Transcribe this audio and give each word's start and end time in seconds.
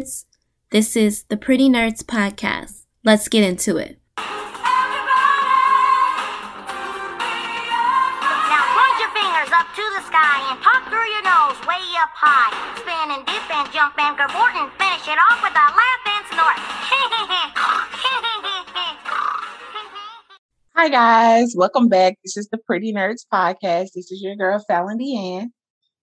nerds. 0.00 0.24
This 0.70 0.96
is 0.96 1.24
the 1.24 1.36
Pretty 1.36 1.68
Nerds 1.68 2.02
Podcast. 2.02 2.86
Let's 3.04 3.28
get 3.28 3.44
into 3.44 3.76
it. 3.76 3.98
Now 4.16 4.24
point 8.76 8.96
your 8.98 9.10
fingers 9.10 9.50
up 9.52 9.66
to 9.74 9.84
the 9.96 10.02
sky 10.06 10.50
and 10.50 10.62
talk 10.62 10.88
through 10.88 11.08
your 11.10 11.24
nose 11.24 11.58
way 11.66 11.82
up 12.00 12.12
high. 12.14 12.52
Spin 12.78 13.10
and 13.16 13.26
dip 13.26 13.50
and 13.50 13.72
jump 13.72 13.98
and 13.98 14.16
cavort 14.16 14.54
and 14.56 14.70
finish 14.78 15.08
it 15.08 15.18
off 15.18 15.42
with 15.42 15.52
a 15.52 15.66
laugh 15.74 16.04
and 16.06 16.24
snort. 16.32 16.58
Hi 20.76 20.88
guys, 20.88 21.54
welcome 21.54 21.88
back. 21.88 22.16
This 22.24 22.38
is 22.38 22.48
the 22.48 22.58
Pretty 22.58 22.92
Nerds 22.92 23.26
Podcast. 23.32 23.92
This 23.94 24.10
is 24.10 24.22
your 24.22 24.36
girl 24.36 24.64
Fallon 24.66 24.98
Deanne. 24.98 25.48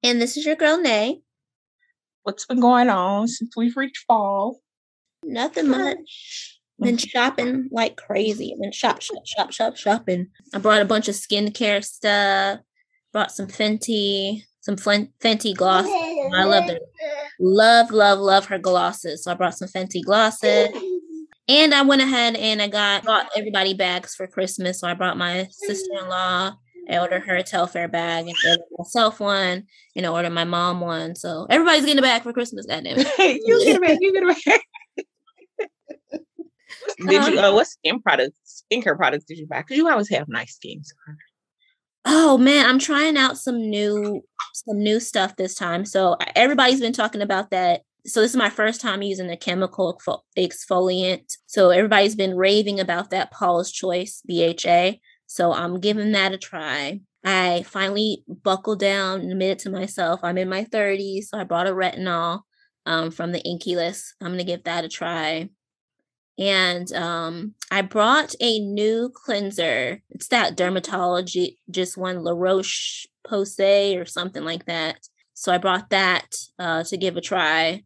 And 0.03 0.21
this 0.21 0.37
is 0.37 0.45
your 0.45 0.57
girl, 0.57 0.79
Nay. 0.79 1.23
What's 2.27 2.45
been 2.45 2.59
going 2.59 2.89
on 2.89 3.29
since 3.29 3.57
we've 3.57 3.77
reached 3.77 4.05
fall? 4.09 4.61
Nothing 5.23 5.69
much. 5.69 6.59
Mm. 6.81 6.85
Been 6.85 6.97
shopping 6.97 7.69
like 7.71 7.97
crazy. 7.97 8.53
Been 8.61 8.73
shop, 8.73 9.01
shop, 9.01 9.25
shop, 9.25 9.53
shop, 9.53 9.77
shopping. 9.77 10.27
I 10.53 10.59
brought 10.59 10.83
a 10.83 10.87
bunch 10.87 11.07
of 11.07 11.15
skincare 11.15 11.85
stuff. 11.85 12.59
Brought 13.13 13.31
some 13.31 13.47
Fenty, 13.47 14.43
some 14.61 14.75
Fenty 14.75 15.55
gloss. 15.55 15.87
I 15.87 16.43
love 16.43 16.69
it. 16.69 16.83
Love, 17.39 17.93
love, 17.93 18.19
love 18.19 18.47
her 18.47 18.59
glosses. 18.59 19.23
So 19.23 19.31
I 19.31 19.35
brought 19.35 19.57
some 19.57 19.69
Fenty 19.69 20.05
glosses. 20.05 20.71
And 21.47 21.73
I 21.73 21.83
went 21.83 22.03
ahead 22.03 22.35
and 22.35 22.61
I 22.61 22.67
got 22.67 23.05
bought 23.05 23.29
everybody 23.37 23.73
bags 23.73 24.17
for 24.17 24.27
Christmas. 24.27 24.81
So 24.81 24.89
I 24.89 24.95
brought 24.95 25.17
my 25.17 25.47
sister-in-law. 25.53 26.57
I 26.89 26.99
ordered 26.99 27.23
her 27.23 27.37
a 27.37 27.43
Telfar 27.43 27.91
bag 27.91 28.27
and 28.27 28.37
ordered 28.47 28.65
myself 28.79 29.21
one, 29.21 29.65
and 29.95 30.07
I 30.07 30.09
ordered 30.09 30.31
my 30.31 30.45
mom 30.45 30.81
one. 30.81 31.15
So 31.15 31.47
everybody's 31.51 31.85
getting 31.85 31.99
a 31.99 32.03
bag 32.03 32.23
for 32.23 32.33
Christmas, 32.33 32.67
goddamn 32.67 32.99
it. 32.99 33.41
you 33.45 33.65
get 33.65 33.77
a 33.77 33.81
bag, 33.81 33.99
You 34.01 34.13
get 34.13 34.23
a 34.23 34.51
bag. 34.51 34.61
did 37.09 37.35
you? 37.35 37.41
Uh, 37.41 37.53
what 37.53 37.67
skin 37.67 38.01
products, 38.01 38.65
skincare 38.73 38.97
products 38.97 39.25
did 39.25 39.39
you 39.39 39.47
buy? 39.47 39.59
Because 39.59 39.77
you 39.77 39.89
always 39.89 40.09
have 40.11 40.29
nice 40.29 40.55
skin. 40.55 40.83
Oh 42.05 42.39
man, 42.39 42.67
I'm 42.67 42.79
trying 42.79 43.17
out 43.17 43.37
some 43.37 43.59
new 43.59 44.23
some 44.53 44.79
new 44.79 45.01
stuff 45.01 45.37
this 45.37 45.55
time. 45.55 45.85
So 45.85 46.17
everybody's 46.35 46.81
been 46.81 46.93
talking 46.93 47.23
about 47.23 47.51
that. 47.51 47.83
So 48.07 48.21
this 48.21 48.31
is 48.31 48.37
my 48.37 48.49
first 48.49 48.81
time 48.81 49.03
using 49.03 49.29
a 49.31 49.37
chemical 49.37 50.01
exfoliant. 50.39 51.37
So 51.47 51.71
everybody's 51.71 52.15
been 52.15 52.37
raving 52.37 52.79
about 52.79 53.11
that 53.11 53.33
Paul's 53.33 53.73
Choice 53.73 54.23
BHA. 54.27 54.95
So 55.27 55.53
I'm 55.53 55.81
giving 55.81 56.13
that 56.13 56.33
a 56.33 56.39
try. 56.39 57.01
I 57.25 57.65
finally 57.67 58.23
buckled 58.29 58.79
down 58.79 59.21
and 59.21 59.33
admitted 59.33 59.59
to 59.61 59.71
myself 59.71 60.21
I'm 60.23 60.39
in 60.39 60.49
my 60.49 60.65
30s. 60.65 61.25
So 61.25 61.39
I 61.39 61.45
brought 61.45 61.67
a 61.67 61.73
retinol 61.73 62.43
um, 62.87 63.11
from 63.11 63.33
the 63.33 63.43
Inkey 63.43 63.75
List. 63.75 64.15
I'm 64.21 64.33
gonna 64.33 64.45
give 64.45 64.65
that 64.65 64.85
a 64.85 64.89
try. 64.89 65.49
And 66.39 66.93
um, 66.93 67.55
I 67.71 67.83
brought 67.83 68.35
a 68.41 68.61
new 68.61 69.11
cleanser. 69.13 70.03
It's 70.11 70.29
that 70.29 70.57
dermatology, 70.57 71.57
just 71.71 71.97
one 71.97 72.23
La 72.23 72.33
Roche 72.33 73.07
Posay 73.27 74.01
or 74.01 74.05
something 74.05 74.45
like 74.45 74.67
that. 74.67 74.99
So 75.35 75.53
I 75.53 75.59
brought 75.59 75.91
that 75.91 76.27
uh, 76.59 76.85
to 76.85 76.97
give 76.97 77.17
a 77.17 77.21
try. 77.21 77.83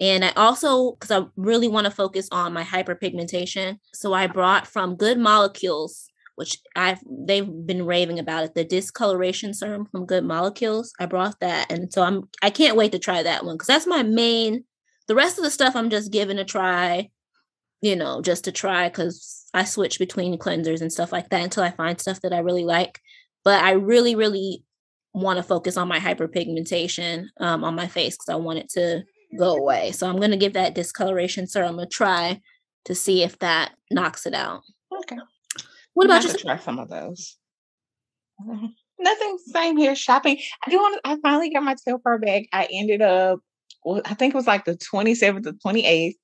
And 0.00 0.24
I 0.24 0.32
also, 0.32 0.92
because 0.92 1.10
I 1.10 1.26
really 1.36 1.68
want 1.68 1.84
to 1.84 1.90
focus 1.90 2.28
on 2.32 2.52
my 2.52 2.64
hyperpigmentation, 2.64 3.78
so 3.92 4.12
I 4.12 4.26
brought 4.26 4.66
from 4.66 4.96
Good 4.96 5.18
Molecules, 5.18 6.08
which 6.36 6.58
I've 6.76 7.00
they've 7.06 7.46
been 7.46 7.86
raving 7.86 8.18
about 8.18 8.44
it, 8.44 8.54
the 8.54 8.64
discoloration 8.64 9.54
serum 9.54 9.86
from 9.86 10.06
Good 10.06 10.24
Molecules. 10.24 10.92
I 10.98 11.06
brought 11.06 11.40
that, 11.40 11.70
and 11.70 11.92
so 11.92 12.02
I'm 12.02 12.28
I 12.42 12.50
can't 12.50 12.76
wait 12.76 12.92
to 12.92 12.98
try 12.98 13.22
that 13.22 13.44
one 13.44 13.56
because 13.56 13.68
that's 13.68 13.86
my 13.86 14.02
main. 14.02 14.64
The 15.06 15.14
rest 15.14 15.38
of 15.38 15.44
the 15.44 15.50
stuff 15.50 15.76
I'm 15.76 15.90
just 15.90 16.12
giving 16.12 16.38
a 16.38 16.44
try, 16.44 17.10
you 17.82 17.94
know, 17.96 18.22
just 18.22 18.44
to 18.44 18.52
try 18.52 18.88
because 18.88 19.44
I 19.52 19.64
switch 19.64 19.98
between 19.98 20.38
cleansers 20.38 20.80
and 20.80 20.92
stuff 20.92 21.12
like 21.12 21.28
that 21.30 21.42
until 21.42 21.62
I 21.62 21.70
find 21.70 22.00
stuff 22.00 22.20
that 22.22 22.32
I 22.32 22.38
really 22.38 22.64
like. 22.64 23.00
But 23.44 23.62
I 23.62 23.72
really, 23.72 24.14
really 24.14 24.64
want 25.12 25.36
to 25.36 25.42
focus 25.42 25.76
on 25.76 25.88
my 25.88 26.00
hyperpigmentation 26.00 27.26
um, 27.40 27.62
on 27.62 27.74
my 27.74 27.86
face 27.86 28.14
because 28.14 28.30
I 28.30 28.36
want 28.36 28.58
it 28.58 28.68
to 28.70 29.04
go 29.38 29.54
away. 29.54 29.92
So 29.92 30.08
I'm 30.08 30.16
going 30.16 30.30
to 30.30 30.36
give 30.36 30.54
that 30.54 30.74
discoloration 30.74 31.46
serum 31.46 31.78
a 31.78 31.86
try 31.86 32.40
to 32.84 32.94
see 32.94 33.22
if 33.22 33.38
that 33.38 33.72
knocks 33.90 34.26
it 34.26 34.34
out. 34.34 34.62
Okay. 35.00 35.18
What 35.94 36.06
about 36.06 36.24
you? 36.24 36.30
you? 36.30 36.38
Try 36.38 36.58
some 36.58 36.78
of 36.78 36.90
those. 36.90 37.36
Uh, 38.40 38.68
Nothing. 38.98 39.38
Same 39.46 39.76
here. 39.76 39.94
Shopping. 39.94 40.38
I 40.64 40.70
do 40.70 40.76
want. 40.76 41.00
to 41.02 41.10
I 41.10 41.16
finally 41.22 41.50
got 41.50 41.62
my 41.62 41.74
Telfar 41.74 42.20
bag. 42.20 42.46
I 42.52 42.68
ended 42.70 43.02
up. 43.02 43.40
Well, 43.84 44.02
I 44.04 44.14
think 44.14 44.34
it 44.34 44.36
was 44.36 44.46
like 44.46 44.64
the 44.64 44.76
27th 44.76 45.46
or 45.46 45.52
28th. 45.52 46.14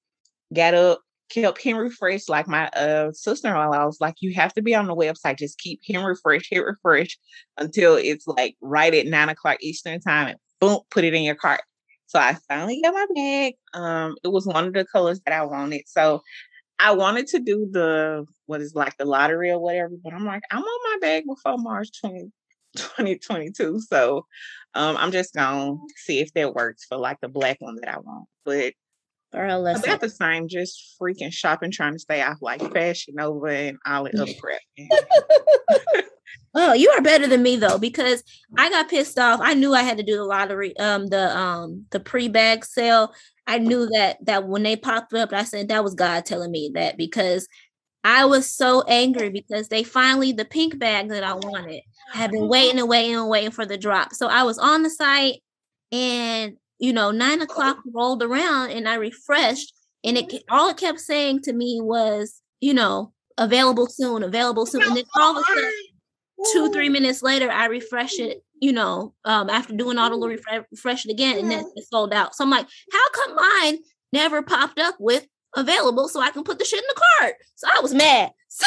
Got 0.55 0.75
up, 0.75 1.01
kept 1.31 1.61
him 1.61 1.77
refreshed. 1.77 2.29
Like 2.29 2.49
my 2.49 2.69
uh 2.69 3.13
sister-in-law, 3.13 3.71
I 3.71 3.85
was 3.85 4.01
like, 4.01 4.17
you 4.21 4.35
have 4.35 4.53
to 4.55 4.63
be 4.63 4.75
on 4.75 4.87
the 4.87 4.95
website. 4.95 5.39
Just 5.39 5.59
keep 5.59 5.81
him 5.83 6.05
refreshed, 6.05 6.49
hit 6.51 6.65
refresh 6.65 7.19
until 7.57 7.97
it's 7.97 8.27
like 8.27 8.57
right 8.61 8.95
at 8.95 9.07
nine 9.07 9.29
o'clock 9.29 9.59
Eastern 9.61 10.01
time, 10.01 10.29
and 10.29 10.39
boom, 10.61 10.81
put 10.91 11.05
it 11.05 11.15
in 11.15 11.23
your 11.23 11.35
cart. 11.37 11.61
So 12.07 12.19
I 12.19 12.37
finally 12.49 12.81
got 12.83 12.95
my 12.95 13.07
bag. 13.15 13.55
Um, 13.73 14.17
it 14.25 14.29
was 14.29 14.47
one 14.47 14.67
of 14.67 14.73
the 14.73 14.85
colors 14.85 15.21
that 15.25 15.33
I 15.33 15.45
wanted. 15.45 15.83
So 15.87 16.23
I 16.81 16.93
wanted 16.93 17.27
to 17.29 17.41
do 17.41 17.69
the 17.71 18.25
what 18.47 18.61
is 18.61 18.75
like 18.75 18.97
the 18.97 19.05
lottery 19.05 19.51
or 19.51 19.59
whatever, 19.59 19.93
but 20.03 20.15
I'm 20.15 20.25
like, 20.25 20.43
I'm 20.51 20.63
on 20.63 20.93
my 20.93 20.99
bag 21.01 21.25
before 21.27 21.59
March 21.59 21.89
20, 22.01 22.31
2022. 22.77 23.81
So 23.81 24.27
um, 24.75 24.97
I'm 24.97 25.13
just 25.13 25.35
gonna 25.35 25.77
see 25.97 26.21
if 26.21 26.33
that 26.35 26.55
works 26.55 26.87
for 26.89 26.97
like 26.97 27.21
the 27.21 27.29
black 27.29 27.59
one 27.61 27.77
that 27.77 27.95
I 27.95 27.99
want. 27.99 28.29
But 28.45 28.73
Girl, 29.33 29.63
listen. 29.63 29.85
about 29.85 30.01
the 30.01 30.09
same, 30.09 30.49
just 30.49 30.97
freaking 31.01 31.33
shopping, 31.33 31.71
trying 31.71 31.93
to 31.93 31.99
stay 31.99 32.23
off 32.23 32.39
like 32.41 32.61
Fashion 32.73 33.15
Nova 33.17 33.51
and 33.51 33.79
all 33.87 34.05
that 34.05 34.15
other 34.15 34.33
crap. 34.41 34.61
Oh, 36.53 36.73
you 36.73 36.91
are 36.91 37.01
better 37.01 37.29
than 37.29 37.43
me 37.43 37.57
though, 37.57 37.79
because 37.79 38.25
I 38.59 38.71
got 38.71 38.89
pissed 38.89 39.19
off. 39.19 39.41
I 39.41 39.55
knew 39.55 39.73
I 39.73 39.83
had 39.83 39.99
to 39.99 40.03
do 40.03 40.17
the 40.17 40.25
lottery, 40.25 40.77
um, 40.79 41.07
the 41.07 41.37
um 41.37 41.87
the 41.91 42.01
pre-bag 42.01 42.65
sale. 42.65 43.15
I 43.51 43.59
knew 43.59 43.89
that 43.89 44.25
that 44.27 44.47
when 44.47 44.63
they 44.63 44.77
popped 44.77 45.13
up, 45.13 45.33
I 45.33 45.43
said 45.43 45.69
that 45.69 45.83
was 45.83 45.95
God 45.95 46.25
telling 46.25 46.53
me 46.53 46.71
that 46.75 46.97
because 46.97 47.49
I 48.05 48.25
was 48.25 48.49
so 48.49 48.85
angry 48.87 49.29
because 49.29 49.67
they 49.69 49.83
finally 49.83 50.31
the 50.31 50.45
pink 50.45 50.79
bag 50.79 51.09
that 51.09 51.25
I 51.25 51.35
wanted. 51.35 51.83
I 52.15 52.19
had 52.19 52.31
been 52.31 52.49
waiting 52.49 52.79
and 52.79 52.89
waiting 52.89 53.17
and 53.17 53.29
waiting 53.29 53.51
for 53.51 53.67
the 53.67 53.77
drop. 53.77 54.15
So 54.15 54.29
I 54.29 54.45
was 54.45 54.57
on 54.57 54.85
the 54.85 54.91
site 54.91 55.43
and 55.91 56.59
you 56.79 56.93
know, 56.93 57.11
nine 57.11 57.43
o'clock 57.43 57.79
rolled 57.93 58.23
around 58.23 58.71
and 58.71 58.89
I 58.89 58.95
refreshed 58.95 59.75
and 60.05 60.17
it 60.17 60.45
all 60.49 60.71
it 60.71 60.77
kept 60.77 61.01
saying 61.01 61.43
to 61.43 61.53
me 61.53 61.81
was, 61.83 62.41
you 62.61 62.73
know, 62.73 63.13
available 63.37 63.89
soon, 63.89 64.23
available 64.23 64.65
soon. 64.65 64.83
And 64.83 64.97
then 64.97 65.05
all 65.17 65.37
of 65.37 65.39
a 65.39 65.43
sudden 65.43 65.73
two 66.53 66.71
three 66.73 66.89
minutes 66.89 67.23
later 67.23 67.51
i 67.51 67.67
refresh 67.67 68.19
it 68.19 68.43
you 68.61 68.73
know 68.73 69.15
um 69.25 69.51
after 69.51 69.75
doing 69.75 69.99
all 69.99 70.11
the 70.11 70.17
little 70.17 70.35
refresh, 70.35 70.65
refresh 70.71 71.07
it 71.07 71.11
again 71.11 71.39
and 71.39 71.51
then 71.51 71.65
it 71.77 71.85
sold 71.85 72.13
out 72.13 72.35
so 72.35 72.45
i'm 72.45 72.51
like 72.51 72.67
how 72.93 73.11
come 73.11 73.37
mine 73.37 73.79
never 74.13 74.43
popped 74.43 74.79
up 74.79 74.97
with 74.99 75.27
available 75.57 76.09
so 76.09 76.21
i 76.21 76.31
can 76.31 76.45
put 76.45 76.59
the 76.59 76.65
shit 76.65 76.79
in 76.79 76.85
the 76.89 77.03
cart 77.19 77.35
so 77.57 77.67
i 77.77 77.81
was 77.81 77.95
mad 77.95 78.31
so 78.53 78.67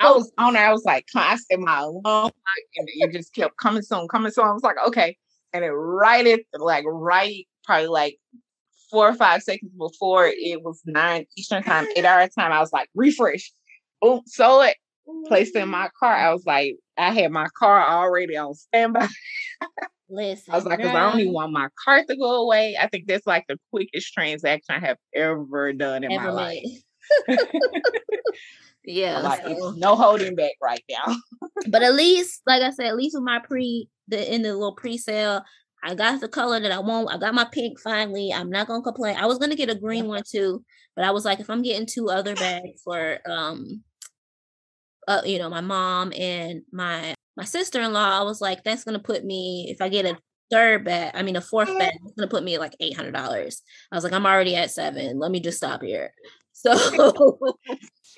I 0.00 0.10
was 0.10 0.32
on 0.36 0.54
there. 0.54 0.66
I 0.66 0.72
was 0.72 0.84
like, 0.84 1.06
I 1.14 1.36
set 1.36 1.60
my 1.60 1.78
alarm, 1.78 2.32
and 2.76 2.88
it 2.92 3.12
just 3.12 3.32
kept 3.32 3.56
coming 3.56 3.82
soon, 3.82 4.08
coming 4.08 4.32
soon. 4.32 4.46
I 4.46 4.52
was 4.52 4.64
like, 4.64 4.78
okay, 4.84 5.16
and 5.52 5.64
it 5.64 5.70
right 5.70 6.26
at 6.26 6.40
like 6.60 6.84
right 6.88 7.46
probably 7.64 7.86
like 7.86 8.18
four 8.90 9.08
or 9.08 9.14
five 9.14 9.42
seconds 9.42 9.70
before 9.78 10.26
it 10.26 10.62
was 10.62 10.82
nine 10.84 11.26
Eastern 11.36 11.62
time, 11.62 11.86
eight 11.96 12.04
hour 12.04 12.26
time. 12.28 12.50
I 12.50 12.58
was 12.58 12.72
like, 12.72 12.88
refresh, 12.96 13.52
boom, 14.00 14.22
sold 14.26 14.66
it, 14.66 14.76
placed 15.26 15.56
in 15.56 15.68
my 15.68 15.88
car. 15.98 16.12
I 16.14 16.32
was 16.32 16.44
like, 16.46 16.76
I 16.96 17.12
had 17.12 17.30
my 17.30 17.46
car 17.58 17.82
already 17.86 18.36
on 18.36 18.54
standby. 18.54 19.08
listen 20.08 20.52
I 20.52 20.56
was 20.56 20.64
like, 20.64 20.78
because 20.78 20.94
I 20.94 21.10
don't 21.10 21.20
even 21.20 21.32
want 21.32 21.52
my 21.52 21.68
cart 21.82 22.06
to 22.08 22.16
go 22.16 22.42
away. 22.42 22.76
I 22.80 22.88
think 22.88 23.06
that's 23.06 23.26
like 23.26 23.44
the 23.48 23.58
quickest 23.70 24.12
transaction 24.12 24.74
I 24.74 24.78
have 24.80 24.98
ever 25.14 25.72
done 25.72 26.04
in 26.04 26.10
my 26.14 26.22
ever 26.22 26.32
life. 26.32 26.64
yeah 28.84 29.20
Like 29.20 29.42
so- 29.42 29.72
no 29.76 29.94
holding 29.96 30.34
back 30.34 30.52
right 30.62 30.82
now. 30.90 31.14
but 31.68 31.82
at 31.82 31.94
least 31.94 32.42
like 32.46 32.62
i 32.62 32.70
said 32.70 32.86
at 32.86 32.96
least 32.96 33.14
with 33.14 33.22
my 33.24 33.38
pre 33.38 33.88
the 34.08 34.34
in 34.34 34.42
the 34.42 34.52
little 34.52 34.74
pre-sale 34.74 35.42
i 35.84 35.94
got 35.94 36.20
the 36.20 36.28
color 36.28 36.58
that 36.58 36.72
i 36.72 36.78
want 36.80 37.12
i 37.12 37.16
got 37.18 37.34
my 37.34 37.44
pink 37.44 37.78
finally 37.78 38.32
i'm 38.32 38.50
not 38.50 38.66
gonna 38.66 38.82
complain 38.82 39.16
i 39.16 39.26
was 39.26 39.38
gonna 39.38 39.54
get 39.54 39.70
a 39.70 39.74
green 39.74 40.06
one 40.08 40.22
too 40.28 40.64
but 40.96 41.04
i 41.04 41.10
was 41.10 41.24
like 41.24 41.38
if 41.38 41.48
i'm 41.48 41.62
getting 41.62 41.86
two 41.86 42.08
other 42.08 42.34
bags 42.34 42.80
for 42.82 43.18
um 43.26 43.82
uh, 45.08 45.22
you 45.24 45.38
know 45.38 45.48
my 45.50 45.60
mom 45.60 46.12
and 46.16 46.62
my 46.72 47.14
my 47.36 47.44
sister-in-law 47.44 48.20
i 48.20 48.22
was 48.22 48.40
like 48.40 48.62
that's 48.64 48.84
gonna 48.84 48.98
put 48.98 49.24
me 49.24 49.66
if 49.70 49.80
i 49.80 49.88
get 49.88 50.04
a 50.06 50.16
third 50.50 50.84
bag 50.84 51.10
i 51.14 51.22
mean 51.22 51.36
a 51.36 51.40
fourth 51.40 51.76
bag 51.78 51.92
it's 52.04 52.14
gonna 52.16 52.28
put 52.28 52.44
me 52.44 52.54
at 52.54 52.60
like 52.60 52.76
$800 52.80 53.14
i 53.90 53.94
was 53.94 54.04
like 54.04 54.12
i'm 54.12 54.26
already 54.26 54.54
at 54.54 54.70
seven 54.70 55.18
let 55.18 55.30
me 55.30 55.40
just 55.40 55.58
stop 55.58 55.82
here. 55.82 56.12
So 56.54 56.70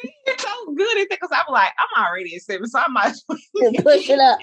You're 0.02 0.38
so 0.38 0.72
good 0.75 0.98
at 0.98 1.02
it? 1.02 1.10
Because 1.10 1.31
I'm 1.32 1.50
like, 1.50 1.70
I'm 1.78 2.04
already 2.04 2.34
at 2.36 2.42
seven, 2.42 2.66
so 2.66 2.78
I 2.81 2.88
might 2.88 3.06
as 3.12 3.25
well 3.28 3.38
push 3.82 4.10
it 4.10 4.19
up. 4.19 4.38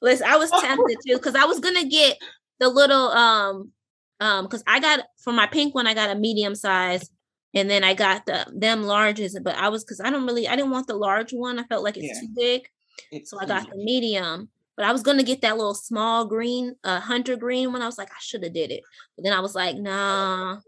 Listen, 0.00 0.26
I 0.26 0.36
was 0.36 0.50
tempted 0.50 0.96
to 1.06 1.16
because 1.16 1.34
I 1.36 1.44
was 1.44 1.60
gonna 1.60 1.84
get 1.84 2.18
the 2.58 2.68
little 2.68 3.08
um 3.10 3.72
Um, 4.20 4.44
because 4.44 4.62
I 4.66 4.80
got 4.80 5.00
for 5.22 5.32
my 5.32 5.46
pink 5.46 5.74
one, 5.74 5.86
I 5.86 5.94
got 5.94 6.10
a 6.10 6.14
medium 6.14 6.54
size, 6.54 7.10
and 7.54 7.68
then 7.70 7.84
I 7.84 7.94
got 7.94 8.26
the 8.26 8.46
them 8.54 8.82
larges. 8.84 9.34
But 9.42 9.56
I 9.56 9.68
was 9.68 9.84
because 9.84 10.00
I 10.00 10.10
don't 10.10 10.26
really 10.26 10.48
I 10.48 10.56
didn't 10.56 10.70
want 10.70 10.86
the 10.86 10.94
large 10.96 11.32
one. 11.32 11.58
I 11.58 11.64
felt 11.64 11.84
like 11.84 11.96
it's 11.96 12.06
Yeah. 12.06 12.20
too 12.20 12.28
big, 12.34 12.68
It's 13.10 13.30
so 13.30 13.38
I 13.40 13.46
got 13.46 13.68
the 13.70 13.76
medium. 13.76 14.48
But 14.76 14.86
I 14.86 14.92
was 14.92 15.02
gonna 15.02 15.22
get 15.22 15.42
that 15.42 15.56
little 15.58 15.74
small 15.74 16.26
green, 16.26 16.76
uh, 16.82 17.00
hunter 17.00 17.36
green 17.36 17.72
one. 17.72 17.82
I 17.82 17.86
was 17.86 17.98
like, 17.98 18.10
I 18.10 18.20
should 18.20 18.42
have 18.42 18.54
did 18.54 18.70
it, 18.70 18.82
but 19.16 19.22
then 19.24 19.32
I 19.34 19.40
was 19.40 19.54
like, 19.54 19.76
nah, 19.76 20.58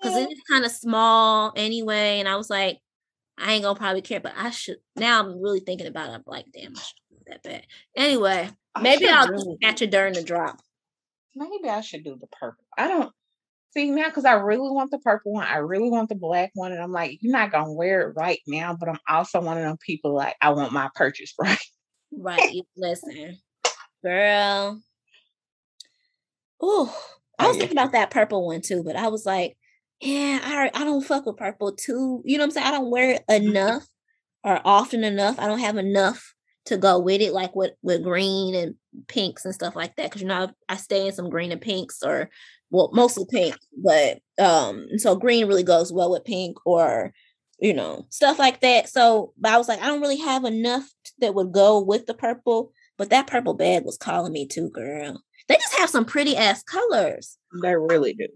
because 0.00 0.16
it's 0.30 0.40
kind 0.48 0.64
of 0.64 0.70
small 0.70 1.52
anyway. 1.56 2.20
And 2.20 2.28
I 2.28 2.36
was 2.36 2.48
like, 2.50 2.78
I 3.36 3.52
ain't 3.54 3.64
gonna 3.64 3.78
probably 3.78 4.02
care, 4.02 4.20
but 4.20 4.32
I 4.36 4.50
should. 4.50 4.76
Now 4.96 5.20
I'm 5.20 5.40
really 5.42 5.60
thinking 5.60 5.88
about 5.88 6.10
it. 6.10 6.12
I'm 6.14 6.22
like, 6.26 6.46
damn, 6.52 6.72
I 6.76 6.80
should 6.80 6.96
do 7.10 7.16
that 7.26 7.42
bad. 7.42 7.66
Anyway, 7.96 8.48
maybe 8.80 9.08
I'll 9.08 9.28
really- 9.28 9.58
catch 9.60 9.82
it 9.82 9.90
during 9.90 10.14
the 10.14 10.22
drop. 10.22 10.60
maybe 11.34 11.68
I 11.68 11.80
should 11.80 12.04
do 12.04 12.16
the 12.18 12.26
purple. 12.28 12.64
I 12.76 12.86
don't 12.88 13.12
see 13.78 13.90
now 13.90 14.08
because 14.08 14.24
I 14.24 14.32
really 14.34 14.70
want 14.70 14.90
the 14.90 14.98
purple 14.98 15.32
one. 15.32 15.46
I 15.46 15.58
really 15.58 15.90
want 15.90 16.08
the 16.08 16.14
black 16.14 16.50
one, 16.54 16.72
and 16.72 16.82
I'm 16.82 16.92
like, 16.92 17.18
you're 17.20 17.32
not 17.32 17.52
gonna 17.52 17.72
wear 17.72 18.08
it 18.08 18.14
right 18.16 18.40
now, 18.46 18.76
but 18.78 18.88
I'm 18.88 18.98
also 19.08 19.40
one 19.40 19.56
of 19.58 19.64
them 19.64 19.78
people 19.84 20.14
like 20.14 20.36
I 20.42 20.50
want 20.50 20.72
my 20.72 20.90
purchase 20.94 21.34
right. 21.38 21.58
Right. 22.12 22.66
Listen, 22.76 23.38
girl. 24.04 24.80
Ooh, 26.62 26.90
I 27.38 27.46
Oh, 27.46 27.48
was 27.48 27.56
yeah. 27.56 27.58
thinking 27.58 27.78
about 27.78 27.92
that 27.92 28.10
purple 28.10 28.46
one 28.46 28.60
too, 28.60 28.82
but 28.84 28.96
I 28.96 29.08
was 29.08 29.24
like, 29.26 29.56
yeah, 30.00 30.40
I 30.42 30.70
I 30.74 30.84
don't 30.84 31.04
fuck 31.04 31.26
with 31.26 31.36
purple 31.36 31.72
too. 31.74 32.22
You 32.24 32.38
know 32.38 32.42
what 32.42 32.46
I'm 32.46 32.50
saying? 32.52 32.66
I 32.66 32.70
don't 32.72 32.90
wear 32.90 33.10
it 33.12 33.24
Mm-hmm. 33.46 33.48
enough 33.48 33.86
or 34.44 34.60
often 34.64 35.04
enough. 35.04 35.38
I 35.38 35.46
don't 35.46 35.60
have 35.60 35.76
enough 35.76 36.34
to 36.66 36.76
go 36.76 36.98
with 36.98 37.20
it, 37.20 37.32
like 37.32 37.54
with 37.56 37.72
with 37.82 38.02
green 38.02 38.54
and 38.54 38.74
pinks 39.08 39.44
and 39.44 39.54
stuff 39.54 39.76
like 39.76 39.96
that. 39.96 40.04
Because 40.04 40.22
you 40.22 40.28
know, 40.28 40.50
I 40.68 40.76
stay 40.76 41.06
in 41.06 41.12
some 41.12 41.30
green 41.30 41.52
and 41.52 41.60
pinks, 41.60 42.02
or 42.02 42.30
well, 42.70 42.90
mostly 42.92 43.24
pink, 43.30 43.56
but 43.82 44.20
um, 44.38 44.86
so 44.98 45.16
green 45.16 45.46
really 45.46 45.62
goes 45.62 45.92
well 45.92 46.10
with 46.10 46.24
pink 46.24 46.56
or 46.66 47.12
you 47.60 47.72
know 47.72 48.06
stuff 48.10 48.38
like 48.38 48.60
that. 48.60 48.88
So, 48.88 49.32
but 49.38 49.52
I 49.52 49.58
was 49.58 49.68
like, 49.68 49.80
I 49.80 49.86
don't 49.86 50.00
really 50.00 50.18
have 50.18 50.44
enough 50.44 50.88
that 51.20 51.34
would 51.34 51.52
go 51.52 51.80
with 51.80 52.06
the 52.06 52.14
purple. 52.14 52.72
But 52.96 53.10
that 53.10 53.28
purple 53.28 53.54
bag 53.54 53.84
was 53.84 53.96
calling 53.96 54.32
me 54.32 54.46
too, 54.46 54.70
girl. 54.70 55.22
They 55.48 55.54
just 55.54 55.78
have 55.78 55.88
some 55.88 56.04
pretty 56.04 56.36
ass 56.36 56.62
colors. 56.64 57.38
They 57.62 57.74
really 57.74 58.12
do. 58.12 58.26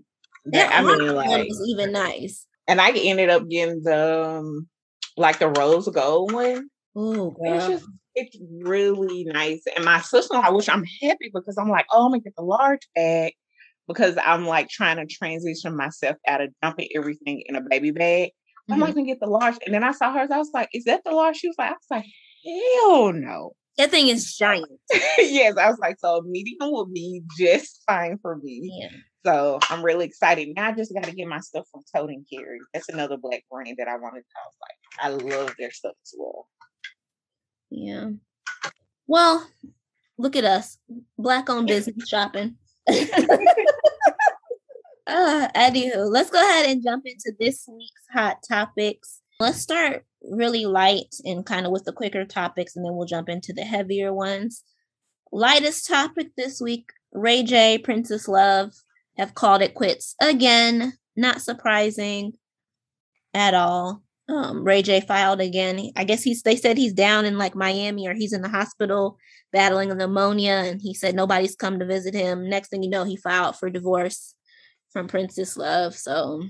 That 0.47 0.71
That, 0.71 0.73
I 0.73 0.83
mean, 0.83 1.15
like, 1.15 1.49
was 1.49 1.69
even 1.69 1.93
nice. 1.93 2.47
and 2.69 2.81
I 2.81 2.91
ended 2.91 3.29
up 3.29 3.49
getting 3.49 3.83
the 3.83 4.25
um, 4.39 4.69
like 5.17 5.39
the 5.39 5.49
rose 5.49 5.89
gold 5.89 6.33
one. 6.33 6.69
Oh, 6.95 7.35
It's 7.41 7.67
just 7.67 7.87
it's 8.15 8.39
really 8.63 9.25
nice. 9.25 9.63
And 9.75 9.85
my 9.85 10.01
sister, 10.01 10.37
I 10.37 10.51
wish 10.51 10.69
I'm 10.69 10.85
happy 11.03 11.31
because 11.33 11.57
I'm 11.59 11.69
like, 11.69 11.87
oh, 11.93 12.07
I'm 12.07 12.13
gonna 12.13 12.23
get 12.23 12.37
the 12.37 12.43
large 12.43 12.87
bag 12.95 13.35
because 13.93 14.17
I'm 14.23 14.47
like 14.47 14.69
trying 14.69 14.97
to 14.97 15.07
transition 15.07 15.77
myself 15.77 16.17
out 16.27 16.41
of 16.41 16.51
dumping 16.63 16.89
everything 16.97 17.43
in 17.47 17.57
a 17.57 17.61
baby 17.61 17.91
bag. 17.91 18.31
I'm 18.71 18.79
Mhm. 18.79 18.83
like 18.83 18.95
gonna 18.95 19.07
get 19.07 19.21
the 19.21 19.27
large. 19.27 19.57
And 19.65 19.75
then 19.75 19.85
I 19.85 19.93
saw 19.93 20.13
hers. 20.13 20.31
I 20.31 20.39
was 20.39 20.51
like, 20.55 20.69
is 20.73 20.85
that 20.85 21.03
the 21.05 21.13
large? 21.13 21.37
She 21.37 21.49
was 21.49 21.57
like, 21.59 21.71
I 21.71 21.73
was 21.73 21.87
like, 21.91 22.07
hell 22.45 23.13
no. 23.13 23.53
That 23.79 23.91
thing 23.91 24.09
is 24.09 24.37
giant. 24.37 24.67
yes, 25.19 25.57
I 25.57 25.69
was 25.71 25.79
like, 25.79 25.97
so 25.99 26.23
medium 26.27 26.71
will 26.73 26.87
be 26.87 27.23
just 27.39 27.83
fine 27.87 28.19
for 28.21 28.37
me. 28.37 28.61
Yeah. 28.81 28.97
So 29.25 29.59
I'm 29.71 29.83
really 29.85 30.05
excited. 30.05 30.49
Now 30.55 30.69
I 30.69 30.73
just 30.73 30.93
got 30.93 31.05
to 31.05 31.13
get 31.13 31.27
my 31.29 31.39
stuff 31.41 31.67
from 31.73 31.83
Tote 31.95 32.11
and 32.11 32.27
Carry. 32.31 32.59
That's 32.75 32.89
another 32.89 33.17
black 33.17 33.45
brand 33.51 33.77
that 33.79 33.89
I 33.89 33.97
wanted. 33.97 34.25
I 34.37 34.45
was 34.47 34.57
like, 34.61 34.79
I 35.33 35.37
love 35.37 35.55
their 35.59 35.71
stuff 35.71 35.95
as 36.03 36.15
well. 36.19 36.49
Yeah. 37.71 38.11
Well, 39.07 39.49
look 40.19 40.37
at 40.37 40.45
us. 40.45 40.79
black 41.17 41.49
owned 41.49 41.69
business 41.69 42.09
shopping. 42.09 42.57
Uh, 42.89 42.97
anywho, 45.55 46.11
let's 46.11 46.31
go 46.31 46.39
ahead 46.39 46.69
and 46.69 46.83
jump 46.83 47.05
into 47.07 47.33
this 47.39 47.69
week's 47.69 48.07
hot 48.13 48.39
topics. 48.47 49.21
Let's 49.41 49.59
start 49.59 50.05
really 50.23 50.67
light 50.67 51.15
and 51.25 51.45
kind 51.45 51.67
of 51.67 51.73
with 51.73 51.85
the 51.85 51.93
quicker 51.93 52.25
topics, 52.25 52.77
and 52.77 52.85
then 52.85 52.95
we'll 52.95 53.07
jump 53.07 53.29
into 53.29 53.53
the 53.53 53.65
heavier 53.65 54.13
ones. 54.13 54.63
Lightest 55.33 55.89
topic 55.89 56.29
this 56.37 56.61
week 56.61 56.91
Ray 57.13 57.43
J, 57.43 57.79
Princess 57.79 58.29
Love 58.29 58.73
have 59.17 59.35
called 59.35 59.63
it 59.63 59.75
quits 59.75 60.15
again. 60.21 60.93
Not 61.17 61.43
surprising 61.43 62.35
at 63.35 63.55
all. 63.55 64.03
Um, 64.33 64.65
Ray 64.65 64.81
J 64.81 65.03
filed 65.03 65.43
again. 65.43 65.91
I 65.95 66.05
guess 66.05 66.23
he's 66.23 66.43
they 66.43 66.57
said 66.57 66.79
he's 66.79 66.95
down 66.95 67.27
in 67.27 67.37
like 67.37 67.55
Miami 67.55 68.09
or 68.09 68.15
he's 68.15 68.33
in 68.33 68.41
the 68.41 68.49
hospital 68.49 69.19
battling 69.53 69.91
pneumonia, 69.91 70.53
and 70.53 70.81
he 70.81 70.95
said 70.95 71.15
nobody's 71.15 71.55
come 71.55 71.79
to 71.79 71.85
visit 71.85 72.15
him. 72.15 72.49
Next 72.49 72.71
thing 72.71 72.83
you 72.83 72.89
know, 72.89 73.05
he 73.05 73.17
filed 73.17 73.57
for 73.57 73.69
divorce 73.69 74.35
from 74.91 75.07
Princess 75.07 75.57
Love. 75.59 75.95
So 75.95 76.43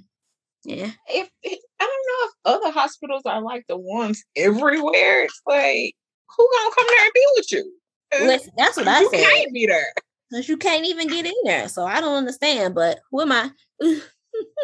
yeah. 0.64 0.90
If, 1.08 1.28
if 1.42 1.58
I 1.80 1.84
don't 1.84 2.06
know 2.06 2.28
if 2.28 2.62
other 2.62 2.72
hospitals 2.72 3.22
are 3.26 3.42
like 3.42 3.64
the 3.68 3.76
ones 3.76 4.22
everywhere, 4.36 5.24
it's 5.24 5.40
like 5.44 5.96
who 6.36 6.48
gonna 6.52 6.74
come 6.76 6.86
there 6.86 7.04
and 7.04 7.12
be 7.14 7.26
with 7.34 7.52
you? 7.52 7.72
Uh, 8.14 8.24
Listen, 8.26 8.52
that's 8.56 8.76
what 8.76 8.86
I 8.86 9.00
you 9.00 9.10
said. 9.10 9.24
can't 9.24 9.52
be 9.52 9.66
there. 9.66 9.92
Because 10.30 10.48
you 10.48 10.56
can't 10.56 10.86
even 10.86 11.08
get 11.08 11.26
in 11.26 11.34
there. 11.44 11.68
So 11.68 11.84
I 11.84 12.00
don't 12.00 12.14
understand. 12.16 12.76
But 12.76 13.00
who 13.10 13.22
am 13.22 13.32
I? 13.32 13.50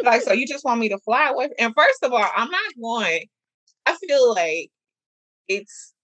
Like, 0.04 0.22
so 0.22 0.32
you 0.32 0.46
just 0.46 0.64
want 0.64 0.80
me 0.80 0.88
to 0.90 0.98
fly 0.98 1.30
away? 1.30 1.50
And 1.58 1.74
first 1.76 2.02
of 2.02 2.12
all, 2.12 2.26
I'm 2.36 2.50
not 2.50 2.72
going. 2.80 3.26
I 3.86 3.96
feel 3.96 4.34
like 4.34 4.70
it's 5.48 5.94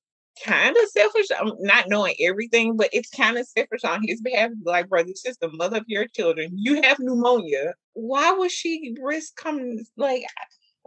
kind 0.45 0.77
of 0.77 0.89
selfish. 0.89 1.27
I'm 1.39 1.53
not 1.61 1.89
knowing 1.89 2.15
everything, 2.21 2.77
but 2.77 2.91
it's 2.93 3.11
kind 3.11 3.39
of 3.39 3.47
selfish 3.47 3.85
on 3.85 4.03
his 4.03 4.21
behalf. 4.21 4.51
Like, 4.65 4.89
brother, 4.89 5.09
this 5.09 5.25
is 5.27 5.37
the 5.39 5.51
mother 5.53 5.79
of 5.79 5.85
your 5.87 6.07
children. 6.09 6.51
You 6.55 6.83
have 6.83 6.99
pneumonia. 6.99 7.75
Why 7.93 8.33
would 8.33 8.51
she 8.51 8.97
risk 9.01 9.37
coming? 9.37 9.85
Like, 9.97 10.25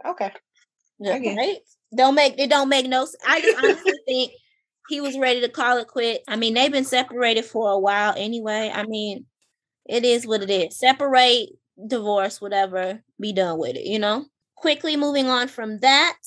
okay, 0.06 0.32
I 1.10 1.18
guess. 1.18 1.36
right? 1.36 1.58
Don't 1.96 2.14
make 2.14 2.38
it 2.38 2.50
don't 2.50 2.68
make 2.68 2.86
no 2.86 3.06
I 3.26 3.40
just 3.40 3.58
honestly 3.62 3.92
think 4.06 4.32
he 4.88 5.00
was 5.00 5.18
ready 5.18 5.40
to 5.40 5.48
call 5.48 5.78
it 5.78 5.86
quit. 5.88 6.22
I 6.28 6.36
mean, 6.36 6.54
they've 6.54 6.72
been 6.72 6.84
separated 6.84 7.44
for 7.44 7.70
a 7.70 7.78
while 7.78 8.14
anyway. 8.16 8.70
I 8.74 8.84
mean, 8.84 9.26
it 9.86 10.04
is 10.04 10.26
what 10.26 10.42
it 10.42 10.50
is. 10.50 10.78
Separate, 10.78 11.50
divorce, 11.86 12.40
whatever, 12.40 13.02
be 13.20 13.32
done 13.32 13.58
with 13.58 13.76
it, 13.76 13.86
you 13.86 13.98
know? 13.98 14.26
Quickly 14.56 14.96
moving 14.96 15.28
on 15.28 15.48
from 15.48 15.78
that. 15.80 16.18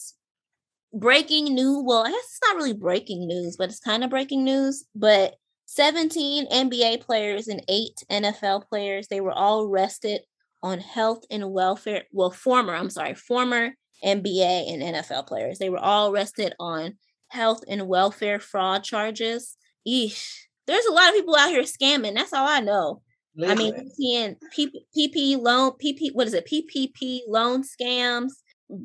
Breaking 0.94 1.54
news. 1.56 1.84
Well, 1.86 2.06
it's 2.06 2.40
not 2.46 2.56
really 2.56 2.74
breaking 2.74 3.28
news, 3.28 3.56
but 3.58 3.70
it's 3.70 3.80
kind 3.80 4.04
of 4.04 4.10
breaking 4.10 4.44
news. 4.44 4.86
But 4.96 5.36
17 5.66 6.50
NBA 6.50 7.02
players 7.02 7.48
and 7.48 7.64
eight 7.70 8.04
NFL 8.12 8.68
players, 8.68 9.08
they 9.08 9.22
were 9.22 9.32
all 9.32 9.64
arrested 9.64 10.22
on 10.64 10.80
health 10.80 11.24
and 11.30 11.52
welfare. 11.52 12.04
Well, 12.12 12.32
former, 12.32 12.76
I'm 12.76 12.90
sorry, 12.90 13.16
former 13.16 13.72
NBA 14.04 14.74
and 14.74 14.82
NFL 14.82 15.28
players. 15.28 15.60
They 15.60 15.70
were 15.70 15.80
all 15.80 16.12
arrested 16.12 16.54
on 16.60 16.96
health 17.30 17.64
and 17.68 17.88
welfare 17.88 18.40
fraud 18.40 18.84
charges. 18.84 19.58
Eesh. 19.88 20.34
There's 20.68 20.86
a 20.86 20.94
lot 20.94 21.10
of 21.10 21.16
people 21.16 21.36
out 21.36 21.50
here 21.50 21.64
scamming. 21.64 22.16
That's 22.16 22.34
all 22.34 22.48
I 22.48 22.60
know. 22.60 23.02
I 23.38 23.56
mean, 23.56 23.72
Listen, 23.72 23.86
we're 23.86 23.92
seeing 23.96 24.36
P- 24.52 24.86
PP 24.98 25.42
loan, 25.42 25.72
PP, 25.84 26.14
what 26.14 26.28
is 26.28 26.34
it? 26.34 26.46
PPP 26.48 27.22
loan 27.28 27.64
scams. 27.64 28.32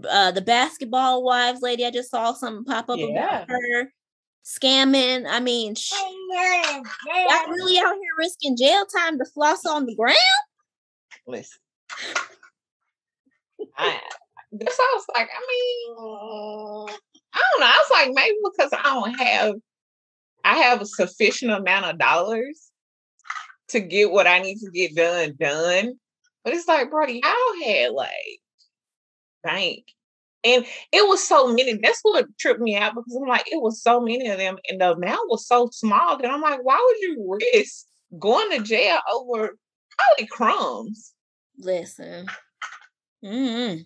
Uh, 0.08 0.30
the 0.32 0.40
basketball 0.40 1.22
wives 1.24 1.62
lady, 1.62 1.84
I 1.84 1.90
just 1.90 2.10
saw 2.10 2.32
something 2.32 2.64
pop 2.64 2.88
up 2.88 2.98
Yeah. 2.98 3.42
about 3.42 3.48
her 3.48 3.92
scamming. 4.44 5.26
I 5.28 5.40
mean, 5.40 5.74
sh- 5.74 5.92
y'all 5.92 7.48
really 7.48 7.78
out 7.78 7.94
here 7.94 8.14
risking 8.18 8.56
jail 8.56 8.84
time 8.86 9.18
to 9.18 9.24
floss 9.34 9.64
on 9.66 9.86
the 9.86 9.94
ground? 9.96 10.16
listen. 11.26 11.58
I, 13.76 13.98
this 14.52 14.78
I 14.78 14.92
was 14.96 15.04
like, 15.16 15.28
I 15.28 15.40
mean, 15.50 16.96
I 17.34 17.40
don't 17.50 17.60
know. 17.60 17.66
I 17.66 17.84
was 17.88 17.90
like, 17.92 18.10
maybe 18.14 18.36
because 18.44 18.70
I 18.72 18.82
don't 18.82 19.14
have, 19.18 19.54
I 20.44 20.56
have 20.58 20.80
a 20.80 20.86
sufficient 20.86 21.50
amount 21.50 21.86
of 21.86 21.98
dollars 21.98 22.70
to 23.68 23.80
get 23.80 24.10
what 24.10 24.26
I 24.26 24.40
need 24.40 24.58
to 24.58 24.70
get 24.70 24.94
done 24.94 25.34
done. 25.38 25.94
But 26.44 26.54
it's 26.54 26.68
like, 26.68 26.90
bro, 26.90 27.06
y'all 27.06 27.64
had 27.64 27.92
like 27.92 28.10
bank. 29.42 29.84
And 30.44 30.64
it 30.92 31.08
was 31.08 31.26
so 31.26 31.48
many. 31.48 31.74
That's 31.82 31.98
what 32.02 32.26
tripped 32.38 32.60
me 32.60 32.76
out 32.76 32.94
because 32.94 33.16
I'm 33.16 33.28
like, 33.28 33.46
it 33.50 33.60
was 33.60 33.82
so 33.82 34.00
many 34.00 34.28
of 34.28 34.38
them, 34.38 34.58
and 34.68 34.80
the 34.80 34.92
amount 34.92 35.28
was 35.28 35.46
so 35.46 35.68
small 35.72 36.16
that 36.16 36.30
I'm 36.30 36.40
like, 36.40 36.60
why 36.62 36.80
would 36.80 37.00
you 37.00 37.38
risk 37.52 37.86
going 38.18 38.56
to 38.56 38.64
jail 38.64 38.98
over 39.12 39.56
probably 39.90 40.26
crumbs? 40.30 41.14
Listen, 41.58 42.26
mm 43.24 43.84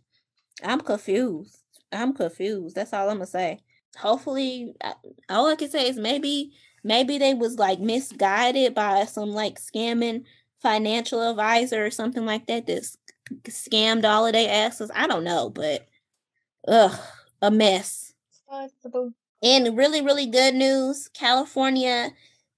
I'm 0.63 0.81
confused. 0.81 1.57
I'm 1.93 2.13
confused. 2.13 2.77
That's 2.77 2.93
all 2.93 3.09
I'm 3.09 3.17
gonna 3.17 3.27
say. 3.27 3.61
Hopefully, 3.97 4.75
all 5.29 5.47
I 5.47 5.57
can 5.57 5.71
say 5.71 5.89
is 5.89 5.97
maybe, 5.97 6.53
maybe 6.83 7.19
they 7.19 7.35
was 7.35 7.59
like 7.59 7.81
misguided 7.81 8.75
by 8.75 9.05
some 9.05 9.31
like 9.31 9.59
scamming 9.61 10.25
financial 10.61 11.29
advisor 11.29 11.85
or 11.85 11.91
something 11.91 12.27
like 12.27 12.47
that 12.47 12.67
that 12.67 12.97
scammed 13.45 14.05
all 14.05 14.27
of 14.27 14.33
their 14.33 14.51
asses. 14.51 14.91
I 14.95 15.07
don't 15.07 15.25
know, 15.25 15.51
but 15.51 15.87
ugh, 16.67 16.99
a 17.41 17.51
mess. 17.51 18.13
And 19.43 19.77
really, 19.77 20.03
really 20.03 20.27
good 20.27 20.55
news 20.55 21.09
California, 21.09 22.11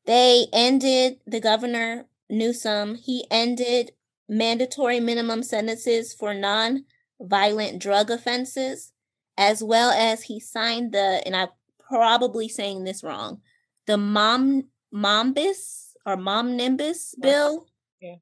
they 0.06 0.46
ended 0.52 1.20
the 1.26 1.40
governor 1.40 2.06
Newsom, 2.32 2.94
he 2.94 3.26
ended 3.30 3.92
mandatory 4.28 5.00
minimum 5.00 5.42
sentences 5.42 6.14
for 6.14 6.32
non 6.32 6.84
violent 7.20 7.80
drug 7.80 8.10
offenses, 8.10 8.92
as 9.36 9.62
well 9.62 9.90
as 9.90 10.22
he 10.24 10.40
signed 10.40 10.92
the, 10.92 11.22
and 11.26 11.36
I'm 11.36 11.48
probably 11.78 12.48
saying 12.48 12.84
this 12.84 13.04
wrong, 13.04 13.42
the 13.86 13.96
Mom 13.96 14.64
Mombis 14.94 15.92
or 16.06 16.16
Mom 16.16 16.56
Nimbus 16.56 17.14
bill 17.20 17.66
Yeah. 18.00 18.16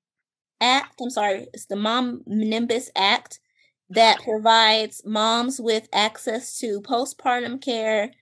act. 0.60 1.00
I'm 1.00 1.10
sorry, 1.10 1.48
it's 1.54 1.66
the 1.66 1.76
Mom 1.76 2.22
Nimbus 2.26 2.90
Act 2.96 3.40
that 3.88 4.20
provides 4.24 5.02
moms 5.04 5.60
with 5.60 5.88
access 5.92 6.58
to 6.60 6.80
postpartum 6.82 7.60
care, 7.62 8.12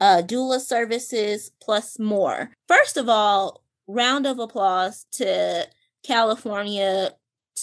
uh, 0.00 0.22
doula 0.24 0.60
services, 0.60 1.50
plus 1.62 1.98
more. 1.98 2.50
First 2.68 2.96
of 2.96 3.08
all, 3.08 3.62
round 3.86 4.26
of 4.26 4.38
applause 4.38 5.06
to 5.12 5.68
California, 6.02 7.12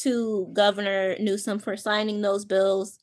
to 0.01 0.49
Governor 0.53 1.15
Newsom 1.19 1.59
for 1.59 1.75
signing 1.75 2.21
those 2.21 2.45
bills, 2.45 2.98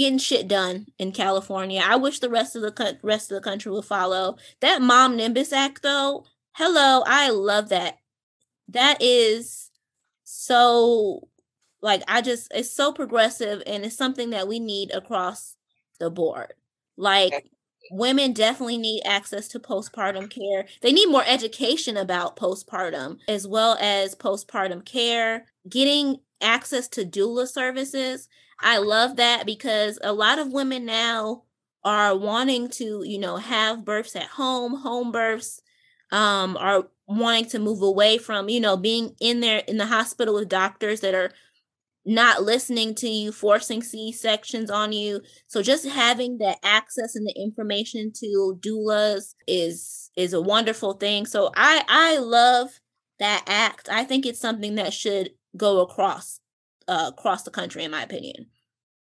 getting 0.00 0.18
shit 0.18 0.48
done 0.48 0.86
in 0.98 1.12
California. 1.12 1.82
I 1.84 1.96
wish 1.96 2.20
the 2.20 2.30
rest 2.30 2.56
of 2.56 2.62
the 2.62 2.72
co- 2.72 2.96
rest 3.02 3.30
of 3.30 3.34
the 3.36 3.48
country 3.48 3.70
would 3.70 3.84
follow. 3.84 4.38
That 4.60 4.80
Mom 4.80 5.14
Nimbus 5.14 5.52
Act, 5.52 5.82
though, 5.82 6.24
hello, 6.52 7.04
I 7.06 7.28
love 7.28 7.68
that. 7.68 7.98
That 8.68 9.02
is 9.02 9.70
so 10.24 11.28
like 11.82 12.02
I 12.08 12.22
just 12.22 12.50
it's 12.54 12.70
so 12.70 12.92
progressive 12.92 13.62
and 13.66 13.84
it's 13.84 13.96
something 13.96 14.30
that 14.30 14.48
we 14.48 14.58
need 14.58 14.90
across 14.90 15.56
the 15.98 16.08
board. 16.08 16.54
Like 16.96 17.50
women 17.90 18.32
definitely 18.32 18.78
need 18.78 19.02
access 19.04 19.48
to 19.48 19.60
postpartum 19.60 20.30
care. 20.30 20.66
They 20.80 20.92
need 20.92 21.10
more 21.10 21.24
education 21.26 21.98
about 21.98 22.36
postpartum 22.36 23.18
as 23.28 23.46
well 23.46 23.76
as 23.78 24.14
postpartum 24.14 24.82
care, 24.86 25.44
getting 25.68 26.20
access 26.40 26.88
to 26.88 27.04
doula 27.04 27.46
services. 27.46 28.28
I 28.62 28.78
love 28.78 29.16
that 29.16 29.46
because 29.46 29.98
a 30.02 30.12
lot 30.12 30.38
of 30.38 30.52
women 30.52 30.84
now 30.84 31.44
are 31.84 32.16
wanting 32.16 32.68
to, 32.68 33.02
you 33.04 33.18
know, 33.18 33.36
have 33.36 33.84
births 33.84 34.14
at 34.16 34.24
home, 34.24 34.76
home 34.76 35.12
births, 35.12 35.60
um, 36.12 36.56
are 36.58 36.88
wanting 37.06 37.46
to 37.46 37.58
move 37.58 37.82
away 37.82 38.18
from, 38.18 38.48
you 38.48 38.60
know, 38.60 38.76
being 38.76 39.14
in 39.20 39.40
there 39.40 39.62
in 39.66 39.78
the 39.78 39.86
hospital 39.86 40.34
with 40.34 40.48
doctors 40.48 41.00
that 41.00 41.14
are 41.14 41.30
not 42.04 42.42
listening 42.42 42.94
to 42.96 43.08
you, 43.08 43.30
forcing 43.32 43.82
C 43.82 44.12
sections 44.12 44.70
on 44.70 44.92
you. 44.92 45.20
So 45.46 45.62
just 45.62 45.86
having 45.86 46.38
the 46.38 46.56
access 46.64 47.14
and 47.14 47.26
the 47.26 47.34
information 47.36 48.12
to 48.20 48.58
doulas 48.60 49.34
is 49.46 50.10
is 50.16 50.32
a 50.32 50.40
wonderful 50.40 50.94
thing. 50.94 51.26
So 51.26 51.50
I 51.56 51.84
I 51.88 52.18
love 52.18 52.80
that 53.18 53.44
act. 53.46 53.88
I 53.90 54.04
think 54.04 54.26
it's 54.26 54.40
something 54.40 54.76
that 54.76 54.94
should 54.94 55.30
go 55.56 55.80
across 55.80 56.40
uh, 56.90 57.12
across 57.16 57.44
the 57.44 57.50
country, 57.50 57.84
in 57.84 57.92
my 57.92 58.02
opinion. 58.02 58.46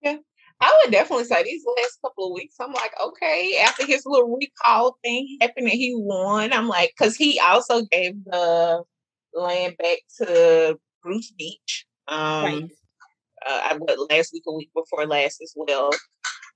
Yeah, 0.03 0.19
I 0.61 0.77
would 0.85 0.93
definitely 0.93 1.25
say 1.25 1.43
these 1.43 1.65
last 1.79 1.99
couple 2.05 2.27
of 2.27 2.35
weeks, 2.35 2.57
I'm 2.61 2.73
like, 2.73 2.93
okay, 3.03 3.59
after 3.65 3.87
his 3.87 4.03
little 4.05 4.37
recall 4.37 4.99
thing 5.03 5.39
happened 5.41 5.69
and 5.69 5.79
he 5.79 5.95
won, 5.97 6.53
I'm 6.53 6.69
like, 6.69 6.93
because 6.97 7.17
he 7.17 7.41
also 7.41 7.83
gave 7.91 8.23
the 8.27 8.83
land 9.33 9.77
back 9.79 9.99
to 10.19 10.79
Bruce 11.03 11.33
Beach. 11.33 11.87
Um, 12.07 12.45
right. 12.45 12.71
uh, 13.47 13.61
I 13.71 13.77
what 13.79 14.11
last 14.11 14.33
week, 14.35 14.43
a 14.47 14.53
week 14.53 14.71
before 14.75 15.07
last 15.07 15.41
as 15.43 15.55
well. 15.57 15.91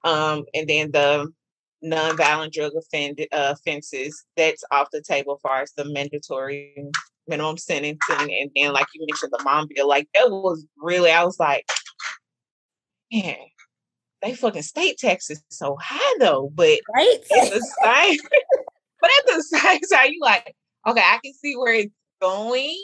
Um, 0.04 0.44
and 0.52 0.68
then 0.68 0.90
the 0.90 1.32
nonviolent 1.82 2.52
drug 2.52 2.72
offend, 2.76 3.20
uh, 3.32 3.54
offenses 3.56 4.24
that's 4.36 4.64
off 4.70 4.88
the 4.92 5.02
table 5.02 5.34
as 5.34 5.40
far 5.40 5.62
as 5.62 5.72
the 5.72 5.86
mandatory 5.86 6.74
minimum 7.28 7.58
sentencing. 7.58 7.98
And 8.18 8.50
then, 8.54 8.72
like 8.72 8.86
you 8.94 9.06
mentioned, 9.08 9.32
the 9.36 9.42
mom 9.44 9.68
bill, 9.74 9.88
like 9.88 10.08
that 10.14 10.30
was 10.30 10.66
really, 10.76 11.10
I 11.10 11.24
was 11.24 11.38
like, 11.38 11.66
man, 13.12 13.36
they 14.22 14.34
fucking 14.34 14.62
state 14.62 14.98
taxes 14.98 15.42
so 15.48 15.76
high 15.80 16.16
though, 16.18 16.50
but 16.54 16.78
Right. 16.94 17.18
at 17.38 17.52
the 17.52 17.60
same, 17.82 18.18
but 19.00 19.10
at 19.18 19.26
the 19.26 19.42
same 19.42 19.80
time, 19.92 20.10
you 20.10 20.20
like, 20.20 20.54
okay, 20.86 21.00
I 21.02 21.18
can 21.22 21.34
see 21.34 21.56
where 21.56 21.74
it's 21.74 21.92
going. 22.20 22.78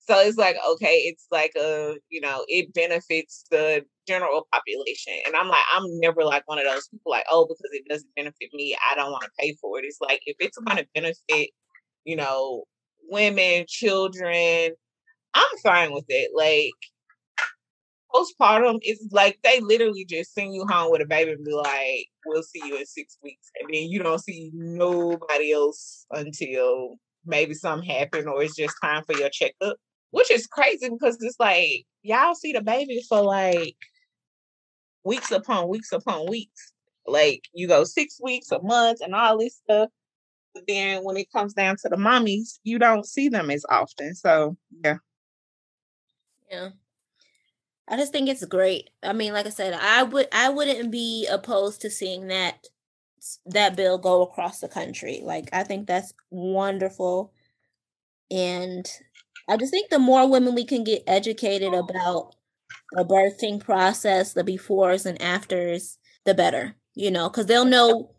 So 0.00 0.18
it's 0.20 0.38
like, 0.38 0.56
okay, 0.66 0.96
it's 1.04 1.26
like 1.30 1.52
a, 1.54 1.96
you 2.08 2.22
know, 2.22 2.44
it 2.48 2.72
benefits 2.72 3.44
the 3.50 3.84
general 4.06 4.48
population. 4.52 5.12
And 5.26 5.36
I'm 5.36 5.48
like, 5.48 5.60
I'm 5.74 5.84
never 6.00 6.24
like 6.24 6.44
one 6.46 6.58
of 6.58 6.64
those 6.64 6.88
people 6.88 7.10
like, 7.10 7.26
oh, 7.30 7.44
because 7.44 7.70
it 7.72 7.84
doesn't 7.90 8.08
benefit 8.16 8.48
me, 8.54 8.74
I 8.90 8.94
don't 8.94 9.12
want 9.12 9.24
to 9.24 9.30
pay 9.38 9.54
for 9.60 9.78
it. 9.78 9.84
It's 9.84 10.00
like 10.00 10.22
if 10.24 10.36
it's 10.40 10.56
going 10.56 10.78
to 10.78 10.86
benefit, 10.94 11.50
you 12.04 12.16
know, 12.16 12.64
women, 13.10 13.64
children, 13.68 14.70
I'm 15.34 15.58
fine 15.62 15.92
with 15.92 16.06
it. 16.08 16.30
Like 16.34 16.72
postpartum 18.14 18.78
is 18.82 19.06
like 19.12 19.38
they 19.42 19.60
literally 19.60 20.04
just 20.04 20.34
send 20.34 20.54
you 20.54 20.66
home 20.68 20.90
with 20.90 21.02
a 21.02 21.06
baby 21.06 21.32
and 21.32 21.44
be 21.44 21.52
like, 21.52 22.06
we'll 22.26 22.42
see 22.42 22.60
you 22.64 22.76
in 22.76 22.86
six 22.86 23.18
weeks. 23.22 23.50
And 23.60 23.68
then 23.72 23.84
you 23.84 24.02
don't 24.02 24.22
see 24.22 24.50
nobody 24.54 25.52
else 25.52 26.06
until 26.10 26.96
maybe 27.24 27.54
something 27.54 27.88
happened 27.88 28.28
or 28.28 28.42
it's 28.42 28.56
just 28.56 28.76
time 28.82 29.04
for 29.04 29.14
your 29.16 29.30
checkup. 29.30 29.76
Which 30.10 30.30
is 30.30 30.46
crazy 30.46 30.88
because 30.88 31.18
it's 31.20 31.38
like 31.38 31.84
y'all 32.02 32.34
see 32.34 32.52
the 32.52 32.62
baby 32.62 33.02
for 33.06 33.20
like 33.20 33.76
weeks 35.04 35.30
upon 35.30 35.68
weeks 35.68 35.92
upon 35.92 36.28
weeks. 36.28 36.72
Like 37.06 37.42
you 37.52 37.68
go 37.68 37.84
six 37.84 38.18
weeks, 38.22 38.50
a 38.50 38.60
month, 38.62 39.00
and 39.02 39.14
all 39.14 39.38
this 39.38 39.56
stuff. 39.56 39.90
But 40.58 40.66
then 40.66 41.04
when 41.04 41.16
it 41.16 41.30
comes 41.30 41.54
down 41.54 41.76
to 41.82 41.88
the 41.88 41.96
mommies, 41.96 42.58
you 42.64 42.80
don't 42.80 43.06
see 43.06 43.28
them 43.28 43.48
as 43.48 43.64
often. 43.70 44.14
So 44.16 44.56
yeah. 44.84 44.96
Yeah. 46.50 46.70
I 47.86 47.96
just 47.96 48.10
think 48.10 48.28
it's 48.28 48.44
great. 48.44 48.90
I 49.04 49.12
mean, 49.12 49.32
like 49.32 49.46
I 49.46 49.50
said, 49.50 49.72
I 49.72 50.02
would 50.02 50.26
I 50.32 50.48
wouldn't 50.48 50.90
be 50.90 51.28
opposed 51.30 51.80
to 51.82 51.90
seeing 51.90 52.26
that 52.26 52.66
that 53.46 53.76
bill 53.76 53.98
go 53.98 54.22
across 54.22 54.58
the 54.58 54.68
country. 54.68 55.20
Like 55.22 55.48
I 55.52 55.62
think 55.62 55.86
that's 55.86 56.12
wonderful. 56.30 57.32
And 58.28 58.90
I 59.48 59.56
just 59.56 59.70
think 59.70 59.90
the 59.90 60.00
more 60.00 60.28
women 60.28 60.56
we 60.56 60.64
can 60.64 60.82
get 60.82 61.04
educated 61.06 61.72
about 61.72 62.34
the 62.92 63.04
birthing 63.04 63.60
process, 63.60 64.32
the 64.32 64.42
befores 64.42 65.06
and 65.06 65.22
afters, 65.22 65.98
the 66.24 66.34
better, 66.34 66.74
you 66.94 67.12
know, 67.12 67.28
because 67.28 67.46
they'll 67.46 67.64
know 67.64 68.10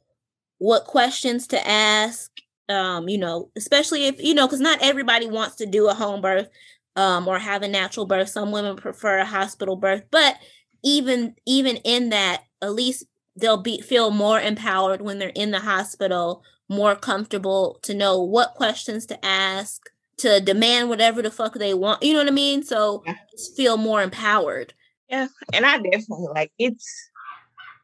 what 0.60 0.86
questions 0.86 1.48
to 1.48 1.68
ask. 1.68 2.32
Um, 2.70 3.10
you 3.10 3.18
know, 3.18 3.50
especially 3.56 4.06
if, 4.06 4.22
you 4.22 4.36
know, 4.36 4.46
because 4.46 4.60
not 4.62 4.78
everybody 4.84 5.26
wants 5.26 5.56
to 5.56 5.66
do 5.66 5.90
a 5.90 5.94
home 5.96 6.22
birth 6.22 6.50
um, 6.96 7.28
or 7.28 7.40
have 7.40 7.64
a 7.64 7.68
natural 7.68 8.06
birth. 8.06 8.30
Some 8.30 8.52
women 8.52 8.76
prefer 8.76 9.18
a 9.18 9.26
hospital 9.26 9.76
birth, 9.76 10.04
but 10.12 10.36
even 10.84 11.34
even 11.48 11.78
in 11.78 12.10
that, 12.10 12.44
at 12.62 12.74
least 12.74 13.06
they'll 13.36 13.58
be 13.58 13.82
feel 13.82 14.12
more 14.12 14.40
empowered 14.40 15.02
when 15.02 15.18
they're 15.18 15.30
in 15.30 15.50
the 15.50 15.60
hospital, 15.60 16.44
more 16.70 16.96
comfortable 16.96 17.80
to 17.84 17.96
know 17.96 18.22
what 18.22 18.54
questions 18.54 19.08
to 19.08 19.26
ask, 19.26 19.90
to 20.18 20.40
demand 20.40 20.90
whatever 20.90 21.22
the 21.24 21.32
fuck 21.32 21.56
they 21.56 21.74
want. 21.74 22.04
You 22.04 22.14
know 22.14 22.20
what 22.20 22.28
I 22.28 22.32
mean? 22.32 22.62
So 22.64 23.02
Yeah. 23.06 23.16
just 23.32 23.58
feel 23.58 23.78
more 23.78 24.04
empowered. 24.04 24.74
Yeah, 25.10 25.28
and 25.54 25.66
I 25.66 25.78
definitely 25.80 26.28
like 26.36 26.52
it's 26.60 27.10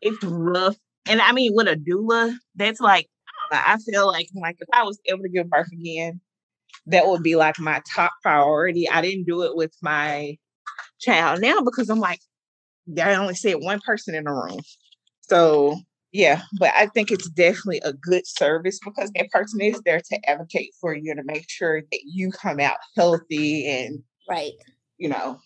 it's 0.02 0.24
rough. 0.24 0.76
And 1.08 1.22
I 1.22 1.32
mean, 1.32 1.52
with 1.54 1.68
a 1.68 1.76
doula, 1.76 2.36
that's 2.56 2.80
like 2.80 3.08
I 3.52 3.56
know, 3.56 3.62
I 3.66 3.78
feel 3.78 4.08
like 4.08 4.30
like 4.36 4.58
if 4.60 4.68
I 4.74 4.84
was 4.84 5.00
able 5.06 5.24
to 5.24 5.30
give 5.30 5.50
birth 5.50 5.72
again, 5.72 6.20
that 6.88 7.08
would 7.08 7.24
be 7.24 7.36
like 7.36 7.60
my 7.60 7.82
top 7.94 8.12
priority. 8.22 8.90
I 8.90 9.02
didn't 9.02 9.26
do 9.26 9.44
it 9.44 9.56
with 9.56 9.74
my 9.82 10.38
child 11.00 11.42
now 11.42 11.62
because 11.62 11.90
I'm 11.90 12.00
like, 12.00 12.20
I 13.02 13.16
only 13.16 13.36
said 13.36 13.56
one 13.60 13.80
person 13.86 14.16
in 14.16 14.26
the 14.26 14.32
room. 14.32 14.60
So 15.22 15.78
yeah, 16.12 16.44
but 16.60 16.72
I 16.76 16.88
think 16.88 17.12
it's 17.12 17.30
definitely 17.30 17.82
a 17.84 17.92
good 17.92 18.26
service 18.26 18.80
because 18.84 19.12
that 19.16 19.30
person 19.32 19.60
is 19.62 19.82
there 19.86 20.00
to 20.00 20.30
advocate 20.30 20.72
for 20.80 20.96
you 20.96 21.14
to 21.14 21.24
make 21.24 21.50
sure 21.50 21.82
that 21.82 22.02
you 22.06 22.32
come 22.32 22.60
out 22.60 22.78
healthy 22.96 23.68
and 23.68 24.02
Right. 24.30 24.54
you 24.98 25.10
know, 25.10 25.40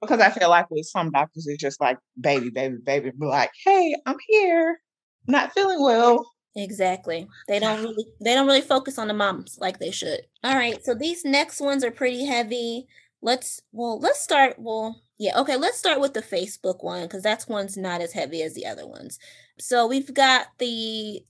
because 0.00 0.20
I 0.20 0.30
feel 0.30 0.50
like 0.50 0.70
with 0.70 0.86
some 0.86 1.10
doctors, 1.10 1.46
it's 1.46 1.60
just 1.60 1.80
like 1.80 1.98
baby, 2.20 2.50
baby, 2.50 2.76
baby, 2.84 3.10
be 3.10 3.26
like, 3.26 3.50
hey, 3.64 3.94
I'm 4.06 4.16
here, 4.28 4.80
not 5.26 5.52
feeling 5.52 5.82
well. 5.82 6.24
Exactly. 6.56 7.28
They 7.48 7.58
don't 7.58 7.82
really 7.82 8.06
they 8.20 8.34
don't 8.34 8.46
really 8.46 8.60
focus 8.60 8.98
on 8.98 9.08
the 9.08 9.14
moms 9.14 9.58
like 9.60 9.78
they 9.78 9.90
should. 9.90 10.20
All 10.44 10.54
right. 10.56 10.84
So 10.84 10.94
these 10.94 11.24
next 11.24 11.60
ones 11.60 11.84
are 11.84 11.90
pretty 11.90 12.24
heavy. 12.24 12.86
Let's 13.22 13.60
well, 13.72 13.98
let's 14.00 14.20
start 14.22 14.56
well, 14.58 15.00
yeah, 15.18 15.38
okay, 15.40 15.56
let's 15.56 15.78
start 15.78 16.00
with 16.00 16.14
the 16.14 16.22
Facebook 16.22 16.82
one 16.82 17.06
cuz 17.08 17.22
that's 17.22 17.46
one's 17.48 17.76
not 17.76 18.00
as 18.00 18.12
heavy 18.12 18.42
as 18.42 18.54
the 18.54 18.66
other 18.66 18.86
ones. 18.86 19.18
So 19.58 19.86
we've 19.86 20.12
got 20.14 20.48
the 20.58 21.24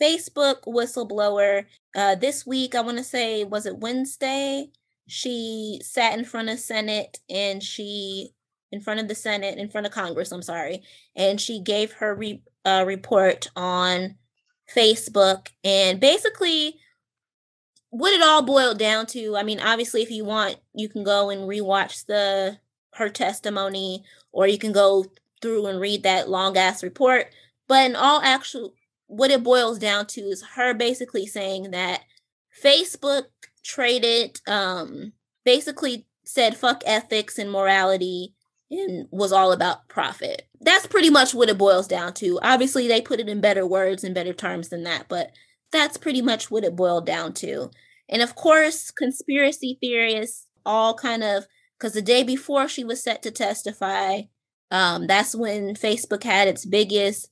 Facebook 0.00 0.62
whistleblower 0.66 1.66
uh 1.96 2.14
this 2.16 2.46
week, 2.46 2.74
I 2.74 2.80
want 2.82 2.98
to 2.98 3.04
say 3.04 3.44
was 3.44 3.66
it 3.66 3.78
Wednesday? 3.78 4.70
She 5.10 5.80
sat 5.82 6.16
in 6.18 6.24
front 6.24 6.48
of 6.48 6.58
Senate 6.58 7.18
and 7.28 7.62
she 7.62 8.30
in 8.72 8.80
front 8.80 9.00
of 9.00 9.08
the 9.08 9.14
Senate, 9.16 9.58
in 9.58 9.68
front 9.68 9.86
of 9.86 9.92
Congress, 9.92 10.30
I'm 10.30 10.42
sorry, 10.42 10.82
and 11.16 11.40
she 11.40 11.60
gave 11.60 11.92
her 11.94 12.14
re- 12.14 12.42
uh, 12.64 12.84
report 12.86 13.50
on 13.56 14.14
Facebook 14.72 15.48
and 15.64 15.98
basically 15.98 16.76
what 17.90 18.12
it 18.12 18.22
all 18.22 18.42
boiled 18.42 18.78
down 18.78 19.06
to, 19.06 19.36
I 19.36 19.42
mean, 19.42 19.58
obviously, 19.58 20.02
if 20.02 20.10
you 20.12 20.24
want, 20.24 20.56
you 20.74 20.88
can 20.88 21.02
go 21.02 21.30
and 21.30 21.48
rewatch 21.48 22.06
the 22.06 22.58
her 22.94 23.08
testimony, 23.08 24.04
or 24.32 24.46
you 24.46 24.58
can 24.58 24.72
go 24.72 25.06
through 25.42 25.66
and 25.66 25.80
read 25.80 26.04
that 26.04 26.28
long 26.28 26.56
ass 26.56 26.82
report. 26.82 27.26
But 27.66 27.86
in 27.86 27.96
all 27.96 28.20
actual, 28.22 28.74
what 29.06 29.30
it 29.30 29.42
boils 29.42 29.78
down 29.78 30.06
to 30.08 30.20
is 30.20 30.42
her 30.54 30.74
basically 30.74 31.26
saying 31.26 31.72
that 31.72 32.02
Facebook 32.62 33.24
traded, 33.64 34.40
um, 34.46 35.12
basically 35.44 36.06
said 36.24 36.56
fuck 36.56 36.82
ethics 36.86 37.38
and 37.38 37.50
morality 37.50 38.34
and 38.70 39.08
was 39.10 39.32
all 39.32 39.52
about 39.52 39.88
profit. 39.88 40.46
That's 40.60 40.86
pretty 40.86 41.10
much 41.10 41.34
what 41.34 41.48
it 41.48 41.58
boils 41.58 41.88
down 41.88 42.14
to. 42.14 42.38
Obviously, 42.42 42.86
they 42.86 43.00
put 43.00 43.20
it 43.20 43.28
in 43.28 43.40
better 43.40 43.66
words 43.66 44.04
and 44.04 44.14
better 44.14 44.32
terms 44.32 44.68
than 44.68 44.84
that, 44.84 45.06
but 45.08 45.32
that's 45.72 45.96
pretty 45.96 46.22
much 46.22 46.50
what 46.50 46.64
it 46.64 46.76
boiled 46.76 47.06
down 47.06 47.32
to. 47.34 47.70
And 48.08 48.22
of 48.22 48.34
course, 48.34 48.90
conspiracy 48.90 49.78
theorists 49.80 50.46
all 50.66 50.94
kind 50.94 51.22
of 51.22 51.46
because 51.78 51.94
the 51.94 52.02
day 52.02 52.22
before 52.22 52.68
she 52.68 52.84
was 52.84 53.02
set 53.02 53.22
to 53.22 53.30
testify, 53.30 54.22
um, 54.70 55.06
that's 55.06 55.34
when 55.34 55.74
Facebook 55.74 56.22
had 56.22 56.46
its 56.46 56.66
biggest 56.66 57.28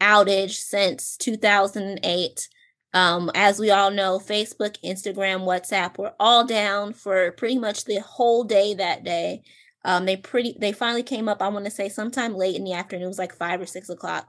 outage 0.00 0.52
since 0.52 1.16
2008. 1.18 2.48
Um, 2.92 3.30
as 3.34 3.58
we 3.58 3.70
all 3.70 3.90
know, 3.90 4.18
Facebook, 4.18 4.76
Instagram, 4.84 5.44
WhatsApp 5.44 5.96
were 5.96 6.12
all 6.18 6.44
down 6.44 6.92
for 6.92 7.32
pretty 7.32 7.58
much 7.58 7.84
the 7.84 8.00
whole 8.00 8.44
day 8.44 8.74
that 8.74 9.04
day. 9.04 9.42
Um, 9.84 10.04
they 10.04 10.16
pretty 10.16 10.56
they 10.58 10.72
finally 10.72 11.02
came 11.02 11.28
up. 11.28 11.40
I 11.40 11.48
want 11.48 11.64
to 11.64 11.70
say 11.70 11.88
sometime 11.88 12.34
late 12.34 12.56
in 12.56 12.64
the 12.64 12.74
afternoon. 12.74 13.04
It 13.04 13.08
was 13.08 13.18
like 13.18 13.34
five 13.34 13.60
or 13.60 13.66
six 13.66 13.88
o'clock 13.88 14.28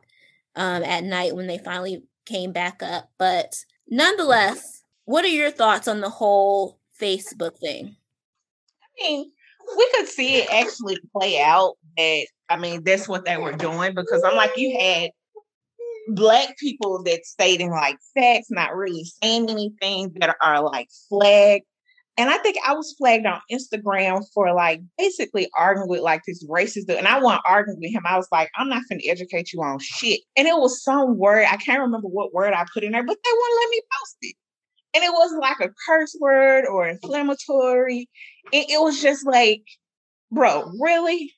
um, 0.56 0.84
at 0.84 1.04
night 1.04 1.36
when 1.36 1.48
they 1.48 1.58
finally 1.58 2.04
came 2.26 2.52
back 2.52 2.82
up. 2.84 3.10
But 3.18 3.66
nonetheless, 3.90 4.84
what 5.06 5.26
are 5.26 5.30
your 5.30 5.52
thoughts 5.52 5.88
on 5.88 6.00
the 6.00 6.10
whole 6.10 6.80
Facebook 7.00 7.58
thing? 7.58 7.96
I 8.84 9.04
mean, 9.04 9.32
we 9.76 9.92
could 9.96 10.08
see 10.08 10.36
it 10.36 10.50
actually 10.54 10.98
play 11.16 11.42
out. 11.42 11.78
That 11.98 12.26
I 12.50 12.58
mean, 12.58 12.84
that's 12.84 13.08
what 13.08 13.26
they 13.26 13.38
were 13.38 13.54
doing 13.54 13.94
because 13.96 14.24
I'm 14.24 14.36
like, 14.36 14.56
you 14.58 14.78
had 14.80 15.12
black 16.10 16.58
people 16.58 17.04
that 17.04 17.26
stating 17.26 17.72
like 17.72 17.98
facts, 18.16 18.48
not 18.50 18.76
really 18.76 19.06
saying 19.22 19.50
anything 19.50 20.12
that 20.20 20.36
are 20.42 20.64
like 20.64 20.90
flagged. 21.10 21.66
And 22.18 22.30
I 22.30 22.38
think 22.40 22.58
I 22.66 22.74
was 22.74 22.94
flagged 22.98 23.26
on 23.26 23.42
Instagram 23.52 24.24
for 24.34 24.54
like 24.54 24.82
basically 24.98 25.50
arguing 25.58 25.90
with 25.90 26.02
like 26.02 26.22
this 26.28 26.46
racist 26.46 26.88
dude. 26.88 26.98
And 26.98 27.08
I 27.08 27.20
wasn't 27.20 27.44
arguing 27.46 27.80
with 27.82 27.94
him. 27.94 28.04
I 28.06 28.18
was 28.18 28.28
like, 28.32 28.52
I'm 28.56 28.70
not 28.70 28.84
going 28.90 29.00
to 29.00 29.08
educate 29.08 29.54
you 29.54 29.62
on 29.62 29.80
shit. 29.80 30.22
And 30.36 30.48
it 30.48 30.56
was 30.56 30.84
some 30.84 31.18
word, 31.18 31.46
I 31.50 31.58
can't 31.58 31.82
remember 31.82 32.08
what 32.08 32.34
word 32.34 32.54
I 32.54 32.66
put 32.74 32.84
in 32.84 32.92
there, 32.92 33.06
but 33.06 33.18
they 33.24 33.32
wouldn't 33.32 33.60
let 33.62 33.70
me 33.70 33.82
post 33.92 34.18
it. 34.22 34.36
And 34.94 35.04
it 35.04 35.14
wasn't 35.14 35.42
like 35.42 35.62
a 35.62 35.74
curse 35.88 36.16
word 36.20 36.66
or 36.66 36.88
inflammatory. 36.88 38.10
It, 38.52 38.70
it 38.70 38.82
was 38.82 39.02
just 39.02 39.26
like, 39.26 39.64
bro, 40.32 40.70
really? 40.80 41.34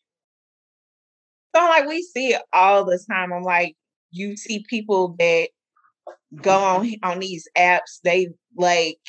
So 1.55 1.61
like 1.61 1.87
we 1.87 2.01
see 2.01 2.29
it 2.29 2.41
all 2.51 2.83
the 2.83 2.99
time. 3.09 3.31
I'm 3.31 3.43
like, 3.43 3.75
you 4.13 4.37
see 4.37 4.65
people 4.69 5.15
that 5.19 5.49
go 6.41 6.57
on 6.57 6.89
on 7.03 7.19
these 7.19 7.47
apps, 7.57 7.99
they 8.03 8.29
like 8.55 8.99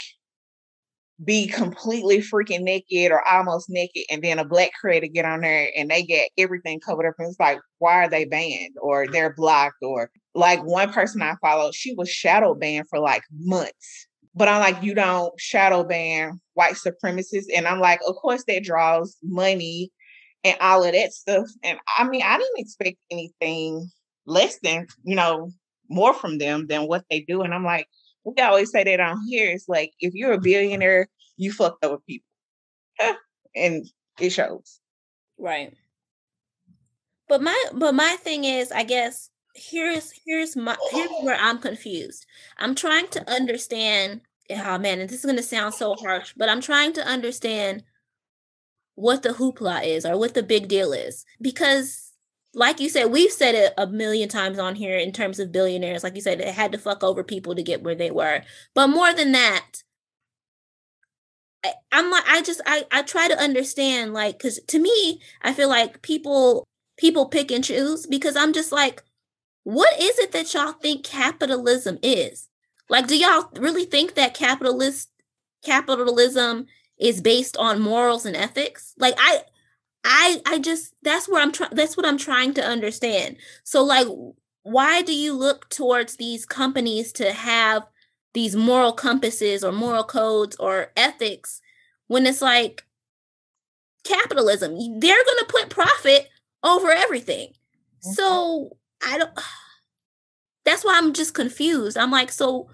be 1.25 1.47
completely 1.47 2.19
freaking 2.19 2.63
naked 2.63 3.13
or 3.13 3.27
almost 3.27 3.71
naked, 3.71 4.05
and 4.11 4.23
then 4.23 4.39
a 4.39 4.45
black 4.45 4.73
creator 4.81 5.07
get 5.07 5.25
on 5.25 5.43
there 5.43 5.71
and 5.77 5.91
they 5.91 6.03
get 6.03 6.31
everything 6.37 6.81
covered 6.81 7.07
up. 7.07 7.15
And 7.19 7.29
it's 7.29 7.39
like, 7.39 7.61
why 7.79 8.05
are 8.05 8.09
they 8.09 8.25
banned 8.25 8.75
or 8.81 9.07
mm. 9.07 9.13
they're 9.13 9.35
blocked? 9.35 9.83
Or 9.83 10.11
like 10.35 10.63
one 10.65 10.93
person 10.93 11.23
I 11.23 11.35
followed, 11.41 11.75
she 11.75 11.95
was 11.95 12.11
shadow 12.11 12.55
banned 12.55 12.89
for 12.89 12.99
like 12.99 13.23
months. 13.33 14.07
But 14.35 14.49
I'm 14.49 14.61
like, 14.61 14.83
you 14.83 14.95
don't 14.95 15.33
shadow 15.39 15.85
ban 15.85 16.41
white 16.55 16.75
supremacists. 16.75 17.47
And 17.55 17.69
I'm 17.69 17.79
like, 17.79 18.01
of 18.07 18.17
course 18.17 18.43
that 18.49 18.65
draws 18.65 19.17
money 19.23 19.93
and 20.43 20.57
all 20.61 20.83
of 20.83 20.93
that 20.93 21.13
stuff. 21.13 21.47
And 21.63 21.79
I 21.97 22.05
mean, 22.09 22.23
I 22.23 22.37
didn't 22.39 22.59
expect 22.59 22.97
anything 23.11 23.91
less 24.27 24.59
than, 24.61 24.87
you 25.03 25.15
know, 25.15 25.51
more 25.89 26.15
from 26.15 26.39
them 26.39 26.67
than 26.67 26.87
what 26.87 27.05
they 27.11 27.21
do. 27.21 27.43
And 27.43 27.55
I'm 27.55 27.65
like, 27.65 27.87
we 28.25 28.35
always 28.43 28.71
say 28.71 28.85
that 28.85 29.01
on 29.01 29.21
here. 29.29 29.51
It's 29.51 29.69
like 29.69 29.93
if 30.01 30.15
you're 30.15 30.33
a 30.33 30.41
billionaire, 30.41 31.09
you 31.37 31.53
fucked 31.53 31.85
over 31.85 31.99
people. 31.99 32.27
and 33.55 33.87
it 34.21 34.31
shows. 34.31 34.81
Right. 35.39 35.75
But 37.29 37.43
my 37.43 37.65
but 37.75 37.95
my 37.95 38.17
thing 38.21 38.45
is, 38.45 38.71
I 38.71 38.85
guess 38.85 39.31
here's 39.55 40.13
here's 40.27 40.57
my 40.57 40.77
here's 40.91 41.11
where 41.23 41.37
I'm 41.37 41.59
confused. 41.59 42.27
I'm 42.59 42.75
trying 42.75 43.09
to 43.09 43.31
understand 43.31 44.21
oh 44.51 44.79
man, 44.79 45.01
and 45.01 45.09
this 45.09 45.21
is 45.21 45.27
gonna 45.27 45.43
sound 45.43 45.75
so 45.75 45.95
harsh, 45.95 46.35
but 46.37 46.49
I'm 46.49 46.61
trying 46.61 46.93
to 46.95 47.07
understand 47.07 47.83
what 48.95 49.23
the 49.23 49.31
hoopla 49.31 49.85
is 49.85 50.07
or 50.07 50.19
what 50.19 50.35
the 50.35 50.43
big 50.43 50.69
deal 50.69 50.93
is. 50.93 51.25
Because 51.41 52.13
like 52.55 52.81
you 52.81 52.89
said, 52.89 53.07
we've 53.07 53.33
said 53.33 53.55
it 53.55 53.75
a 53.77 53.87
million 53.87 54.29
times 54.29 54.59
on 54.59 54.75
here 54.75 54.97
in 54.97 55.13
terms 55.13 55.39
of 55.39 55.53
billionaires. 55.53 56.03
Like 56.03 56.15
you 56.15 56.21
said, 56.21 56.41
it 56.41 56.55
had 56.55 56.73
to 56.73 56.79
fuck 56.79 57.03
over 57.03 57.25
people 57.25 57.55
to 57.55 57.63
get 57.63 57.83
where 57.83 57.95
they 57.95 58.11
were. 58.11 58.43
But 58.75 58.89
more 58.89 59.13
than 59.13 59.33
that, 59.33 59.83
I, 61.65 61.73
I'm 61.93 62.11
like, 62.11 62.25
I 62.29 62.43
just, 62.43 62.61
I, 62.67 62.85
I 62.93 63.03
try 63.03 63.29
to 63.29 63.39
understand, 63.39 64.13
like, 64.13 64.39
because 64.39 64.61
to 64.69 64.79
me, 64.79 65.21
I 65.43 65.53
feel 65.53 65.69
like 65.69 66.03
people, 66.03 66.67
people 66.97 67.27
pick 67.27 67.51
and 67.51 67.65
choose 67.65 68.07
because 68.07 68.37
I'm 68.37 68.53
just 68.53 68.73
like, 68.73 69.03
what 69.65 69.99
is 70.01 70.19
it 70.19 70.33
that 70.33 70.53
y'all 70.53 70.73
think 70.73 71.05
capitalism 71.05 71.99
is? 72.03 72.49
Like, 72.89 73.07
do 73.07 73.17
y'all 73.17 73.51
really 73.57 73.87
think 73.87 74.15
that 74.15 74.35
capitalist 74.35 75.11
capitalism 75.65 76.67
is 76.99 77.23
based 77.23 77.57
on 77.57 77.81
morals 77.81 78.27
and 78.27 78.37
ethics? 78.37 78.93
Like, 78.99 79.15
I, 79.17 79.41
I 80.05 80.43
I 80.47 80.59
just 80.59 80.95
that's 81.03 81.29
where 81.29 81.43
I'm 81.43 81.53
trying 81.53 81.75
that's 81.75 81.97
what 81.97 82.07
I'm 82.07 82.19
trying 82.19 82.55
to 82.55 82.65
understand. 82.65 83.37
So 83.65 83.83
like 83.83 84.07
why 84.63 85.03
do 85.03 85.15
you 85.15 85.33
look 85.33 85.69
towards 85.71 86.17
these 86.17 86.47
companies 86.47 87.13
to 87.13 87.33
have 87.33 87.85
these 88.35 88.57
moral 88.57 88.93
compasses 88.93 89.63
or 89.65 89.73
moral 89.73 90.05
codes 90.05 90.57
or 90.57 90.93
ethics 90.97 91.61
when 92.09 92.27
it's 92.27 92.43
like 92.43 92.85
capitalism 94.05 94.73
they're 95.01 95.25
going 95.25 95.39
to 95.39 95.47
put 95.49 95.71
profit 95.71 96.29
over 96.63 96.91
everything. 96.91 97.49
Mm-hmm. 97.49 98.13
So 98.13 98.77
I 99.07 99.19
don't 99.19 99.31
that's 100.65 100.85
why 100.85 100.99
I'm 100.99 101.15
just 101.15 101.35
confused. 101.35 101.97
I'm 101.97 102.11
like 102.11 102.31
so 102.31 102.69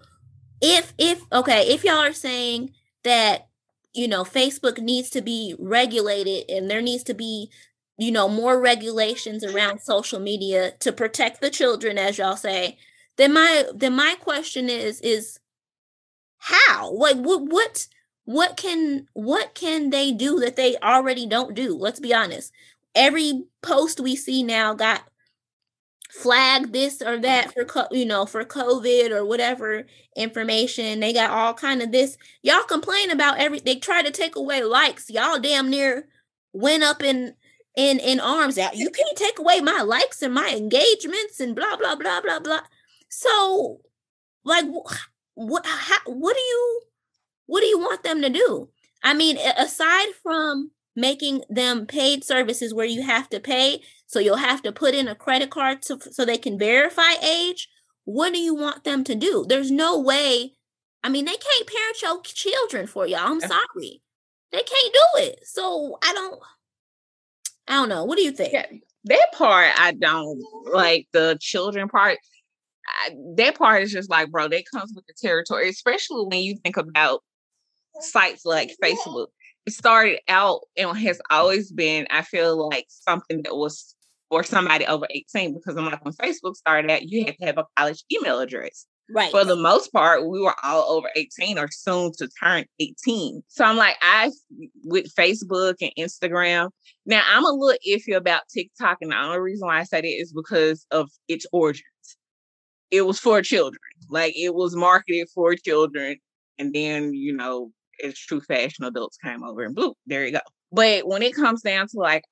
if 0.61 0.93
if 0.99 1.23
okay, 1.33 1.69
if 1.69 1.85
y'all 1.85 1.99
are 1.99 2.13
saying 2.13 2.73
that 3.05 3.50
you 3.95 4.09
know 4.09 4.25
facebook 4.25 4.79
needs 4.79 5.11
to 5.11 5.21
be 5.21 5.55
regulated 5.59 6.49
and 6.51 6.71
there 6.71 6.83
needs 6.83 7.03
to 7.05 7.15
be 7.15 7.51
you 7.99 8.11
know 8.11 8.29
more 8.29 8.59
regulations 8.61 9.45
around 9.45 9.81
social 9.81 10.19
media 10.21 10.73
to 10.81 10.93
protect 10.93 11.41
the 11.41 11.51
children 11.51 11.99
as 11.99 12.19
y'all 12.19 12.37
say. 12.37 12.79
Then 13.17 13.35
my 13.35 13.65
then 13.75 13.95
my 13.95 14.17
question 14.21 14.71
is 14.71 15.01
is 15.03 15.39
how? 16.39 16.93
Like 16.93 17.17
what 17.17 17.43
what 17.43 17.87
what 18.25 18.57
can 18.57 19.07
what 19.13 19.55
can 19.55 19.91
they 19.91 20.13
do 20.13 20.39
that 20.41 20.57
they 20.57 20.77
already 20.79 21.27
don't 21.27 21.55
do? 21.55 21.77
Let's 21.77 22.01
be 22.01 22.15
honest. 22.15 22.53
Every 22.95 23.45
post 23.63 24.01
we 24.01 24.17
see 24.17 24.43
now 24.43 24.75
got 24.75 25.03
flag 26.11 26.73
this 26.73 27.01
or 27.01 27.19
that 27.19 27.53
for 27.53 27.89
you 27.93 28.05
know 28.05 28.27
for 28.27 28.45
covid 28.45 29.11
or 29.11 29.25
whatever 29.25 29.87
information. 30.17 31.01
They 31.01 31.13
got 31.13 31.31
all 31.31 31.55
kind 31.55 31.83
of 31.83 31.93
this. 31.93 32.17
Y'all 32.43 32.65
complain 32.65 33.11
about 33.11 33.39
every 33.39 33.61
they 33.61 33.77
try 33.77 34.03
to 34.03 34.11
take 34.11 34.37
away 34.37 34.63
likes. 34.63 35.09
Y'all 35.09 35.39
damn 35.39 35.71
near 35.71 36.09
went 36.53 36.83
up 36.83 37.03
in 37.03 37.35
in 37.77 38.01
in 38.01 38.19
arms 38.19 38.59
out 38.59 38.75
you 38.77 38.91
can't 38.91 39.17
take 39.17 39.39
away 39.39 39.61
my 39.61 39.81
likes 39.81 40.21
and 40.23 40.35
my 40.35 40.49
engagements 40.49 41.39
and 41.39 41.55
blah 41.55 41.77
blah 41.77 41.95
blah 41.95 42.21
blah 42.21 42.41
blah. 42.41 42.61
So 43.09 43.81
like 44.45 44.65
what 45.35 45.65
how, 45.65 45.99
what 46.07 46.35
do 46.35 46.43
you 46.43 46.83
what 47.47 47.61
do 47.61 47.67
you 47.67 47.79
want 47.79 48.03
them 48.03 48.21
to 48.23 48.29
do? 48.31 48.69
I 49.03 49.15
mean 49.15 49.39
aside 49.57 50.09
from 50.23 50.73
making 50.97 51.43
them 51.49 51.87
paid 51.87 52.25
services 52.25 52.75
where 52.75 52.87
you 52.87 53.03
have 53.03 53.29
to 53.31 53.39
pay 53.39 53.81
so 54.11 54.19
you'll 54.19 54.37
have 54.39 54.61
to 54.63 54.73
put 54.73 54.93
in 54.93 55.07
a 55.07 55.15
credit 55.15 55.51
card 55.51 55.83
to, 55.83 55.97
so 56.11 56.25
they 56.25 56.37
can 56.37 56.59
verify 56.59 57.13
age. 57.23 57.69
What 58.07 58.33
do 58.33 58.41
you 58.41 58.57
want 58.57 58.83
them 58.83 59.05
to 59.05 59.15
do? 59.15 59.47
There's 59.49 59.71
no 59.71 60.01
way. 60.01 60.55
I 61.05 61.09
mean, 61.09 61.27
they 61.27 61.37
can't 61.37 61.69
parent 61.69 62.03
your 62.03 62.21
children 62.25 62.89
for 62.89 63.07
y'all. 63.07 63.21
I'm 63.21 63.41
sorry. 63.41 64.03
They 64.51 64.63
can't 64.63 64.93
do 64.93 65.23
it. 65.23 65.39
So 65.45 65.97
I 66.03 66.13
don't 66.13 66.41
I 67.69 67.75
don't 67.75 67.89
know. 67.89 68.05
What 68.05 68.17
do 68.17 68.25
you 68.25 68.33
think? 68.33 68.53
Yeah, 68.53 68.67
that 69.05 69.29
part 69.33 69.71
I 69.79 69.93
don't 69.93 70.43
like 70.73 71.07
the 71.13 71.39
children 71.41 71.89
part. 71.89 72.19
I, 72.89 73.11
that 73.37 73.55
part 73.55 73.85
is 73.85 73.93
just 73.93 74.11
like, 74.11 74.33
bro, 74.33 74.49
that 74.49 74.65
comes 74.75 74.93
with 74.93 75.07
the 75.07 75.15
territory, 75.17 75.69
especially 75.69 76.25
when 76.27 76.41
you 76.41 76.57
think 76.57 76.77
about 76.77 77.23
sites 78.01 78.45
like 78.45 78.73
Facebook. 78.83 79.29
It 79.67 79.73
started 79.73 80.19
out 80.27 80.63
and 80.77 80.99
has 80.99 81.21
always 81.31 81.71
been, 81.71 82.09
I 82.11 82.23
feel 82.23 82.69
like 82.71 82.87
something 82.89 83.43
that 83.43 83.55
was 83.55 83.95
or 84.31 84.43
somebody 84.43 84.87
over 84.87 85.07
18 85.11 85.55
because 85.55 85.77
I'm 85.77 85.87
like 85.87 86.05
when 86.05 86.15
Facebook 86.15 86.55
started 86.55 86.91
out, 86.91 87.03
you 87.03 87.25
had 87.25 87.37
to 87.41 87.47
have 87.47 87.59
a 87.59 87.65
college 87.77 88.05
email 88.13 88.39
address. 88.39 88.87
Right. 89.13 89.31
For 89.31 89.45
the 89.45 89.57
most 89.57 89.93
part, 89.93 90.29
we 90.29 90.41
were 90.41 90.55
all 90.63 90.93
over 90.93 91.09
18 91.17 91.59
or 91.59 91.69
soon 91.71 92.13
to 92.19 92.29
turn 92.41 92.65
18. 92.79 93.43
So 93.49 93.65
I'm 93.65 93.77
like, 93.77 93.97
I 94.01 94.31
with 94.85 95.13
Facebook 95.19 95.75
and 95.81 95.91
Instagram. 95.99 96.71
Now 97.07 97.23
I'm 97.29 97.45
a 97.45 97.51
little 97.51 97.79
iffy 97.89 98.17
about 98.17 98.43
TikTok, 98.55 98.99
and 99.01 99.11
the 99.11 99.17
only 99.17 99.41
reason 99.41 99.67
why 99.67 99.81
I 99.81 99.85
say 99.85 100.01
that 100.01 100.07
is 100.07 100.33
because 100.33 100.87
of 100.93 101.11
its 101.27 101.45
origins. 101.53 101.85
It 102.93 103.03
was 103.03 103.19
for 103.19 103.43
children, 103.43 103.81
like 104.09 104.35
it 104.37 104.55
was 104.55 104.77
marketed 104.77 105.29
for 105.35 105.55
children, 105.57 106.17
and 106.59 106.73
then 106.73 107.13
you 107.13 107.33
know, 107.33 107.73
it's 107.99 108.25
true 108.25 108.41
fashion 108.41 108.85
adults 108.85 109.17
came 109.25 109.43
over 109.43 109.63
and 109.63 109.75
blue. 109.75 109.95
There 110.07 110.25
you 110.25 110.33
go. 110.33 110.41
But 110.73 111.09
when 111.09 111.23
it 111.23 111.35
comes 111.35 111.63
down 111.63 111.89
to 111.89 111.99
like, 111.99 112.23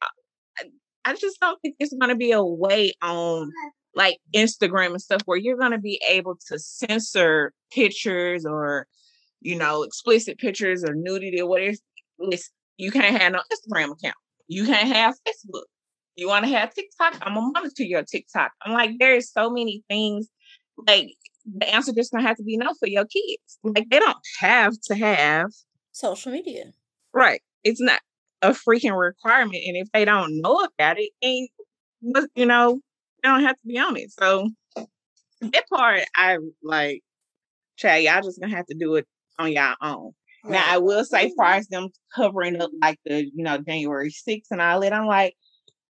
I, 1.08 1.14
just 1.14 1.40
don't 1.40 1.60
think 1.60 1.76
it's 1.78 1.94
going 1.94 2.10
to 2.10 2.16
be 2.16 2.32
a 2.32 2.42
way 2.42 2.92
on 3.02 3.50
like 3.94 4.18
Instagram 4.34 4.90
and 4.90 5.02
stuff 5.02 5.22
where 5.24 5.38
you're 5.38 5.56
going 5.56 5.72
to 5.72 5.78
be 5.78 6.00
able 6.08 6.36
to 6.48 6.58
censor 6.58 7.52
pictures 7.72 8.44
or, 8.46 8.86
you 9.40 9.56
know, 9.56 9.82
explicit 9.82 10.38
pictures 10.38 10.84
or 10.84 10.94
nudity 10.94 11.40
or 11.40 11.48
whatever. 11.48 11.76
Listen, 12.18 12.52
you 12.76 12.90
can't 12.90 13.20
have 13.20 13.32
no 13.32 13.40
Instagram 13.52 13.92
account. 13.92 14.16
You 14.46 14.66
can't 14.66 14.88
have 14.88 15.14
Facebook. 15.26 15.64
You 16.16 16.28
want 16.28 16.44
to 16.44 16.50
have 16.50 16.74
TikTok? 16.74 17.18
I'm 17.22 17.34
gonna 17.34 17.50
monitor 17.54 17.84
your 17.84 18.02
TikTok. 18.02 18.50
I'm 18.62 18.72
like, 18.72 18.92
there's 18.98 19.30
so 19.30 19.50
many 19.50 19.84
things. 19.88 20.28
Like 20.86 21.14
the 21.44 21.72
answer 21.72 21.92
just 21.92 22.12
gonna 22.12 22.26
have 22.26 22.36
to 22.38 22.42
be 22.42 22.56
no 22.56 22.74
for 22.78 22.88
your 22.88 23.04
kids. 23.04 23.58
Like 23.62 23.88
they 23.90 23.98
don't 23.98 24.18
have 24.40 24.74
to 24.84 24.94
have 24.94 25.50
social 25.92 26.32
media. 26.32 26.72
Right. 27.12 27.40
It's 27.62 27.80
not 27.80 28.00
a 28.42 28.50
freaking 28.50 28.98
requirement. 28.98 29.62
And 29.66 29.76
if 29.76 29.90
they 29.92 30.04
don't 30.04 30.40
know 30.40 30.56
about 30.64 30.98
it, 30.98 31.10
and 31.22 31.48
you 32.34 32.46
know, 32.46 32.80
they 33.22 33.28
don't 33.28 33.42
have 33.42 33.56
to 33.56 33.66
be 33.66 33.78
on 33.78 33.96
it. 33.96 34.12
So 34.12 34.50
that 35.40 35.64
part 35.72 36.02
I 36.14 36.38
like 36.62 37.02
Chad, 37.76 38.02
y'all 38.02 38.22
just 38.22 38.40
gonna 38.40 38.54
have 38.54 38.66
to 38.66 38.74
do 38.74 38.96
it 38.96 39.06
on 39.38 39.52
y'all 39.52 39.76
own. 39.82 40.12
Right. 40.44 40.52
Now 40.52 40.64
I 40.66 40.78
will 40.78 41.04
say 41.04 41.32
far 41.36 41.46
mm-hmm. 41.46 41.58
as 41.58 41.68
them 41.68 41.88
covering 42.14 42.60
up 42.60 42.70
like 42.80 42.98
the, 43.04 43.24
you 43.24 43.44
know, 43.44 43.58
January 43.58 44.10
6th 44.10 44.46
and 44.50 44.60
all 44.60 44.80
that, 44.80 44.92
I'm 44.92 45.06
like, 45.06 45.34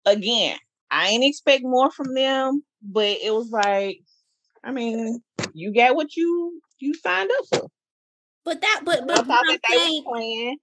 again, 0.05 0.57
I 0.91 1.09
ain't 1.09 1.23
expect 1.23 1.63
more 1.63 1.91
from 1.91 2.13
them, 2.13 2.63
but 2.81 3.17
it 3.23 3.33
was 3.33 3.49
like, 3.49 3.99
I 4.63 4.71
mean, 4.71 5.21
you 5.53 5.71
get 5.71 5.95
what 5.95 6.15
you 6.15 6.61
you 6.79 6.93
signed 6.95 7.29
up 7.39 7.45
for. 7.59 7.69
But 8.43 8.61
that 8.61 8.81
but 8.83 9.07
but, 9.07 9.27
but 9.27 9.39
I'm 9.47 9.57
saying, 9.69 10.57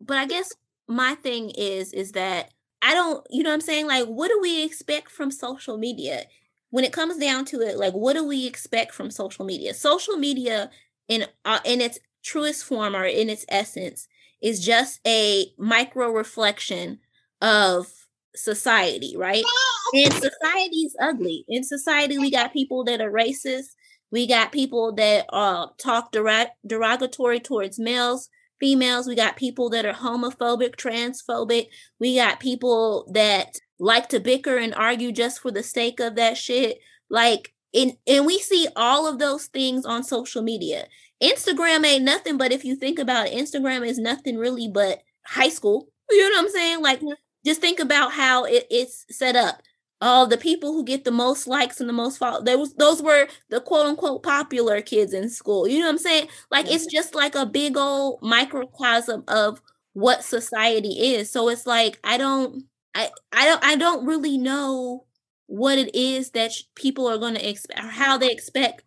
but 0.00 0.16
I 0.16 0.26
guess 0.26 0.52
my 0.88 1.14
thing 1.14 1.50
is 1.50 1.92
is 1.92 2.12
that 2.12 2.50
I 2.82 2.94
don't, 2.94 3.26
you 3.30 3.42
know 3.42 3.50
what 3.50 3.54
I'm 3.54 3.60
saying? 3.60 3.86
Like, 3.86 4.06
what 4.06 4.28
do 4.28 4.38
we 4.40 4.64
expect 4.64 5.10
from 5.10 5.30
social 5.30 5.76
media? 5.76 6.24
When 6.70 6.84
it 6.84 6.92
comes 6.92 7.18
down 7.18 7.44
to 7.46 7.60
it, 7.60 7.76
like, 7.76 7.92
what 7.92 8.14
do 8.14 8.24
we 8.26 8.46
expect 8.46 8.94
from 8.94 9.10
social 9.10 9.44
media? 9.44 9.74
Social 9.74 10.16
media, 10.16 10.70
in 11.08 11.26
uh, 11.44 11.58
in 11.64 11.80
its 11.80 11.98
truest 12.22 12.64
form 12.64 12.94
or 12.94 13.04
in 13.04 13.28
its 13.28 13.44
essence, 13.48 14.08
is 14.40 14.64
just 14.64 15.00
a 15.06 15.46
micro 15.58 16.10
reflection 16.10 17.00
of 17.42 17.88
society, 18.34 19.16
right? 19.16 19.44
And 19.92 20.12
society 20.12 20.76
is 20.76 20.96
ugly. 21.00 21.44
In 21.48 21.64
society, 21.64 22.18
we 22.18 22.30
got 22.30 22.52
people 22.52 22.84
that 22.84 23.00
are 23.00 23.10
racist. 23.10 23.74
We 24.12 24.26
got 24.26 24.52
people 24.52 24.92
that 24.94 25.26
uh, 25.32 25.66
talk 25.78 26.12
derog- 26.12 26.50
derogatory 26.66 27.40
towards 27.40 27.78
males 27.78 28.28
females. 28.60 29.06
We 29.06 29.16
got 29.16 29.36
people 29.36 29.70
that 29.70 29.86
are 29.86 29.94
homophobic, 29.94 30.76
transphobic. 30.76 31.68
We 31.98 32.16
got 32.16 32.40
people 32.40 33.10
that 33.12 33.56
like 33.78 34.08
to 34.10 34.20
bicker 34.20 34.58
and 34.58 34.74
argue 34.74 35.10
just 35.10 35.40
for 35.40 35.50
the 35.50 35.62
sake 35.62 35.98
of 35.98 36.14
that 36.16 36.36
shit. 36.36 36.78
Like, 37.08 37.54
and, 37.74 37.96
and 38.06 38.26
we 38.26 38.38
see 38.38 38.68
all 38.76 39.06
of 39.06 39.18
those 39.18 39.46
things 39.46 39.84
on 39.84 40.04
social 40.04 40.42
media. 40.42 40.86
Instagram 41.22 41.84
ain't 41.84 42.04
nothing 42.04 42.36
but 42.36 42.52
if 42.52 42.64
you 42.64 42.76
think 42.76 42.98
about 42.98 43.28
it, 43.28 43.34
Instagram 43.34 43.86
is 43.86 43.98
nothing 43.98 44.36
really 44.36 44.68
but 44.68 45.02
high 45.26 45.48
school. 45.48 45.88
You 46.12 46.28
know 46.28 46.38
what 46.38 46.46
I'm 46.46 46.50
saying? 46.50 46.82
Like, 46.82 47.00
just 47.46 47.60
think 47.60 47.78
about 47.78 48.10
how 48.10 48.42
it, 48.42 48.66
it's 48.68 49.06
set 49.12 49.36
up 49.36 49.62
oh, 50.00 50.26
the 50.26 50.38
people 50.38 50.72
who 50.72 50.84
get 50.84 51.04
the 51.04 51.10
most 51.10 51.46
likes 51.46 51.80
and 51.80 51.88
the 51.88 51.94
most 51.94 52.18
follow, 52.18 52.42
those 52.42 52.74
those 52.74 53.02
were 53.02 53.28
the 53.48 53.60
quote 53.60 53.86
unquote 53.86 54.22
popular 54.22 54.80
kids 54.80 55.12
in 55.12 55.28
school. 55.28 55.68
You 55.68 55.80
know 55.80 55.86
what 55.86 55.92
I'm 55.92 55.98
saying? 55.98 56.28
Like 56.50 56.70
it's 56.70 56.84
mm-hmm. 56.84 56.96
just 56.96 57.14
like 57.14 57.34
a 57.34 57.46
big 57.46 57.76
old 57.76 58.20
microcosm 58.22 59.24
of 59.28 59.60
what 59.92 60.24
society 60.24 61.14
is. 61.14 61.30
So 61.30 61.48
it's 61.48 61.66
like 61.66 61.98
I 62.04 62.16
don't 62.16 62.64
I 62.94 63.10
I 63.32 63.46
don't 63.46 63.64
I 63.64 63.76
don't 63.76 64.06
really 64.06 64.38
know 64.38 65.04
what 65.46 65.78
it 65.78 65.94
is 65.94 66.30
that 66.30 66.52
people 66.76 67.08
are 67.08 67.18
going 67.18 67.34
to 67.34 67.48
expect 67.48 67.82
or 67.82 67.88
how 67.88 68.16
they 68.16 68.30
expect 68.30 68.84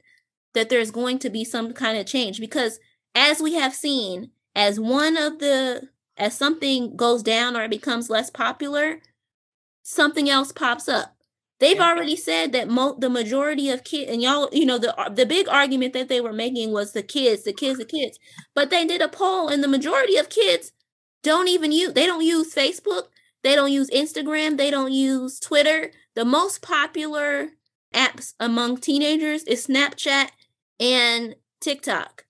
that 0.54 0.70
there's 0.70 0.92
going 0.92 1.20
to 1.20 1.30
be 1.30 1.44
some 1.44 1.74
kind 1.74 1.98
of 1.98 2.06
change 2.06 2.40
because 2.40 2.80
as 3.16 3.42
we 3.42 3.54
have 3.56 3.74
seen 3.74 4.32
as 4.56 4.80
one 4.80 5.18
of 5.18 5.40
the 5.40 5.90
as 6.16 6.38
something 6.38 6.96
goes 6.96 7.22
down 7.24 7.58
or 7.58 7.64
it 7.64 7.70
becomes 7.70 8.10
less 8.10 8.30
popular 8.30 9.00
something 9.84 10.30
else 10.30 10.52
pops 10.52 10.90
up. 10.90 11.16
They've 11.60 11.80
already 11.80 12.16
said 12.18 12.52
that 12.54 12.68
mo- 12.68 12.98
the 13.00 13.10
majority 13.10 13.70
of 13.70 13.84
kids, 13.86 14.12
and 14.12 14.22
y'all, 14.22 14.50
you 14.52 14.66
know, 14.66 14.78
the 14.78 14.98
uh, 15.00 15.10
the 15.10 15.26
big 15.26 15.48
argument 15.48 15.94
that 15.94 16.10
they 16.10 16.20
were 16.22 16.34
making 16.34 16.72
was 16.74 16.94
the 16.94 17.04
kids, 17.04 17.44
the 17.44 17.54
kids, 17.54 17.80
the 17.80 17.86
kids. 17.86 18.20
But 18.56 18.70
they 18.70 18.86
did 18.86 19.02
a 19.02 19.08
poll, 19.08 19.48
and 19.50 19.64
the 19.64 19.68
majority 19.70 20.18
of 20.18 20.30
kids 20.30 20.74
don't 21.24 21.48
even 21.48 21.72
use. 21.72 21.94
They 21.94 22.06
don't 22.06 22.26
use 22.26 22.54
Facebook. 22.54 23.04
They 23.44 23.56
don't 23.56 23.72
use 23.72 23.90
Instagram. 23.92 24.58
They 24.58 24.72
don't 24.72 24.92
use 24.92 25.40
Twitter. 25.40 25.92
The 26.16 26.26
most 26.26 26.62
popular 26.62 27.50
apps 27.94 28.34
among 28.40 28.78
teenagers 28.78 29.44
is 29.44 29.68
Snapchat 29.68 30.30
and 30.80 31.36
TikTok. 31.62 32.26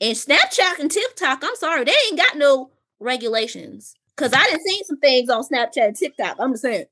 And 0.00 0.16
Snapchat 0.16 0.78
and 0.78 0.90
TikTok, 0.90 1.42
I'm 1.42 1.56
sorry, 1.56 1.84
they 1.84 1.94
ain't 2.08 2.18
got 2.18 2.36
no 2.36 2.70
regulations. 3.00 3.94
Cause 4.16 4.32
I 4.34 4.44
didn't 4.44 4.62
see 4.66 4.82
some 4.86 4.98
things 4.98 5.28
on 5.30 5.42
Snapchat 5.44 5.86
and 5.88 5.96
TikTok. 5.96 6.36
I'm 6.40 6.52
just 6.52 6.62
saying. 6.62 6.86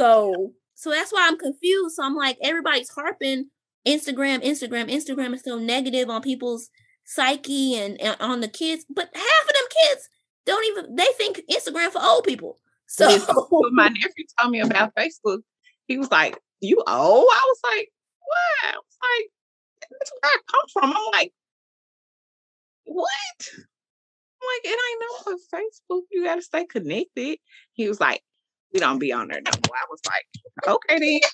So 0.00 0.54
so 0.74 0.90
that's 0.90 1.12
why 1.12 1.26
I'm 1.28 1.36
confused. 1.36 1.96
So 1.96 2.04
I'm 2.04 2.16
like, 2.16 2.38
everybody's 2.42 2.88
harping 2.88 3.50
Instagram, 3.86 4.42
Instagram, 4.42 4.90
Instagram 4.90 5.34
is 5.34 5.42
so 5.42 5.58
negative 5.58 6.08
on 6.08 6.22
people's 6.22 6.70
psyche 7.04 7.74
and, 7.74 8.00
and 8.00 8.16
on 8.18 8.40
the 8.40 8.48
kids, 8.48 8.86
but 8.88 9.10
half 9.14 9.48
of 9.48 9.54
them 9.54 9.64
kids 9.82 10.08
don't 10.46 10.64
even 10.66 10.96
they 10.96 11.06
think 11.18 11.42
Instagram 11.50 11.90
for 11.90 12.02
old 12.02 12.24
people. 12.24 12.58
So 12.86 13.08
my 13.72 13.88
nephew 13.88 14.24
told 14.40 14.52
me 14.52 14.60
about 14.60 14.94
Facebook. 14.94 15.40
He 15.86 15.98
was 15.98 16.10
like, 16.10 16.38
"You 16.60 16.78
old?" 16.78 17.28
I 17.30 17.44
was 17.46 17.60
like, 17.64 17.88
"What?" 18.20 18.72
I 18.72 18.76
was 18.76 18.96
like, 19.02 19.30
"That's 19.90 20.12
where 20.12 20.30
I 20.30 20.38
come 20.50 20.66
from." 20.72 20.96
I'm 20.96 21.12
like, 21.12 21.32
"What?" 22.84 23.50
I'm 23.52 24.46
like, 24.48 24.64
"It 24.64 24.80
ain't 24.88 25.04
no 25.26 25.58
Facebook. 25.58 26.02
You 26.10 26.24
got 26.24 26.36
to 26.36 26.42
stay 26.42 26.64
connected." 26.64 27.38
He 27.74 27.86
was 27.86 28.00
like, 28.00 28.22
we 28.72 28.80
don't 28.80 28.98
be 28.98 29.12
on 29.12 29.28
there 29.28 29.40
no 29.40 29.50
more. 29.66 29.76
I 29.76 29.86
was 29.90 30.00
like, 30.06 30.24
okay 30.66 30.98
then. 30.98 31.20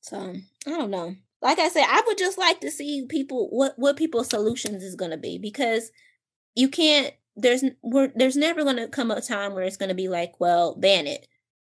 So 0.00 0.36
I 0.68 0.70
don't 0.70 0.92
know. 0.92 1.16
Like 1.42 1.58
I 1.58 1.68
said, 1.68 1.84
I 1.88 2.00
would 2.06 2.16
just 2.16 2.38
like 2.38 2.60
to 2.60 2.70
see 2.70 3.06
people 3.08 3.48
what 3.50 3.72
what 3.76 3.96
people's 3.96 4.28
solutions 4.28 4.84
is 4.84 4.94
going 4.94 5.10
to 5.10 5.16
be 5.16 5.36
because 5.36 5.90
you 6.54 6.68
can't. 6.68 7.12
There's 7.34 7.64
we're, 7.82 8.12
there's 8.14 8.36
never 8.36 8.62
going 8.62 8.76
to 8.76 8.86
come 8.86 9.10
a 9.10 9.20
time 9.20 9.52
where 9.52 9.64
it's 9.64 9.76
going 9.76 9.88
to 9.88 9.96
be 9.96 10.08
like, 10.08 10.38
well, 10.38 10.76
ban 10.76 11.08
it 11.08 11.26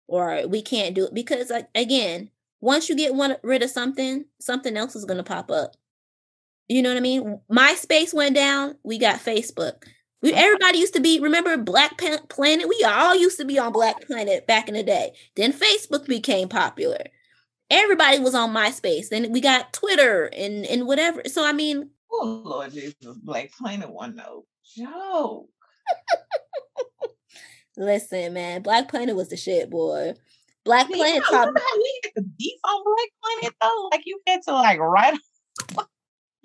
or 0.06 0.46
we 0.46 0.62
can't 0.62 0.94
do 0.94 1.06
it 1.06 1.14
because 1.14 1.50
like, 1.50 1.68
again, 1.74 2.30
once 2.60 2.88
you 2.88 2.96
get 2.96 3.14
one 3.14 3.36
rid 3.42 3.62
of 3.62 3.70
something, 3.70 4.24
something 4.40 4.76
else 4.76 4.94
is 4.94 5.04
going 5.04 5.18
to 5.18 5.24
pop 5.24 5.50
up. 5.50 5.72
You 6.68 6.82
know 6.82 6.90
what 6.90 6.98
I 6.98 7.00
mean? 7.00 7.40
MySpace 7.50 8.12
went 8.12 8.34
down. 8.34 8.76
We 8.82 8.98
got 8.98 9.20
Facebook. 9.20 9.84
We, 10.26 10.34
everybody 10.34 10.78
used 10.78 10.94
to 10.94 11.00
be, 11.00 11.20
remember 11.20 11.56
Black 11.56 11.98
Planet? 11.98 12.68
We 12.68 12.84
all 12.84 13.14
used 13.14 13.38
to 13.38 13.44
be 13.44 13.60
on 13.60 13.70
Black 13.70 14.04
Planet 14.04 14.44
back 14.44 14.66
in 14.66 14.74
the 14.74 14.82
day. 14.82 15.12
Then 15.36 15.52
Facebook 15.52 16.04
became 16.08 16.48
popular. 16.48 16.98
Everybody 17.70 18.18
was 18.18 18.34
on 18.34 18.52
MySpace. 18.52 19.08
Then 19.08 19.30
we 19.30 19.40
got 19.40 19.72
Twitter 19.72 20.24
and, 20.24 20.66
and 20.66 20.84
whatever. 20.84 21.22
So, 21.26 21.46
I 21.46 21.52
mean. 21.52 21.90
Oh, 22.10 22.42
Lord 22.44 22.72
Jesus. 22.72 23.16
Black 23.22 23.52
Planet 23.52 23.88
one 23.88 24.16
no 24.16 24.46
joke. 24.76 25.48
Listen, 27.76 28.32
man. 28.32 28.62
Black 28.62 28.88
Planet 28.88 29.14
was 29.14 29.28
the 29.28 29.36
shit, 29.36 29.70
boy. 29.70 30.14
Black 30.64 30.88
Planet. 30.88 31.14
You 31.14 31.20
know, 31.20 31.44
top- 31.44 31.54
we 31.54 32.00
had 32.02 32.12
the 32.16 32.22
beef 32.22 32.58
on 32.64 32.82
Black 32.84 33.08
Planet, 33.22 33.56
though? 33.60 33.88
Like, 33.92 34.02
you 34.04 34.18
had 34.26 34.42
to, 34.42 34.54
like, 34.54 34.80
write 34.80 35.20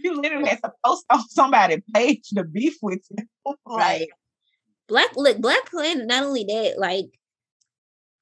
you 0.03 0.19
literally 0.19 0.49
had 0.49 0.63
to 0.63 0.71
post 0.85 1.05
on 1.09 1.27
somebody's 1.29 1.81
page 1.93 2.29
to 2.35 2.43
beef 2.43 2.77
with 2.81 3.01
you. 3.09 3.55
right. 3.67 4.07
Black 4.87 5.15
look, 5.15 5.39
Black 5.39 5.69
Planet, 5.69 6.05
not 6.05 6.23
only 6.23 6.43
that, 6.43 6.75
like 6.77 7.05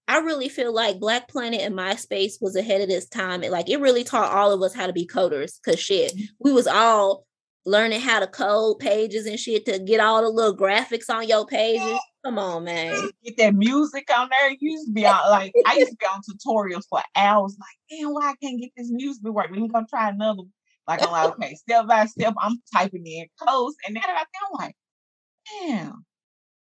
I 0.08 0.20
really 0.20 0.50
feel 0.50 0.74
like 0.74 1.00
Black 1.00 1.28
Planet 1.28 1.62
and 1.62 1.76
MySpace 1.76 2.42
was 2.42 2.56
ahead 2.56 2.82
of 2.82 2.90
this 2.90 3.08
time. 3.08 3.44
It, 3.44 3.52
like 3.52 3.70
it 3.70 3.80
really 3.80 4.04
taught 4.04 4.32
all 4.32 4.52
of 4.52 4.62
us 4.64 4.74
how 4.74 4.88
to 4.88 4.94
be 4.94 5.06
coders. 5.06 5.62
Cause 5.64 5.80
shit, 5.80 6.12
mm-hmm. 6.12 6.26
we 6.40 6.52
was 6.52 6.66
all 6.66 7.26
learning 7.66 8.02
how 8.02 8.20
to 8.20 8.26
code 8.26 8.80
pages 8.80 9.28
and 9.28 9.40
shit 9.40 9.66
to 9.66 9.78
get 9.78 10.00
all 10.00 10.24
the 10.24 10.30
little 10.30 10.58
graphics 10.58 11.14
on 11.14 11.28
your 11.28 11.46
pages. 11.46 12.00
Come 12.26 12.40
on, 12.40 12.64
man. 12.64 13.10
Get 13.24 13.38
that 13.38 13.56
music 13.56 14.10
on 14.16 14.30
there. 14.30 14.50
You 14.50 14.72
used 14.72 14.88
to 14.88 14.92
be 14.92 15.06
on 15.06 15.30
like 15.30 15.54
I 15.66 15.76
used 15.76 15.92
to 15.92 15.98
be 15.98 16.06
on 16.06 16.22
tutorials 16.22 16.84
for 16.90 17.02
hours. 17.16 17.56
Like, 17.60 18.00
man, 18.02 18.12
why 18.12 18.32
I 18.32 18.36
can't 18.44 18.60
get 18.60 18.72
this 18.76 18.90
music 18.92 19.24
to 19.24 19.32
work? 19.32 19.52
We 19.52 19.66
gonna 19.70 19.86
try 19.90 20.10
another 20.10 20.44
Like 20.90 21.04
I'm 21.04 21.12
like, 21.12 21.30
okay, 21.34 21.54
step 21.54 21.86
by 21.86 22.08
step, 22.08 22.34
I'm 22.40 22.58
typing 22.74 23.06
in 23.06 23.28
codes, 23.48 23.76
and 23.86 23.94
now 23.94 24.02
that 24.02 24.10
I 24.10 24.18
think 24.18 24.28
I'm 24.44 24.66
like, 24.66 24.76
damn, 25.62 26.04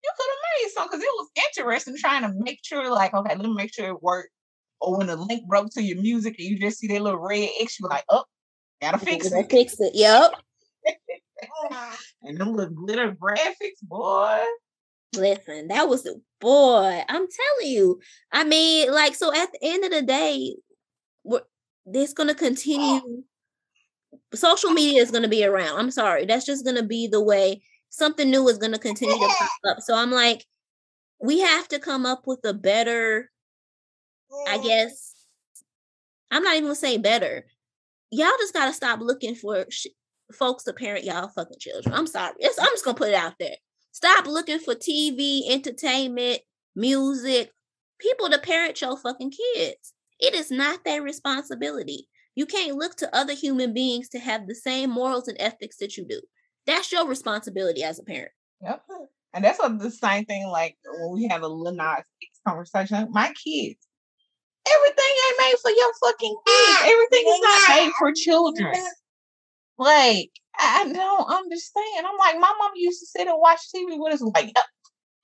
you 0.03 0.11
could 0.17 0.31
have 0.31 0.63
made 0.63 0.71
some 0.73 0.87
because 0.87 1.01
it 1.03 1.13
was 1.13 1.29
interesting 1.47 1.95
trying 1.95 2.23
to 2.23 2.33
make 2.43 2.57
sure, 2.63 2.91
like, 2.91 3.13
okay, 3.13 3.35
let 3.35 3.45
me 3.45 3.53
make 3.53 3.71
sure 3.71 3.87
it 3.87 4.01
worked. 4.01 4.31
Or 4.81 4.97
when 4.97 5.05
the 5.05 5.15
link 5.15 5.47
broke 5.47 5.69
to 5.73 5.83
your 5.83 6.01
music 6.01 6.37
and 6.39 6.47
you 6.47 6.57
just 6.57 6.79
see 6.79 6.87
that 6.87 7.01
little 7.03 7.19
red 7.19 7.49
X, 7.61 7.79
you're 7.79 7.87
like, 7.87 8.03
oh, 8.09 8.23
gotta 8.81 8.97
fix 8.97 9.31
it. 9.31 9.47
Fix 9.47 9.75
it. 9.79 9.91
Yep. 9.93 10.31
and 12.23 12.39
them 12.39 12.55
little 12.55 12.73
glitter 12.73 13.11
graphics, 13.11 13.79
boy. 13.83 14.41
Listen, 15.15 15.67
that 15.67 15.87
was 15.87 16.01
the 16.01 16.19
boy. 16.41 17.03
I'm 17.07 17.27
telling 17.27 17.71
you. 17.71 17.99
I 18.31 18.43
mean, 18.43 18.91
like, 18.91 19.13
so 19.13 19.31
at 19.31 19.51
the 19.51 19.59
end 19.61 19.85
of 19.85 19.91
the 19.91 20.01
day, 20.01 20.55
we're 21.23 21.41
this 21.85 22.13
gonna 22.13 22.31
oh. 22.31 22.35
continue. 22.35 23.23
Social 24.33 24.71
media 24.71 25.01
is 25.01 25.11
gonna 25.11 25.27
be 25.27 25.45
around. 25.45 25.77
I'm 25.77 25.91
sorry. 25.91 26.25
That's 26.25 26.45
just 26.45 26.65
gonna 26.65 26.83
be 26.83 27.07
the 27.07 27.21
way 27.21 27.61
something 27.89 28.29
new 28.29 28.47
is 28.47 28.57
gonna 28.57 28.79
continue 28.79 29.15
to 29.15 29.33
pop 29.39 29.49
up. 29.69 29.81
So 29.81 29.95
I'm 29.95 30.11
like, 30.11 30.45
we 31.21 31.39
have 31.39 31.67
to 31.69 31.79
come 31.79 32.05
up 32.05 32.23
with 32.27 32.39
a 32.45 32.53
better, 32.53 33.31
I 34.47 34.57
guess. 34.57 35.13
I'm 36.31 36.43
not 36.43 36.53
even 36.53 36.65
gonna 36.65 36.75
say 36.75 36.97
better. 36.97 37.45
Y'all 38.11 38.29
just 38.39 38.53
gotta 38.53 38.73
stop 38.73 38.99
looking 38.99 39.35
for 39.35 39.65
sh- 39.69 39.87
folks 40.33 40.63
to 40.63 40.73
parent 40.73 41.05
y'all 41.05 41.29
fucking 41.29 41.59
children. 41.59 41.93
I'm 41.93 42.07
sorry. 42.07 42.33
It's, 42.39 42.59
I'm 42.59 42.67
just 42.67 42.85
gonna 42.85 42.97
put 42.97 43.09
it 43.09 43.15
out 43.15 43.35
there. 43.39 43.55
Stop 43.91 44.27
looking 44.27 44.59
for 44.59 44.75
TV, 44.75 45.43
entertainment, 45.49 46.41
music, 46.75 47.51
people 47.99 48.29
to 48.29 48.39
parent 48.39 48.81
your 48.81 48.97
fucking 48.97 49.31
kids. 49.31 49.93
It 50.19 50.33
is 50.33 50.51
not 50.51 50.83
their 50.83 51.01
responsibility. 51.01 52.07
You 52.35 52.45
can't 52.45 52.77
look 52.77 52.95
to 52.97 53.15
other 53.15 53.33
human 53.33 53.73
beings 53.73 54.09
to 54.09 54.19
have 54.19 54.47
the 54.47 54.55
same 54.55 54.89
morals 54.89 55.27
and 55.27 55.37
ethics 55.39 55.77
that 55.77 55.97
you 55.97 56.05
do. 56.05 56.21
That's 56.67 56.91
your 56.91 57.07
responsibility 57.07 57.83
as 57.83 57.97
a 57.99 58.03
parent. 58.03 58.31
Yep. 58.61 58.83
And 59.33 59.43
that's 59.43 59.59
what 59.59 59.79
the 59.79 59.91
same 59.91 60.25
thing 60.25 60.47
like 60.47 60.77
when 60.85 61.13
we 61.13 61.27
have 61.27 61.43
a 61.43 61.47
Lil 61.47 61.73
Nas 61.73 62.05
conversation. 62.47 63.07
My 63.11 63.27
kids. 63.27 63.79
Everything 64.67 65.05
ain't 65.27 65.39
made 65.39 65.55
for 65.61 65.71
your 65.71 65.91
fucking 66.03 66.35
kids. 66.45 66.77
Ah, 66.79 66.87
everything 66.87 67.23
is 67.27 67.39
not 67.41 67.77
made 67.77 67.91
for 67.99 68.11
children. 68.13 68.73
Like, 69.77 70.31
I 70.57 70.91
don't 70.91 71.29
understand. 71.29 72.07
I'm 72.07 72.17
like, 72.17 72.35
my 72.39 72.53
mom 72.59 72.71
used 72.75 72.99
to 73.01 73.05
sit 73.05 73.27
and 73.27 73.39
watch 73.39 73.59
TV 73.73 73.99
with 73.99 74.13
us 74.13 74.21
like, 74.21 74.51
yep. 74.55 74.65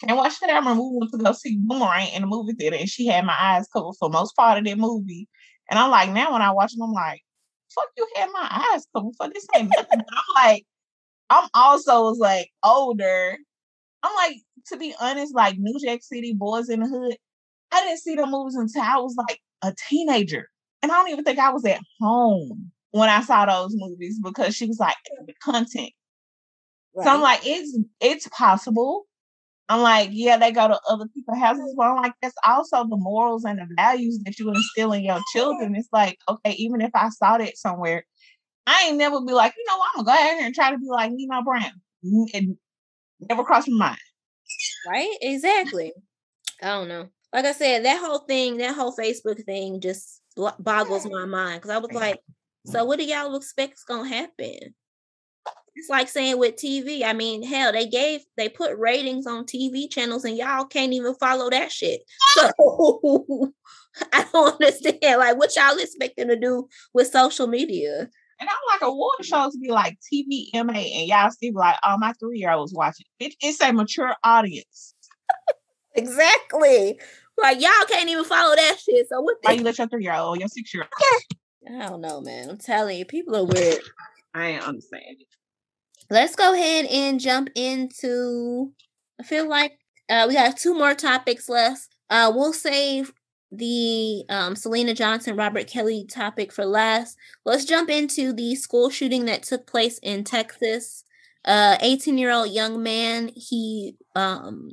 And 0.08 0.18
watch 0.18 0.40
that. 0.40 0.50
I 0.50 0.58
remember 0.58 0.82
we 0.84 0.98
went 0.98 1.12
to 1.12 1.18
go 1.18 1.32
see 1.32 1.58
Boomerang 1.60 2.10
in 2.14 2.22
the 2.22 2.28
movie 2.28 2.54
theater, 2.54 2.76
and 2.76 2.90
she 2.90 3.06
had 3.06 3.24
my 3.24 3.36
eyes 3.40 3.68
covered 3.72 3.94
for 4.00 4.10
most 4.10 4.36
part 4.36 4.58
of 4.58 4.66
that 4.66 4.78
movie. 4.78 5.28
And 5.72 5.80
I'm 5.80 5.90
like, 5.90 6.12
now 6.12 6.34
when 6.34 6.42
I 6.42 6.52
watch 6.52 6.74
them, 6.74 6.84
I'm 6.84 6.92
like, 6.92 7.24
fuck, 7.74 7.88
you 7.98 8.06
had 8.16 8.30
my 8.34 8.68
eyes 8.74 8.86
covered 8.94 9.14
for 9.18 9.30
this 9.34 9.48
ain't 9.56 9.72
nothing. 9.76 10.00
But 10.00 10.18
I'm 10.18 10.44
like, 10.46 10.66
I'm 11.30 11.50
also 11.54 12.04
was 12.04 12.20
like 12.20 12.50
older. 12.62 13.38
I'm 14.04 14.16
like, 14.16 14.38
to 14.68 14.78
be 14.78 14.94
honest, 15.00 15.34
like 15.34 15.58
New 15.58 15.80
Jack 15.80 16.04
City, 16.04 16.36
Boyz 16.36 16.70
n 16.70 16.82
the 16.82 16.88
Hood. 16.88 17.16
I 17.72 17.86
didn't 17.86 18.00
see 18.00 18.16
the 18.16 18.28
movies 18.28 18.56
until 18.56 18.82
I 18.82 18.98
was 18.98 19.16
like 19.16 19.40
a 19.62 19.74
teenager, 19.90 20.50
and 20.84 20.92
I 20.92 20.96
don't 20.96 21.10
even 21.10 21.24
think 21.24 21.40
I 21.40 21.52
was 21.52 21.64
at 21.64 21.80
home 22.02 22.72
when 22.92 23.10
I 23.10 23.22
saw 23.22 23.46
those 23.46 23.74
movies 23.74 24.20
because 24.22 24.54
she 24.54 24.66
was 24.66 24.78
like 24.78 24.98
the 25.26 25.34
content. 25.42 25.92
So 27.02 27.10
I'm 27.10 27.22
like, 27.22 27.42
it's 27.46 27.80
it's 28.02 28.28
possible. 28.28 29.06
I'm 29.72 29.80
like, 29.80 30.10
yeah, 30.12 30.36
they 30.36 30.52
go 30.52 30.68
to 30.68 30.78
other 30.90 31.08
people's 31.14 31.38
houses, 31.38 31.74
but 31.78 31.84
I'm 31.84 31.96
like, 31.96 32.12
that's 32.22 32.36
also 32.46 32.84
the 32.84 32.98
morals 32.98 33.46
and 33.46 33.58
the 33.58 33.68
values 33.78 34.20
that 34.26 34.38
you 34.38 34.50
instill 34.50 34.92
in 34.92 35.02
your 35.02 35.22
children. 35.32 35.78
It's 35.78 35.88
like, 35.94 36.18
okay, 36.28 36.52
even 36.52 36.82
if 36.82 36.92
I 36.94 37.08
saw 37.08 37.38
that 37.38 37.58
somewhere, 37.58 38.06
I 38.68 38.88
ain't 38.88 38.98
never 38.98 39.22
be 39.22 39.32
like, 39.32 39.54
you 39.56 39.64
know, 39.66 39.80
I'm 39.82 40.04
gonna 40.04 40.18
go 40.18 40.24
here 40.24 40.46
and 40.46 40.54
try 40.54 40.72
to 40.72 40.78
be 40.78 40.88
like 40.90 41.14
Nino 41.14 41.42
Brown. 41.42 41.72
It 42.04 42.58
never 43.30 43.46
crossed 43.46 43.70
my 43.70 43.86
mind. 43.88 44.00
Right? 44.90 45.16
Exactly. 45.22 45.94
I 46.62 46.68
don't 46.68 46.90
know. 46.90 47.08
Like 47.32 47.46
I 47.46 47.54
said, 47.54 47.86
that 47.86 48.02
whole 48.04 48.20
thing, 48.20 48.58
that 48.58 48.76
whole 48.76 48.94
Facebook 48.94 49.42
thing 49.46 49.80
just 49.80 50.22
boggles 50.60 51.08
my 51.10 51.24
mind 51.24 51.62
because 51.62 51.72
I 51.72 51.78
was 51.78 51.94
like, 51.94 52.20
so 52.66 52.84
what 52.84 53.00
do 53.00 53.06
y'all 53.06 53.38
expect 53.38 53.76
is 53.76 53.86
gonna 53.88 54.10
happen? 54.10 54.76
It's 55.76 55.90
like 55.90 56.10
saying 56.10 56.38
with 56.38 56.58
TV. 56.58 57.04
I 57.04 57.14
mean, 57.14 57.44
hell, 57.44 57.72
they 57.72 57.88
gave 57.88 58.22
they 58.38 58.50
put 58.50 58.78
ratings 58.78 59.26
on 59.26 59.46
TV 59.46 59.90
channels 59.90 60.26
and 60.26 60.38
y'all 60.38 60.66
can't 60.66 60.94
even 60.94 61.16
follow 61.16 61.50
that 61.50 61.72
shit. 61.72 62.02
So 62.34 62.52
I 64.14 64.26
don't 64.32 64.54
understand. 64.54 65.20
Like 65.20 65.38
what 65.38 65.56
y'all 65.56 65.78
expecting 65.78 66.28
to 66.28 66.40
do 66.40 66.68
with 66.94 67.12
social 67.12 67.48
media? 67.48 68.10
And 68.40 68.50
I'm 68.50 68.56
like, 68.74 68.82
award 68.82 69.24
shows 69.24 69.56
be 69.56 69.70
like 69.70 70.00
TVMA, 70.12 71.00
and 71.00 71.08
y'all 71.08 71.30
still 71.30 71.52
be 71.52 71.58
like, 71.58 71.78
oh, 71.84 71.98
my 72.00 72.12
three 72.14 72.40
year 72.40 72.52
olds 72.52 72.74
watching. 72.74 73.06
It, 73.20 73.36
it's 73.40 73.62
a 73.62 73.72
mature 73.72 74.16
audience. 74.24 74.96
Exactly. 75.94 76.98
Like 77.38 77.60
y'all 77.60 77.72
can't 77.90 78.10
even 78.10 78.24
follow 78.24 78.56
that 78.56 78.78
shit. 78.80 79.08
So 79.10 79.20
what 79.20 79.36
Why 79.42 79.52
the 79.52 79.58
you 79.58 79.64
let 79.66 79.78
your 79.78 79.88
three 79.88 80.06
year 80.06 80.14
old, 80.14 80.40
your 80.40 80.48
six 80.48 80.74
year 80.74 80.84
old? 80.84 81.76
I 81.82 81.90
don't 81.90 82.00
know, 82.00 82.22
man. 82.22 82.50
I'm 82.50 82.58
telling 82.58 82.98
you, 82.98 83.04
people 83.04 83.36
are 83.36 83.44
weird. 83.44 83.80
I 84.34 84.48
ain't 84.52 84.64
understand 84.64 85.18
it. 85.20 85.28
Let's 86.10 86.36
go 86.36 86.54
ahead 86.54 86.86
and 86.86 87.20
jump 87.20 87.50
into. 87.56 88.74
I 89.20 89.24
feel 89.24 89.48
like 89.48 89.78
uh, 90.10 90.26
we 90.28 90.36
have 90.36 90.58
two 90.58 90.74
more 90.74 90.94
topics 90.94 91.48
left. 91.48 91.96
Uh, 92.10 92.32
we'll 92.34 92.54
save 92.54 93.14
the 93.52 94.24
um, 94.30 94.56
Selena 94.56 94.94
Johnson, 94.94 95.36
Robert 95.36 95.68
Kelly 95.68 96.06
topic 96.10 96.52
for 96.52 96.66
last. 96.66 97.18
Let's 97.46 97.66
jump 97.66 97.90
into 97.90 98.34
the 98.34 98.56
school 98.56 98.90
shooting 98.90 99.26
that 99.26 99.44
took 99.44 99.68
place 99.68 100.00
in 100.00 100.24
Texas. 100.24 101.04
Uh, 101.46 101.78
18 101.82 102.18
year 102.18 102.32
old 102.32 102.52
young 102.52 102.82
man, 102.84 103.30
he 103.36 103.96
um, 104.16 104.72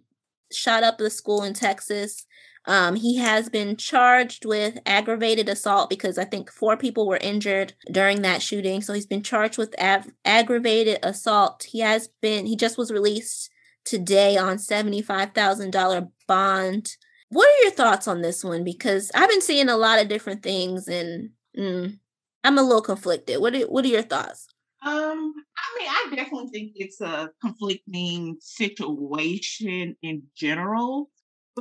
shot 0.53 0.83
up 0.83 0.99
the 0.99 1.11
school 1.11 1.43
in 1.43 1.55
Texas. 1.55 2.27
Um, 2.69 2.97
he 2.97 3.17
has 3.17 3.49
been 3.49 3.79
charged 3.79 4.45
with 4.45 4.79
aggravated 4.85 5.49
assault 5.49 5.89
because 5.89 6.19
I 6.19 6.25
think 6.25 6.53
four 6.53 6.77
people 6.77 7.09
were 7.09 7.17
injured 7.17 7.73
during 7.91 8.21
that 8.23 8.43
shooting. 8.43 8.83
So 8.83 8.93
he's 8.93 9.07
been 9.07 9.23
charged 9.23 9.57
with 9.57 9.75
av- 9.81 10.13
aggravated 10.27 10.99
assault. 11.03 11.65
He 11.67 11.81
has 11.81 12.11
been, 12.21 12.45
he 12.45 12.57
just 12.57 12.77
was 12.77 12.93
released 12.93 13.51
today 13.87 14.37
on 14.37 14.59
$75,000 14.59 16.11
bond. 16.27 16.91
What 17.31 17.49
are 17.49 17.63
your 17.63 17.73
thoughts 17.73 18.07
on 18.07 18.21
this 18.21 18.45
one? 18.45 18.65
Because 18.65 19.11
I've 19.15 19.31
been 19.31 19.41
seeing 19.41 19.71
a 19.71 19.77
lot 19.79 19.99
of 19.99 20.09
different 20.09 20.43
things 20.43 20.89
and 20.89 21.31
mm, 21.59 21.99
I'm 22.45 22.59
a 22.59 22.63
little 22.63 22.83
conflicted. 22.83 23.41
What 23.41 23.55
are, 23.55 23.61
what 23.61 23.87
are 23.87 23.89
your 23.89 24.03
thoughts? 24.03 24.47
Um, 24.85 25.33
I 25.57 25.79
mean, 25.79 25.89
I 25.89 26.15
definitely 26.15 26.51
think 26.51 26.73
it's 26.77 27.01
a 27.01 27.31
conflicting 27.41 28.37
situation 28.41 29.97
in 30.03 30.25
general. 30.37 31.11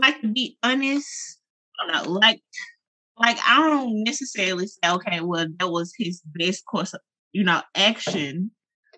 Like 0.02 0.22
to 0.22 0.28
be 0.28 0.58
honest, 0.64 1.40
I 1.80 1.92
don't 1.92 2.06
know, 2.06 2.12
like 2.12 2.42
like 3.18 3.38
I 3.46 3.58
don't 3.68 4.04
necessarily 4.04 4.68
say, 4.68 4.90
okay, 4.90 5.22
well, 5.22 5.48
that 5.60 5.70
was 5.70 5.92
his 5.98 6.22
best 6.38 6.64
course 6.66 6.94
of, 6.94 7.02
you 7.32 7.44
know, 7.44 7.62
action, 7.76 8.52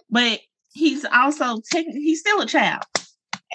but 0.10 0.40
he's 0.74 1.06
also 1.06 1.62
technically 1.72 2.02
he's 2.02 2.20
still 2.20 2.42
a 2.42 2.46
child. 2.46 2.84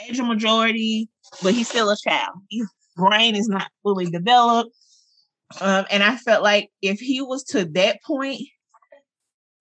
Age 0.08 0.18
of 0.18 0.26
majority, 0.26 1.08
but 1.42 1.54
he's 1.54 1.68
still 1.68 1.90
a 1.90 1.96
child. 1.96 2.32
His 2.50 2.68
brain 2.96 3.36
is 3.36 3.48
not 3.48 3.70
fully 3.82 4.06
developed. 4.06 4.70
Um, 5.60 5.84
and 5.90 6.02
I 6.02 6.16
felt 6.16 6.42
like 6.42 6.70
if 6.82 6.98
he 6.98 7.20
was 7.20 7.44
to 7.44 7.64
that 7.64 8.02
point, 8.04 8.40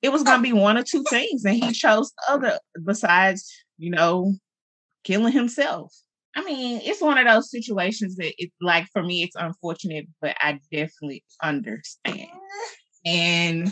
it 0.02 0.12
was 0.12 0.24
gonna 0.24 0.42
be 0.42 0.54
one 0.54 0.78
or 0.78 0.84
two 0.84 1.04
things, 1.10 1.46
and 1.46 1.56
he 1.56 1.72
chose 1.72 2.12
other 2.28 2.58
besides, 2.86 3.50
you 3.78 3.92
know, 3.92 4.34
killing 5.04 5.34
himself. 5.34 5.94
I 6.36 6.44
mean, 6.44 6.82
it's 6.84 7.02
one 7.02 7.18
of 7.18 7.28
those 7.28 7.52
situations 7.52 8.16
that 8.16 8.34
it's 8.38 8.56
like 8.60 8.88
for 8.92 9.04
me, 9.04 9.24
it's 9.24 9.36
unfortunate, 9.36 10.08
but 10.22 10.36
I 10.40 10.60
definitely 10.72 11.24
understand. 11.42 12.28
And 13.06 13.68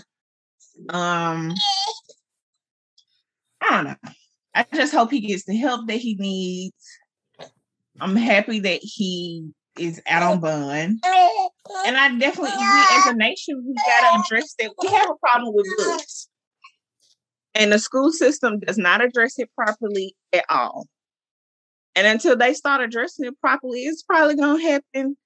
um, 0.90 1.54
I 3.62 3.70
don't 3.70 3.84
know. 3.86 3.96
I 4.54 4.66
just 4.74 4.94
hope 4.94 5.12
he 5.12 5.22
gets 5.22 5.46
the 5.46 5.56
help 5.56 5.88
that 5.88 5.98
he 5.98 6.16
needs. 6.16 6.76
I'm 8.00 8.16
happy 8.16 8.60
that 8.60 8.80
he 8.84 9.50
is 9.78 10.02
out 10.08 10.24
on 10.24 10.40
bond. 10.40 11.00
And 11.86 11.98
I 11.98 12.16
definitely, 12.18 12.52
we 12.58 12.84
as 12.98 13.08
a 13.08 13.14
nation, 13.14 13.64
we 13.66 13.74
gotta 13.74 14.20
address 14.20 14.54
that. 14.60 14.72
We 14.82 14.90
have 14.90 15.10
a 15.10 15.16
problem 15.16 15.54
with 15.56 15.68
books. 15.78 16.28
And 17.56 17.72
the 17.72 17.80
school 17.80 18.12
system 18.12 18.60
does 18.60 18.78
not 18.78 19.04
address 19.04 19.40
it 19.40 19.50
properly 19.56 20.16
at 20.34 20.46
all. 20.50 20.88
And 21.96 22.08
until 22.08 22.36
they 22.36 22.54
start 22.54 22.82
addressing 22.82 23.26
it 23.26 23.40
properly, 23.42 23.82
it's 23.82 24.04
probably 24.04 24.36
gonna 24.36 24.62
happen 24.62 25.18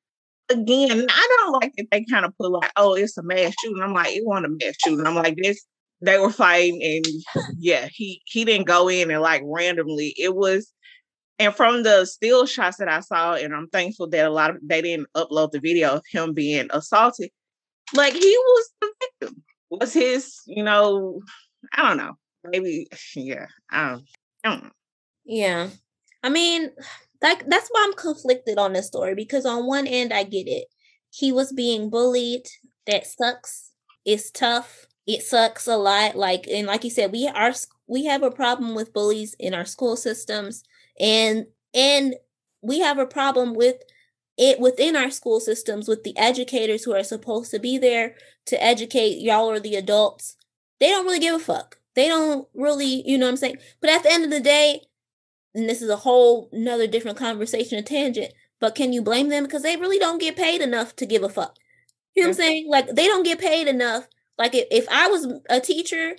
again. 0.50 1.06
I 1.10 1.38
don't 1.38 1.62
like 1.62 1.74
that 1.78 1.88
they 1.92 2.06
kind 2.06 2.26
of 2.26 2.36
put 2.38 2.52
like, 2.52 2.72
oh, 2.76 2.96
it's 2.96 3.18
a 3.18 3.24
mass 3.24 3.54
shooting. 3.62 3.82
I'm 3.82 3.94
like, 3.94 4.16
it 4.16 4.26
wasn't 4.26 4.48
a 4.48 4.66
mass 4.66 4.76
shooting. 4.84 5.06
I'm 5.06 5.16
like, 5.16 5.38
this 5.42 5.64
they 6.02 6.20
were 6.20 6.32
fighting 6.32 6.82
and 6.84 7.06
yeah, 7.58 7.88
he 7.92 8.22
he 8.26 8.46
didn't 8.46 8.68
go 8.68 8.88
in 8.90 9.12
and 9.12 9.22
like 9.22 9.42
randomly. 9.46 10.14
It 10.18 10.36
was 10.36 10.72
and 11.38 11.54
from 11.54 11.84
the 11.84 12.06
still 12.06 12.46
shots 12.46 12.78
that 12.78 12.88
I 12.88 13.02
saw, 13.02 13.34
and 13.34 13.54
I'm 13.54 13.68
thankful 13.68 14.08
that 14.10 14.26
a 14.26 14.30
lot 14.30 14.52
of 14.52 14.58
they 14.64 14.82
didn't 14.82 15.08
upload 15.16 15.52
the 15.52 15.60
video 15.60 15.96
of 15.96 16.04
him 16.10 16.34
being 16.34 16.68
assaulted. 16.72 17.30
Like 17.94 18.14
he 18.14 18.20
was 18.20 18.70
the 18.82 18.94
victim. 19.02 19.44
Was 19.70 19.94
his, 19.94 20.40
you 20.46 20.64
know, 20.64 21.22
I 21.74 21.88
don't 21.88 21.98
know. 21.98 22.14
Maybe 22.46 22.88
yeah. 23.16 23.48
I 23.72 23.90
don't, 23.90 24.04
I 24.44 24.50
don't 24.50 24.64
know. 24.64 24.72
Yeah. 25.26 25.70
I 26.26 26.30
mean, 26.30 26.72
like 27.22 27.48
that's 27.48 27.70
why 27.70 27.86
I'm 27.86 27.94
conflicted 27.94 28.58
on 28.58 28.74
this 28.74 28.88
story 28.88 29.14
because 29.14 29.46
on 29.46 29.68
one 29.68 29.86
end 29.86 30.12
I 30.12 30.24
get 30.24 30.48
it. 30.48 30.66
He 31.12 31.32
was 31.32 31.54
being 31.54 31.92
bullied. 31.92 32.48
That 32.88 33.06
sucks. 33.06 33.72
It's 34.06 34.32
tough. 34.32 34.88
It 35.06 35.22
sucks 35.22 35.68
a 35.68 35.78
lot. 35.78 36.16
Like 36.16 36.48
and 36.52 36.66
like 36.66 36.84
you 36.84 36.90
said, 36.90 37.12
we 37.12 37.28
are 37.28 37.54
we 37.86 38.06
have 38.06 38.24
a 38.24 38.32
problem 38.32 38.74
with 38.74 38.92
bullies 38.92 39.36
in 39.40 39.54
our 39.54 39.66
school 39.66 39.96
systems 39.96 40.64
and 41.00 41.46
and 41.76 42.16
we 42.64 42.80
have 42.80 42.98
a 42.98 43.06
problem 43.06 43.54
with 43.54 43.76
it 44.36 44.60
within 44.60 44.96
our 44.96 45.12
school 45.12 45.40
systems 45.40 45.88
with 45.88 46.04
the 46.04 46.18
educators 46.18 46.84
who 46.84 46.96
are 46.96 47.04
supposed 47.04 47.52
to 47.52 47.60
be 47.60 47.78
there 47.78 48.16
to 48.48 48.62
educate 48.62 49.20
y'all 49.20 49.50
or 49.50 49.60
the 49.60 49.76
adults. 49.76 50.38
They 50.80 50.90
don't 50.90 51.06
really 51.06 51.20
give 51.20 51.36
a 51.36 51.40
fuck. 51.40 51.78
They 51.94 52.08
don't 52.08 52.48
really, 52.56 53.08
you 53.08 53.20
know 53.20 53.28
what 53.28 53.34
I'm 53.34 53.38
saying? 53.38 53.58
But 53.80 53.92
at 53.92 54.02
the 54.02 54.12
end 54.12 54.24
of 54.26 54.32
the 54.32 54.42
day, 54.42 54.82
and 55.56 55.70
this 55.70 55.82
is 55.82 55.90
a 55.90 55.96
whole 55.96 56.50
another 56.52 56.86
different 56.86 57.18
conversation, 57.18 57.80
a 57.80 57.82
tangent, 57.82 58.34
but 58.60 58.76
can 58.76 58.94
you 58.94 59.02
blame 59.02 59.30
them? 59.30 59.46
Because 59.46 59.64
they 59.64 59.78
really 59.78 59.98
don't 59.98 60.22
get 60.22 60.36
paid 60.36 60.62
enough 60.62 60.96
to 60.98 61.06
give 61.06 61.24
a 61.24 61.30
fuck. 61.30 61.58
You 62.14 62.24
know 62.24 62.28
what 62.30 62.36
I'm 62.36 62.42
saying? 62.42 62.70
Like 62.70 62.88
they 62.94 63.08
don't 63.08 63.24
get 63.24 63.40
paid 63.40 63.68
enough. 63.68 64.08
Like 64.38 64.54
if, 64.54 64.68
if 64.70 64.88
I 64.90 65.08
was 65.08 65.28
a 65.50 65.60
teacher 65.60 66.16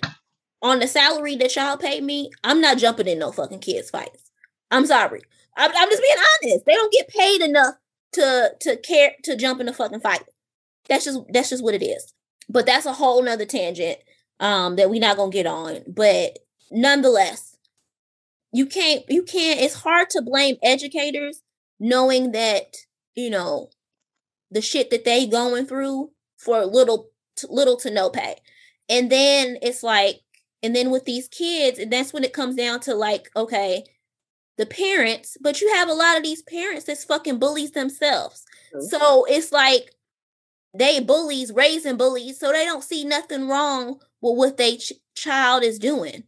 on 0.61 0.79
the 0.79 0.87
salary 0.87 1.35
that 1.37 1.55
y'all 1.55 1.77
paid 1.77 2.03
me, 2.03 2.31
I'm 2.43 2.61
not 2.61 2.77
jumping 2.77 3.07
in 3.07 3.19
no 3.19 3.31
fucking 3.31 3.59
kids 3.59 3.89
fights. 3.89 4.31
I'm 4.71 4.85
sorry. 4.85 5.21
I'm, 5.55 5.71
I'm 5.75 5.89
just 5.89 6.01
being 6.01 6.17
honest. 6.17 6.65
They 6.65 6.73
don't 6.73 6.93
get 6.93 7.07
paid 7.07 7.41
enough 7.41 7.75
to 8.13 8.51
to 8.59 8.77
care 8.77 9.11
to 9.23 9.35
jump 9.35 9.59
in 9.61 9.69
a 9.69 9.73
fucking 9.73 10.01
fight. 10.01 10.23
That's 10.89 11.05
just 11.05 11.19
that's 11.31 11.49
just 11.49 11.63
what 11.63 11.75
it 11.75 11.83
is. 11.83 12.13
But 12.49 12.65
that's 12.65 12.85
a 12.85 12.93
whole 12.93 13.21
nother 13.21 13.45
tangent 13.45 13.97
um 14.39 14.75
that 14.75 14.89
we're 14.89 15.01
not 15.01 15.17
gonna 15.17 15.31
get 15.31 15.47
on. 15.47 15.81
But 15.87 16.39
nonetheless, 16.71 17.56
you 18.51 18.65
can't 18.65 19.03
you 19.09 19.23
can't 19.23 19.59
it's 19.59 19.75
hard 19.75 20.09
to 20.11 20.21
blame 20.21 20.55
educators 20.63 21.41
knowing 21.79 22.31
that, 22.31 22.75
you 23.15 23.29
know, 23.29 23.69
the 24.49 24.61
shit 24.61 24.89
that 24.89 25.05
they 25.05 25.27
going 25.27 25.65
through 25.65 26.11
for 26.37 26.65
little 26.65 27.09
little 27.49 27.77
to 27.77 27.91
no 27.91 28.09
pay. 28.09 28.35
And 28.89 29.11
then 29.11 29.57
it's 29.61 29.83
like 29.83 30.21
and 30.63 30.75
then 30.75 30.89
with 30.89 31.05
these 31.05 31.27
kids, 31.27 31.77
and 31.77 31.91
that's 31.91 32.13
when 32.13 32.23
it 32.23 32.33
comes 32.33 32.55
down 32.55 32.79
to 32.81 32.95
like, 32.95 33.29
okay, 33.35 33.83
the 34.57 34.65
parents, 34.65 35.37
but 35.39 35.61
you 35.61 35.71
have 35.75 35.87
a 35.87 35.93
lot 35.93 36.17
of 36.17 36.23
these 36.23 36.41
parents 36.41 36.85
that's 36.85 37.03
fucking 37.03 37.37
bullies 37.37 37.71
themselves. 37.71 38.43
Mm-hmm. 38.75 38.87
So 38.87 39.25
it's 39.25 39.51
like 39.51 39.91
they 40.73 40.99
bullies 40.99 41.53
raising 41.53 41.97
bullies, 41.97 42.39
so 42.39 42.51
they 42.51 42.65
don't 42.65 42.83
see 42.83 43.03
nothing 43.03 43.47
wrong 43.47 43.99
with 44.21 44.37
what 44.37 44.57
they 44.57 44.77
ch- 44.77 44.93
child 45.15 45.63
is 45.63 45.77
doing. 45.77 46.23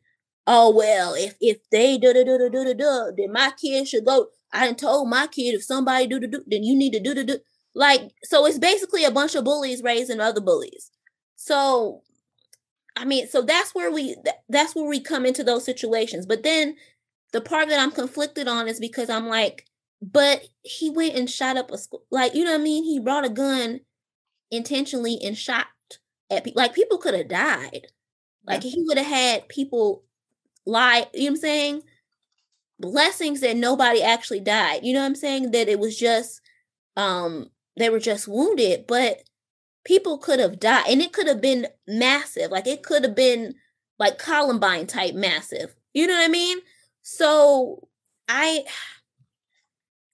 Oh 0.51 0.71
well, 0.75 1.13
if 1.13 1.35
if 1.39 1.59
they 1.69 1.97
do 1.99 2.11
do 2.13 2.25
do 2.25 2.37
do 2.49 2.49
do 2.65 2.73
do, 2.73 3.11
then 3.15 3.31
my 3.31 3.51
kid 3.61 3.87
should 3.87 4.05
go. 4.05 4.29
I 4.51 4.73
told 4.73 5.07
my 5.09 5.27
kid 5.27 5.53
if 5.53 5.63
somebody 5.63 6.07
do 6.07 6.19
do 6.19 6.27
do, 6.27 6.43
then 6.47 6.63
you 6.63 6.75
need 6.75 6.93
to 6.93 6.99
do 6.99 7.13
do 7.13 7.23
do. 7.23 7.39
Like 7.75 8.11
so, 8.23 8.45
it's 8.47 8.57
basically 8.57 9.05
a 9.05 9.11
bunch 9.11 9.35
of 9.35 9.43
bullies 9.43 9.83
raising 9.83 10.19
other 10.19 10.41
bullies. 10.41 10.89
So, 11.35 12.01
I 12.97 13.05
mean, 13.05 13.27
so 13.27 13.41
that's 13.43 13.75
where 13.75 13.91
we 13.91 14.15
that's 14.49 14.75
where 14.75 14.85
we 14.89 15.01
come 15.01 15.25
into 15.25 15.43
those 15.43 15.65
situations. 15.65 16.25
But 16.25 16.43
then 16.43 16.75
the 17.33 17.41
part 17.41 17.69
that 17.69 17.79
I'm 17.79 17.91
conflicted 17.91 18.47
on 18.47 18.67
is 18.67 18.79
because 18.79 19.09
I'm 19.09 19.27
like, 19.27 19.65
but 20.01 20.43
he 20.63 20.89
went 20.89 21.15
and 21.15 21.29
shot 21.29 21.57
up 21.57 21.71
a 21.71 21.77
school. 21.77 22.03
Like, 22.11 22.35
you 22.35 22.45
know 22.45 22.53
what 22.53 22.61
I 22.61 22.63
mean? 22.63 22.83
He 22.85 22.99
brought 22.99 23.25
a 23.25 23.29
gun 23.29 23.81
intentionally 24.51 25.19
and 25.23 25.37
shot 25.37 25.67
at 26.31 26.43
people. 26.45 26.61
Like, 26.61 26.73
people 26.75 26.97
could 26.99 27.13
have 27.15 27.29
died. 27.29 27.87
Like, 28.47 28.63
yeah. 28.63 28.71
he 28.71 28.83
would 28.87 28.97
have 28.97 29.07
had 29.07 29.49
people 29.49 30.03
lie. 30.65 31.07
You 31.13 31.21
know 31.21 31.25
what 31.25 31.29
I'm 31.31 31.37
saying? 31.37 31.81
Blessings 32.79 33.41
that 33.41 33.57
nobody 33.57 34.01
actually 34.01 34.39
died. 34.39 34.81
You 34.83 34.93
know 34.93 35.01
what 35.01 35.07
I'm 35.07 35.15
saying? 35.15 35.51
That 35.51 35.67
it 35.69 35.79
was 35.79 35.97
just, 35.97 36.41
um, 36.95 37.49
they 37.77 37.89
were 37.89 37.99
just 37.99 38.27
wounded, 38.27 38.85
but 38.87 39.23
people 39.85 40.17
could 40.17 40.39
have 40.39 40.59
died. 40.59 40.85
And 40.89 41.01
it 41.01 41.13
could 41.13 41.27
have 41.27 41.41
been 41.41 41.67
massive. 41.87 42.51
Like, 42.51 42.67
it 42.67 42.83
could 42.83 43.03
have 43.03 43.15
been 43.15 43.55
like 43.97 44.17
Columbine 44.17 44.87
type 44.87 45.13
massive. 45.13 45.75
You 45.93 46.07
know 46.07 46.13
what 46.13 46.25
I 46.25 46.29
mean? 46.29 46.59
So 47.01 47.87
I 48.27 48.65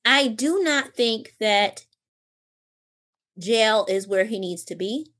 I 0.06 0.28
do 0.28 0.64
not 0.64 0.96
think 0.96 1.34
that 1.40 1.86
jail 3.38 3.86
is 3.90 4.08
where 4.08 4.26
he 4.26 4.40
needs 4.40 4.64
to 4.66 4.76
be 4.76 5.12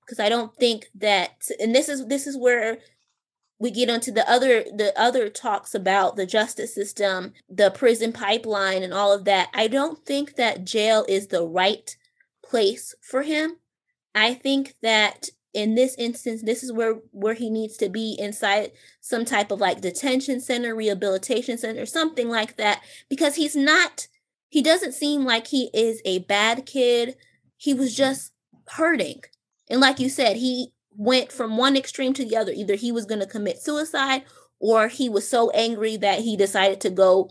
because 0.00 0.18
I 0.18 0.28
don't 0.28 0.54
think 0.56 0.88
that 0.96 1.48
and 1.60 1.74
this 1.74 1.88
is 1.88 2.06
this 2.08 2.26
is 2.26 2.36
where 2.36 2.78
we 3.58 3.70
get 3.70 3.90
onto 3.90 4.10
the 4.10 4.28
other 4.28 4.64
the 4.64 4.92
other 4.96 5.28
talks 5.28 5.74
about 5.74 6.16
the 6.16 6.26
justice 6.26 6.74
system, 6.74 7.32
the 7.48 7.70
prison 7.70 8.12
pipeline 8.12 8.82
and 8.82 8.92
all 8.92 9.12
of 9.12 9.24
that. 9.24 9.48
I 9.54 9.68
don't 9.68 10.04
think 10.04 10.36
that 10.36 10.64
jail 10.64 11.04
is 11.08 11.28
the 11.28 11.46
right 11.46 11.96
place 12.44 12.94
for 13.00 13.22
him. 13.22 13.56
I 14.14 14.34
think 14.34 14.74
that 14.82 15.28
in 15.54 15.76
this 15.76 15.94
instance 15.94 16.42
this 16.42 16.64
is 16.64 16.72
where 16.72 16.94
where 17.12 17.34
he 17.34 17.48
needs 17.48 17.76
to 17.76 17.88
be 17.88 18.16
inside 18.18 18.72
some 19.00 19.24
type 19.24 19.52
of 19.52 19.60
like 19.60 19.80
detention 19.80 20.40
center 20.40 20.74
rehabilitation 20.74 21.56
center 21.56 21.86
something 21.86 22.28
like 22.28 22.56
that 22.56 22.82
because 23.08 23.36
he's 23.36 23.54
not 23.54 24.08
he 24.48 24.60
doesn't 24.60 24.92
seem 24.92 25.24
like 25.24 25.46
he 25.46 25.70
is 25.72 26.02
a 26.04 26.18
bad 26.20 26.66
kid 26.66 27.16
he 27.56 27.72
was 27.72 27.94
just 27.94 28.32
hurting 28.70 29.22
and 29.70 29.80
like 29.80 30.00
you 30.00 30.08
said 30.08 30.36
he 30.36 30.72
went 30.96 31.32
from 31.32 31.56
one 31.56 31.76
extreme 31.76 32.12
to 32.14 32.24
the 32.24 32.36
other. 32.36 32.52
Either 32.52 32.74
he 32.74 32.92
was 32.92 33.06
going 33.06 33.20
to 33.20 33.26
commit 33.26 33.58
suicide 33.58 34.24
or 34.58 34.88
he 34.88 35.08
was 35.08 35.28
so 35.28 35.50
angry 35.50 35.96
that 35.96 36.20
he 36.20 36.36
decided 36.36 36.80
to 36.80 36.90
go 36.90 37.30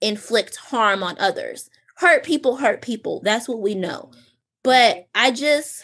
inflict 0.00 0.56
harm 0.56 1.02
on 1.02 1.16
others. 1.18 1.68
Hurt 1.96 2.24
people 2.24 2.56
hurt 2.56 2.82
people. 2.82 3.20
That's 3.22 3.48
what 3.48 3.60
we 3.60 3.74
know. 3.74 4.10
But 4.62 5.08
i 5.14 5.30
just 5.30 5.82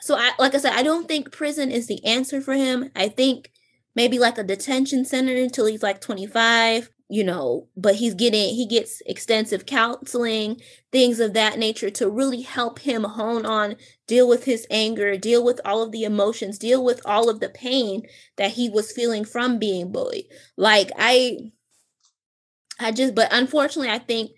so 0.00 0.16
I 0.16 0.32
like 0.38 0.54
I 0.54 0.58
said, 0.58 0.72
I 0.72 0.82
don't 0.82 1.06
think 1.06 1.30
prison 1.30 1.70
is 1.70 1.86
the 1.86 2.04
answer 2.04 2.40
for 2.40 2.54
him. 2.54 2.90
I 2.96 3.08
think 3.08 3.52
maybe 3.94 4.18
like 4.18 4.36
a 4.36 4.42
detention 4.42 5.04
center 5.04 5.34
until 5.34 5.66
he's 5.66 5.82
like 5.82 6.00
25, 6.00 6.90
you 7.12 7.24
know, 7.24 7.68
but 7.76 7.96
he's 7.96 8.14
getting 8.14 8.54
he 8.54 8.66
gets 8.66 9.02
extensive 9.06 9.66
counseling, 9.66 10.60
things 10.90 11.20
of 11.20 11.34
that 11.34 11.58
nature 11.58 11.90
to 11.90 12.08
really 12.08 12.42
help 12.42 12.78
him 12.80 13.04
hone 13.04 13.44
on 13.44 13.76
deal 14.06 14.28
with 14.28 14.44
his 14.44 14.66
anger, 14.70 15.16
deal 15.16 15.44
with 15.44 15.60
all 15.64 15.82
of 15.82 15.92
the 15.92 16.04
emotions, 16.04 16.58
deal 16.58 16.82
with 16.84 17.00
all 17.04 17.28
of 17.28 17.40
the 17.40 17.48
pain 17.50 18.02
that 18.36 18.52
he 18.52 18.70
was 18.70 18.92
feeling 18.92 19.24
from 19.24 19.58
being 19.58 19.92
bullied. 19.92 20.26
Like 20.56 20.90
I 20.98 21.38
I 22.80 22.92
just 22.92 23.14
but 23.14 23.28
unfortunately 23.30 23.90
I 23.90 23.98
think 23.98 24.30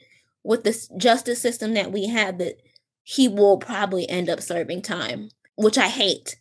with 0.43 0.65
the 0.65 0.89
justice 0.97 1.41
system 1.41 1.75
that 1.75 1.93
we 1.93 2.09
have 2.09 2.39
that 2.39 2.57
he 3.03 3.29
will 3.29 3.59
probably 3.59 4.09
end 4.09 4.29
up 4.29 4.41
serving 4.41 4.83
time 4.83 5.31
which 5.57 5.79
I 5.79 5.89
hate. 5.89 6.37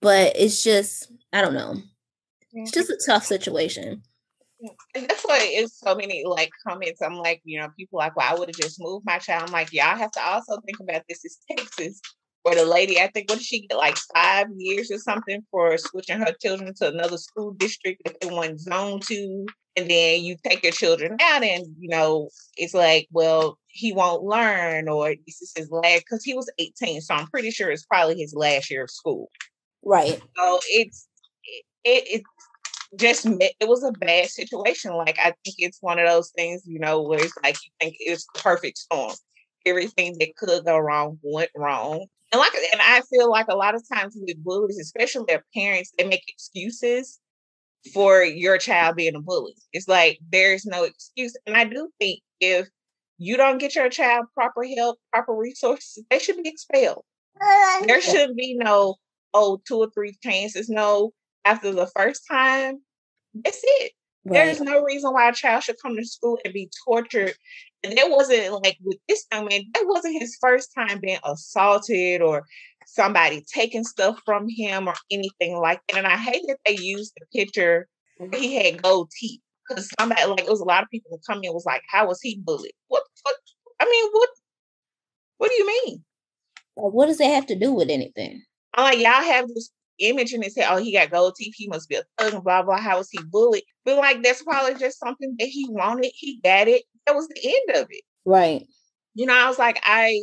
But 0.00 0.34
it's 0.36 0.62
just, 0.62 1.12
I 1.32 1.42
don't 1.42 1.54
know. 1.54 1.76
It's 2.52 2.72
just 2.72 2.90
a 2.90 3.00
tough 3.04 3.24
situation. 3.24 4.02
And 4.94 5.08
that's 5.08 5.24
why 5.24 5.40
it's 5.42 5.78
so 5.78 5.94
many 5.94 6.24
like 6.26 6.50
comments. 6.66 7.00
I'm 7.02 7.14
like, 7.14 7.40
you 7.44 7.60
know, 7.60 7.68
people 7.78 7.98
like, 7.98 8.16
well, 8.16 8.28
I 8.30 8.38
would 8.38 8.48
have 8.48 8.56
just 8.56 8.80
moved 8.80 9.06
my 9.06 9.18
child. 9.18 9.44
I'm 9.46 9.52
like, 9.52 9.72
y'all 9.72 9.96
have 9.96 10.10
to 10.12 10.22
also 10.22 10.60
think 10.60 10.80
about 10.80 11.02
this 11.08 11.24
is 11.24 11.38
Texas, 11.50 12.00
where 12.42 12.54
the 12.54 12.64
lady, 12.64 13.00
I 13.00 13.08
think, 13.08 13.30
what 13.30 13.38
did 13.38 13.46
she 13.46 13.66
get 13.66 13.76
like 13.76 13.96
five 14.14 14.48
years 14.56 14.90
or 14.90 14.98
something 14.98 15.42
for 15.50 15.76
switching 15.78 16.20
her 16.20 16.34
children 16.42 16.74
to 16.76 16.88
another 16.88 17.16
school 17.16 17.52
district 17.52 18.02
if 18.04 18.18
they 18.20 18.28
want 18.28 18.60
zone 18.60 19.00
two? 19.00 19.46
And 19.76 19.88
then 19.88 20.24
you 20.24 20.36
take 20.44 20.64
your 20.64 20.72
children 20.72 21.16
out, 21.22 21.44
and 21.44 21.64
you 21.78 21.88
know, 21.88 22.28
it's 22.56 22.74
like, 22.74 23.06
well, 23.12 23.56
he 23.70 23.92
won't 23.92 24.24
learn 24.24 24.88
or 24.88 25.14
this 25.26 25.40
is 25.40 25.52
his 25.56 25.70
last 25.70 26.00
because 26.00 26.24
he 26.24 26.34
was 26.34 26.50
18 26.58 27.00
so 27.00 27.14
i'm 27.14 27.26
pretty 27.28 27.50
sure 27.50 27.70
it's 27.70 27.86
probably 27.86 28.18
his 28.18 28.34
last 28.34 28.70
year 28.70 28.84
of 28.84 28.90
school 28.90 29.30
right 29.84 30.20
so 30.36 30.58
it's 30.68 31.08
it, 31.84 32.20
it, 32.20 32.22
just 32.96 33.26
it 33.26 33.68
was 33.68 33.84
a 33.84 33.92
bad 33.92 34.28
situation 34.28 34.92
like 34.94 35.16
i 35.18 35.32
think 35.44 35.56
it's 35.58 35.78
one 35.80 35.98
of 35.98 36.08
those 36.08 36.30
things 36.30 36.62
you 36.66 36.78
know 36.78 37.00
where 37.02 37.20
it's 37.20 37.34
like 37.42 37.56
you 37.64 37.70
think 37.80 37.96
it's 38.00 38.26
perfect 38.34 38.78
storm 38.78 39.12
everything 39.64 40.16
that 40.18 40.34
could 40.36 40.64
go 40.64 40.78
wrong 40.78 41.18
went 41.22 41.50
wrong 41.56 42.04
and 42.32 42.38
like 42.40 42.52
and 42.72 42.82
i 42.82 43.00
feel 43.08 43.30
like 43.30 43.46
a 43.48 43.56
lot 43.56 43.74
of 43.74 43.82
times 43.92 44.16
with 44.20 44.42
bullies 44.42 44.78
especially 44.78 45.24
their 45.28 45.44
parents 45.54 45.92
they 45.96 46.04
make 46.04 46.24
excuses 46.26 47.20
for 47.94 48.22
your 48.22 48.58
child 48.58 48.96
being 48.96 49.14
a 49.14 49.20
bully 49.20 49.54
it's 49.72 49.88
like 49.88 50.18
there's 50.32 50.66
no 50.66 50.82
excuse 50.82 51.34
and 51.46 51.56
i 51.56 51.64
do 51.64 51.88
think 52.00 52.20
if 52.40 52.66
you 53.20 53.36
don't 53.36 53.58
get 53.58 53.76
your 53.76 53.90
child 53.90 54.24
proper 54.34 54.64
help, 54.64 54.98
proper 55.12 55.34
resources, 55.34 56.02
they 56.10 56.18
should 56.18 56.42
be 56.42 56.48
expelled. 56.48 57.04
There 57.86 58.00
shouldn't 58.00 58.36
be 58.36 58.56
no, 58.58 58.96
oh, 59.34 59.60
two 59.68 59.76
or 59.76 59.90
three 59.90 60.16
chances. 60.22 60.68
No, 60.70 61.12
after 61.44 61.72
the 61.72 61.86
first 61.94 62.22
time, 62.30 62.80
that's 63.34 63.60
it. 63.62 63.92
Right. 64.24 64.34
There's 64.34 64.60
no 64.60 64.82
reason 64.82 65.12
why 65.12 65.28
a 65.28 65.32
child 65.32 65.62
should 65.62 65.80
come 65.80 65.96
to 65.96 66.04
school 66.04 66.38
and 66.44 66.52
be 66.52 66.70
tortured. 66.86 67.34
And 67.82 67.96
that 67.96 68.10
wasn't 68.10 68.52
like 68.62 68.76
with 68.84 68.98
this 69.08 69.24
young 69.32 69.46
man, 69.46 69.62
that 69.72 69.84
wasn't 69.86 70.20
his 70.20 70.36
first 70.40 70.70
time 70.74 71.00
being 71.00 71.18
assaulted 71.24 72.20
or 72.20 72.44
somebody 72.86 73.44
taking 73.52 73.84
stuff 73.84 74.20
from 74.26 74.46
him 74.48 74.88
or 74.88 74.94
anything 75.10 75.56
like 75.56 75.80
that. 75.88 75.98
And 75.98 76.06
I 76.06 76.16
hate 76.16 76.42
that 76.48 76.58
they 76.66 76.76
used 76.76 77.12
the 77.16 77.26
picture 77.38 77.88
where 78.18 78.38
he 78.38 78.56
had 78.56 78.82
gold 78.82 79.10
teeth. 79.18 79.40
Because 79.68 79.88
somebody 79.98 80.24
like 80.24 80.40
it 80.40 80.48
was 80.48 80.60
a 80.60 80.64
lot 80.64 80.82
of 80.82 80.90
people 80.90 81.12
that 81.12 81.32
come 81.32 81.44
in 81.44 81.52
was 81.52 81.64
like, 81.64 81.82
How 81.88 82.08
was 82.08 82.20
he 82.20 82.42
bullied? 82.44 82.72
What 82.88 83.04
what 83.22 83.36
I 83.80 83.84
mean, 83.84 84.10
what 84.12 84.28
what 85.38 85.50
do 85.50 85.56
you 85.56 85.66
mean? 85.66 86.04
Well, 86.76 86.90
what 86.90 87.06
does 87.06 87.18
that 87.18 87.32
have 87.32 87.46
to 87.46 87.58
do 87.58 87.72
with 87.72 87.88
anything? 87.88 88.42
I'm 88.74 88.84
like, 88.84 88.98
y'all 88.98 89.22
have 89.22 89.48
this 89.48 89.70
image 90.00 90.32
and 90.32 90.42
they 90.42 90.48
say, 90.48 90.64
oh, 90.68 90.78
he 90.78 90.92
got 90.92 91.10
gold 91.10 91.34
teeth, 91.36 91.54
he 91.56 91.68
must 91.68 91.88
be 91.88 91.96
a 91.96 92.02
thug 92.18 92.34
and 92.34 92.44
blah 92.44 92.62
blah. 92.62 92.78
How 92.78 92.98
was 92.98 93.10
he 93.10 93.18
bullied? 93.22 93.64
But 93.84 93.98
like 93.98 94.22
that's 94.22 94.42
probably 94.42 94.74
just 94.74 94.98
something 94.98 95.36
that 95.38 95.48
he 95.48 95.66
wanted. 95.68 96.12
He 96.14 96.40
got 96.42 96.68
it. 96.68 96.82
That 97.06 97.14
was 97.14 97.28
the 97.28 97.40
end 97.44 97.82
of 97.82 97.88
it. 97.90 98.02
Right. 98.24 98.66
You 99.14 99.26
know, 99.26 99.36
I 99.36 99.48
was 99.48 99.58
like, 99.58 99.80
I 99.84 100.20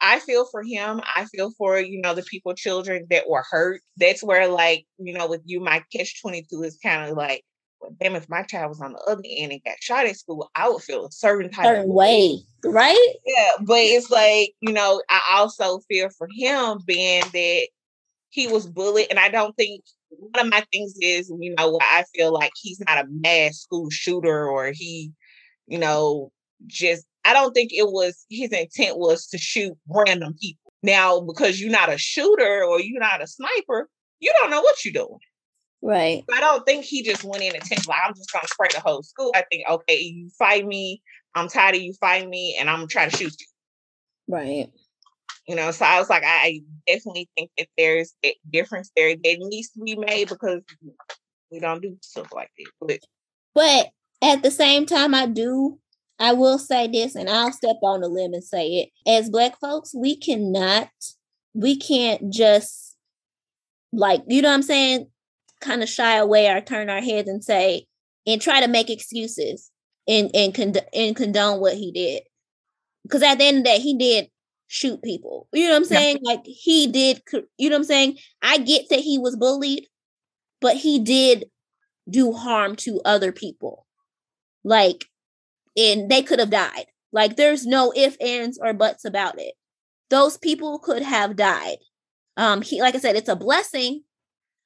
I 0.00 0.18
feel 0.20 0.46
for 0.46 0.62
him. 0.62 1.00
I 1.14 1.26
feel 1.26 1.52
for, 1.58 1.78
you 1.78 2.00
know, 2.00 2.14
the 2.14 2.22
people, 2.22 2.54
children 2.54 3.06
that 3.10 3.28
were 3.28 3.44
hurt. 3.48 3.82
That's 3.96 4.22
where, 4.22 4.48
like, 4.48 4.86
you 4.98 5.12
know, 5.12 5.26
with 5.26 5.42
you, 5.44 5.60
my 5.60 5.84
catch 5.94 6.20
22 6.22 6.62
is 6.62 6.78
kind 6.82 7.10
of 7.10 7.16
like, 7.16 7.44
well, 7.80 7.94
damn, 8.00 8.14
if 8.14 8.28
my 8.28 8.42
child 8.42 8.70
was 8.70 8.80
on 8.80 8.92
the 8.92 8.98
other 9.00 9.22
end 9.26 9.52
and 9.52 9.64
got 9.64 9.76
shot 9.80 10.06
at 10.06 10.16
school, 10.16 10.50
I 10.54 10.68
would 10.68 10.82
feel 10.82 11.06
a 11.06 11.12
certain 11.12 11.50
type 11.50 11.64
certain 11.64 11.92
way, 11.92 12.38
right? 12.64 13.14
Yeah, 13.24 13.52
but 13.60 13.78
it's 13.78 14.10
like, 14.10 14.52
you 14.60 14.72
know, 14.72 15.02
I 15.08 15.36
also 15.36 15.80
feel 15.80 16.08
for 16.10 16.28
him 16.34 16.80
being 16.86 17.22
that 17.32 17.68
he 18.30 18.46
was 18.46 18.66
bullied. 18.66 19.08
And 19.10 19.18
I 19.18 19.28
don't 19.28 19.56
think 19.56 19.82
one 20.08 20.44
of 20.44 20.50
my 20.50 20.64
things 20.72 20.94
is, 21.00 21.32
you 21.38 21.54
know, 21.56 21.78
I 21.80 22.04
feel 22.14 22.32
like 22.32 22.52
he's 22.60 22.80
not 22.80 23.04
a 23.04 23.08
mass 23.08 23.58
school 23.58 23.90
shooter 23.90 24.48
or 24.48 24.72
he, 24.72 25.12
you 25.66 25.78
know, 25.78 26.32
just 26.66 27.06
I 27.24 27.32
don't 27.32 27.52
think 27.52 27.72
it 27.72 27.88
was 27.90 28.24
his 28.30 28.50
intent 28.50 28.98
was 28.98 29.26
to 29.28 29.38
shoot 29.38 29.76
random 29.88 30.34
people. 30.40 30.72
Now, 30.82 31.20
because 31.20 31.60
you're 31.60 31.70
not 31.70 31.92
a 31.92 31.98
shooter 31.98 32.64
or 32.64 32.80
you're 32.80 33.00
not 33.00 33.22
a 33.22 33.26
sniper, 33.26 33.88
you 34.18 34.32
don't 34.40 34.50
know 34.50 34.62
what 34.62 34.84
you're 34.84 34.94
doing. 34.94 35.18
Right. 35.82 36.24
I 36.32 36.40
don't 36.40 36.64
think 36.66 36.84
he 36.84 37.02
just 37.02 37.24
went 37.24 37.42
in 37.42 37.54
and 37.54 37.64
like, 37.86 37.98
I'm 38.06 38.14
just 38.14 38.32
gonna 38.32 38.48
spray 38.48 38.68
the 38.72 38.80
whole 38.80 39.02
school. 39.02 39.32
I 39.34 39.44
think, 39.50 39.68
okay, 39.68 39.98
you 39.98 40.30
fight 40.38 40.66
me, 40.66 41.02
I'm 41.34 41.48
tired 41.48 41.76
of 41.76 41.82
you 41.82 41.94
fighting 41.94 42.30
me, 42.30 42.56
and 42.58 42.68
I'm 42.68 42.78
gonna 42.78 42.86
try 42.86 43.08
to 43.08 43.16
shoot 43.16 43.34
you. 43.38 43.46
Right. 44.28 44.70
You 45.50 45.56
know, 45.56 45.72
so 45.72 45.84
I 45.84 45.98
was 45.98 46.08
like, 46.08 46.22
I 46.24 46.60
definitely 46.86 47.28
think 47.36 47.50
that 47.58 47.66
there's 47.76 48.14
a 48.24 48.36
difference 48.52 48.92
there 48.94 49.16
that 49.16 49.36
needs 49.40 49.70
to 49.70 49.80
be 49.80 49.96
made 49.96 50.28
because 50.28 50.60
we 51.50 51.58
don't 51.58 51.82
do 51.82 51.96
stuff 52.02 52.28
like 52.32 52.50
this. 52.56 52.68
But, 52.80 53.00
but 53.52 53.88
at 54.22 54.44
the 54.44 54.52
same 54.52 54.86
time, 54.86 55.12
I 55.12 55.26
do 55.26 55.80
I 56.20 56.34
will 56.34 56.58
say 56.58 56.86
this, 56.86 57.16
and 57.16 57.28
I'll 57.28 57.50
step 57.50 57.78
on 57.82 58.02
the 58.02 58.08
limb 58.08 58.32
and 58.34 58.44
say 58.44 58.68
it. 58.68 58.90
As 59.10 59.28
Black 59.28 59.58
folks, 59.58 59.92
we 59.92 60.14
cannot, 60.14 60.90
we 61.52 61.76
can't 61.76 62.32
just 62.32 62.94
like, 63.92 64.22
you 64.28 64.42
know 64.42 64.50
what 64.50 64.54
I'm 64.54 64.62
saying? 64.62 65.08
Kind 65.60 65.82
of 65.82 65.88
shy 65.88 66.16
away 66.16 66.48
or 66.48 66.60
turn 66.60 66.90
our 66.90 67.00
heads 67.00 67.28
and 67.28 67.42
say, 67.42 67.86
and 68.24 68.40
try 68.40 68.60
to 68.60 68.68
make 68.68 68.88
excuses 68.88 69.72
and 70.06 70.30
and, 70.32 70.54
cond- 70.54 70.86
and 70.94 71.16
condone 71.16 71.58
what 71.58 71.74
he 71.74 71.90
did. 71.90 72.22
Because 73.02 73.24
at 73.24 73.38
the 73.38 73.46
end 73.46 73.58
of 73.58 73.64
the 73.64 73.70
day, 73.70 73.78
he 73.80 73.98
did 73.98 74.28
shoot 74.70 75.02
people. 75.02 75.48
You 75.52 75.64
know 75.64 75.70
what 75.70 75.78
I'm 75.78 75.84
saying? 75.84 76.18
Yeah. 76.22 76.32
Like 76.32 76.42
he 76.44 76.86
did, 76.86 77.22
you 77.58 77.68
know 77.68 77.74
what 77.74 77.80
I'm 77.80 77.84
saying? 77.84 78.18
I 78.40 78.58
get 78.58 78.88
that 78.90 79.00
he 79.00 79.18
was 79.18 79.36
bullied, 79.36 79.88
but 80.60 80.76
he 80.76 81.00
did 81.00 81.46
do 82.08 82.32
harm 82.32 82.76
to 82.76 83.00
other 83.04 83.32
people. 83.32 83.86
Like 84.62 85.06
and 85.76 86.08
they 86.08 86.22
could 86.22 86.38
have 86.38 86.50
died. 86.50 86.86
Like 87.12 87.34
there's 87.34 87.66
no 87.66 87.92
if, 87.96 88.16
ands, 88.20 88.60
or 88.62 88.72
buts 88.72 89.04
about 89.04 89.40
it. 89.40 89.54
Those 90.08 90.38
people 90.38 90.78
could 90.78 91.02
have 91.02 91.34
died. 91.34 91.78
Um, 92.36 92.62
he 92.62 92.80
like 92.80 92.94
I 92.94 92.98
said, 92.98 93.16
it's 93.16 93.28
a 93.28 93.34
blessing, 93.34 94.02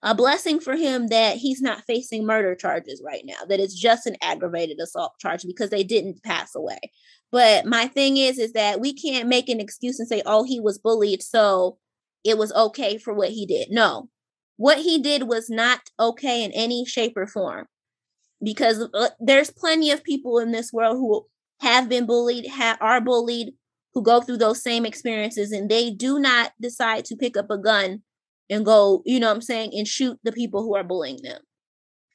a 0.04 0.14
blessing 0.14 0.60
for 0.60 0.76
him 0.76 1.08
that 1.08 1.38
he's 1.38 1.62
not 1.62 1.82
facing 1.86 2.26
murder 2.26 2.54
charges 2.54 3.02
right 3.04 3.22
now, 3.24 3.46
that 3.48 3.58
it's 3.58 3.74
just 3.74 4.06
an 4.06 4.16
aggravated 4.22 4.78
assault 4.78 5.14
charge 5.18 5.44
because 5.46 5.70
they 5.70 5.82
didn't 5.82 6.22
pass 6.22 6.54
away. 6.54 6.78
But 7.32 7.64
my 7.64 7.88
thing 7.88 8.18
is, 8.18 8.38
is 8.38 8.52
that 8.52 8.80
we 8.80 8.92
can't 8.92 9.28
make 9.28 9.48
an 9.48 9.60
excuse 9.60 9.98
and 9.98 10.06
say, 10.06 10.22
oh, 10.26 10.44
he 10.44 10.60
was 10.60 10.78
bullied, 10.78 11.22
so 11.22 11.78
it 12.22 12.36
was 12.36 12.52
okay 12.52 12.98
for 12.98 13.14
what 13.14 13.30
he 13.30 13.46
did. 13.46 13.68
No, 13.70 14.10
what 14.56 14.78
he 14.78 15.00
did 15.00 15.24
was 15.24 15.48
not 15.48 15.80
okay 15.98 16.44
in 16.44 16.52
any 16.52 16.84
shape 16.84 17.16
or 17.16 17.26
form 17.26 17.66
because 18.42 18.86
uh, 18.92 19.08
there's 19.18 19.50
plenty 19.50 19.90
of 19.90 20.04
people 20.04 20.38
in 20.38 20.52
this 20.52 20.70
world 20.70 20.98
who 20.98 21.26
have 21.60 21.88
been 21.88 22.04
bullied, 22.04 22.46
have, 22.46 22.76
are 22.80 23.00
bullied, 23.00 23.54
who 23.94 24.02
go 24.02 24.20
through 24.20 24.36
those 24.36 24.62
same 24.62 24.84
experiences, 24.84 25.50
and 25.50 25.70
they 25.70 25.90
do 25.90 26.18
not 26.18 26.52
decide 26.60 27.06
to 27.06 27.16
pick 27.16 27.36
up 27.36 27.50
a 27.50 27.56
gun 27.56 28.02
and 28.50 28.64
go, 28.64 29.02
you 29.04 29.18
know 29.20 29.28
what 29.28 29.36
I'm 29.36 29.42
saying, 29.42 29.72
and 29.74 29.86
shoot 29.86 30.18
the 30.22 30.32
people 30.32 30.62
who 30.62 30.74
are 30.74 30.84
bullying 30.84 31.18
them. 31.22 31.40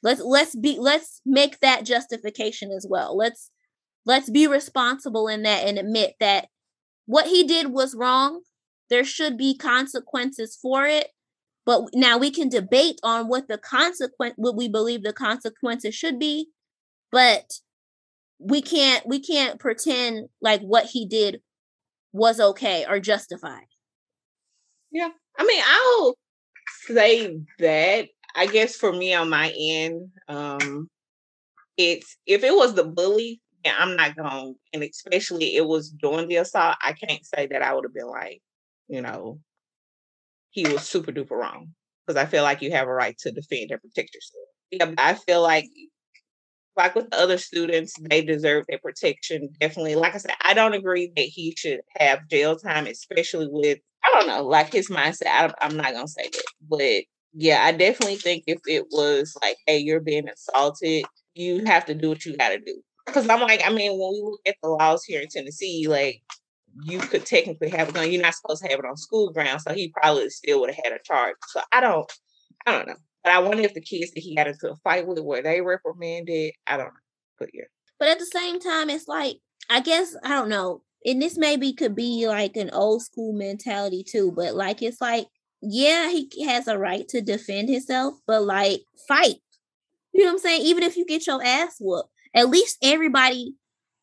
Let's 0.01 0.21
let's 0.21 0.55
be 0.55 0.77
let's 0.80 1.21
make 1.25 1.59
that 1.59 1.86
justification 1.86 2.71
as 2.71 2.86
well. 2.89 3.17
Let's 3.17 3.51
let's 4.05 4.30
be 4.30 4.47
responsible 4.47 5.27
in 5.27 5.43
that 5.43 5.67
and 5.67 5.77
admit 5.77 6.13
that 6.19 6.47
what 7.05 7.27
he 7.27 7.43
did 7.43 7.67
was 7.71 7.95
wrong. 7.95 8.41
There 8.89 9.03
should 9.03 9.38
be 9.38 9.57
consequences 9.57 10.57
for 10.61 10.86
it. 10.86 11.09
But 11.65 11.89
now 11.93 12.17
we 12.17 12.32
can 12.32 12.49
debate 12.49 12.99
on 13.03 13.27
what 13.27 13.47
the 13.47 13.57
consequence, 13.57 14.34
what 14.38 14.55
we 14.55 14.67
believe 14.67 15.03
the 15.03 15.13
consequences 15.13 15.93
should 15.93 16.17
be, 16.17 16.47
but 17.11 17.59
we 18.39 18.61
can't 18.61 19.05
we 19.05 19.19
can't 19.19 19.59
pretend 19.59 20.30
like 20.41 20.61
what 20.61 20.86
he 20.86 21.05
did 21.05 21.41
was 22.13 22.39
okay 22.39 22.86
or 22.88 22.99
justified. 22.99 23.67
Yeah, 24.91 25.09
I 25.38 25.45
mean, 25.45 25.63
I'll 25.65 26.15
say 26.88 27.39
that. 27.59 28.09
I 28.36 28.45
guess 28.47 28.75
for 28.75 28.93
me 28.93 29.13
on 29.13 29.30
my 29.30 29.51
end, 29.57 30.09
um, 30.27 30.89
it's 31.77 32.17
if 32.27 32.43
it 32.43 32.55
was 32.55 32.75
the 32.75 32.86
bully, 32.86 33.41
yeah, 33.65 33.75
I'm 33.80 33.95
not 33.95 34.15
going, 34.17 34.55
and 34.73 34.84
especially 34.84 35.55
it 35.55 35.67
was 35.67 35.91
during 35.91 36.27
the 36.30 36.38
assault. 36.38 36.77
I 36.84 36.93
can't 36.93 37.25
say 37.25 37.47
that 37.47 37.61
I 37.63 37.73
would 37.73 37.86
have 37.86 37.93
been 37.93 38.07
like, 38.07 38.41
you 38.89 39.01
know, 39.01 39.39
he 40.51 40.67
was 40.67 40.88
super 40.88 41.11
duper 41.11 41.32
wrong 41.32 41.73
because 42.05 42.21
I 42.21 42.25
feel 42.25 42.43
like 42.43 42.61
you 42.61 42.71
have 42.71 42.88
a 42.88 42.93
right 42.93 43.17
to 43.19 43.32
defend 43.32 43.71
and 43.71 43.82
protect 43.82 44.13
yourself. 44.15 44.45
Yeah, 44.71 44.93
I 44.97 45.13
feel 45.15 45.41
like 45.41 45.65
like 46.80 46.95
with 46.95 47.09
the 47.11 47.19
other 47.19 47.38
students, 47.38 47.93
they 48.09 48.23
deserve 48.23 48.65
their 48.67 48.80
protection. 48.80 49.49
Definitely. 49.59 49.95
Like 49.95 50.15
I 50.15 50.17
said, 50.17 50.32
I 50.41 50.53
don't 50.53 50.73
agree 50.73 51.11
that 51.15 51.23
he 51.23 51.53
should 51.57 51.82
have 51.97 52.27
jail 52.30 52.55
time, 52.55 52.88
especially 52.88 53.47
with 53.49 53.80
I 54.03 54.17
don't 54.17 54.27
know, 54.27 54.43
like 54.45 54.71
his 54.71 54.89
mindset. 54.89 55.27
I, 55.27 55.53
I'm 55.61 55.75
not 55.75 55.93
gonna 55.93 56.07
say 56.07 56.30
that, 56.32 56.43
but 56.69 57.03
yeah, 57.34 57.63
I 57.63 57.73
definitely 57.73 58.15
think 58.15 58.45
if 58.47 58.59
it 58.65 58.86
was 58.91 59.36
like, 59.43 59.57
hey, 59.67 59.77
you're 59.77 59.99
being 59.99 60.27
assaulted, 60.30 61.03
you 61.36 61.65
have 61.65 61.86
to 61.86 61.93
do 61.93 62.09
what 62.09 62.25
you 62.25 62.36
got 62.38 62.49
to 62.49 62.59
do. 62.59 62.82
Because 63.05 63.30
I'm 63.30 63.41
like, 63.41 63.61
I 63.65 63.71
mean, 63.71 63.91
when 63.91 64.11
we 64.11 64.21
look 64.23 64.41
at 64.47 64.55
the 64.63 64.69
laws 64.69 65.03
here 65.03 65.21
in 65.21 65.27
Tennessee, 65.27 65.86
like 65.88 66.21
you 66.84 66.99
could 66.99 67.25
technically 67.25 67.69
have 67.69 67.89
a 67.89 67.91
gun. 67.91 68.11
You're 68.11 68.21
not 68.21 68.36
supposed 68.36 68.63
to 68.63 68.69
have 68.69 68.80
it 68.80 68.86
on 68.86 68.97
school 68.97 69.32
grounds, 69.32 69.63
so 69.63 69.73
he 69.73 69.89
probably 69.89 70.30
still 70.30 70.61
would 70.61 70.73
have 70.73 70.84
had 70.84 70.93
a 70.93 70.99
charge. 71.03 71.36
So 71.49 71.61
I 71.71 71.82
don't, 71.82 72.09
I 72.65 72.71
don't 72.71 72.88
know. 72.88 72.95
But 73.30 73.36
I 73.36 73.39
wonder 73.47 73.61
if 73.61 73.75
the 73.75 73.82
kids 73.82 74.09
that 74.13 74.21
he 74.21 74.36
got 74.36 74.47
into 74.47 74.71
a 74.71 74.75
fight 74.77 75.05
with 75.05 75.19
were 75.19 75.43
they 75.43 75.61
reprimanded. 75.61 76.53
I 76.65 76.77
don't 76.77 76.88
know. 76.88 76.99
But 77.38 77.49
yeah. 77.53 77.65
But 77.99 78.07
at 78.07 78.17
the 78.17 78.25
same 78.25 78.59
time, 78.59 78.89
it's 78.89 79.07
like 79.07 79.38
I 79.69 79.82
guess 79.82 80.15
I 80.23 80.30
don't 80.30 80.49
know. 80.49 80.82
And 81.05 81.21
this 81.21 81.38
maybe 81.38 81.71
could 81.73 81.95
be 81.95 82.25
like 82.25 82.57
an 82.57 82.71
old 82.71 83.03
school 83.03 83.34
mentality 83.34 84.03
too. 84.03 84.34
But 84.36 84.55
like 84.55 84.82
it's 84.82 84.99
like, 84.99 85.27
yeah, 85.61 86.09
he 86.09 86.43
has 86.43 86.67
a 86.67 86.80
right 86.80 87.07
to 87.09 87.21
defend 87.21 87.69
himself, 87.69 88.15
but 88.25 88.41
like 88.41 88.82
fight. 89.07 89.36
You 90.11 90.21
know 90.21 90.30
what 90.30 90.32
I'm 90.32 90.39
saying? 90.39 90.61
Even 90.63 90.82
if 90.82 90.97
you 90.97 91.05
get 91.05 91.27
your 91.27 91.43
ass 91.43 91.75
whooped, 91.80 92.09
at 92.34 92.49
least 92.49 92.80
everybody 92.82 93.53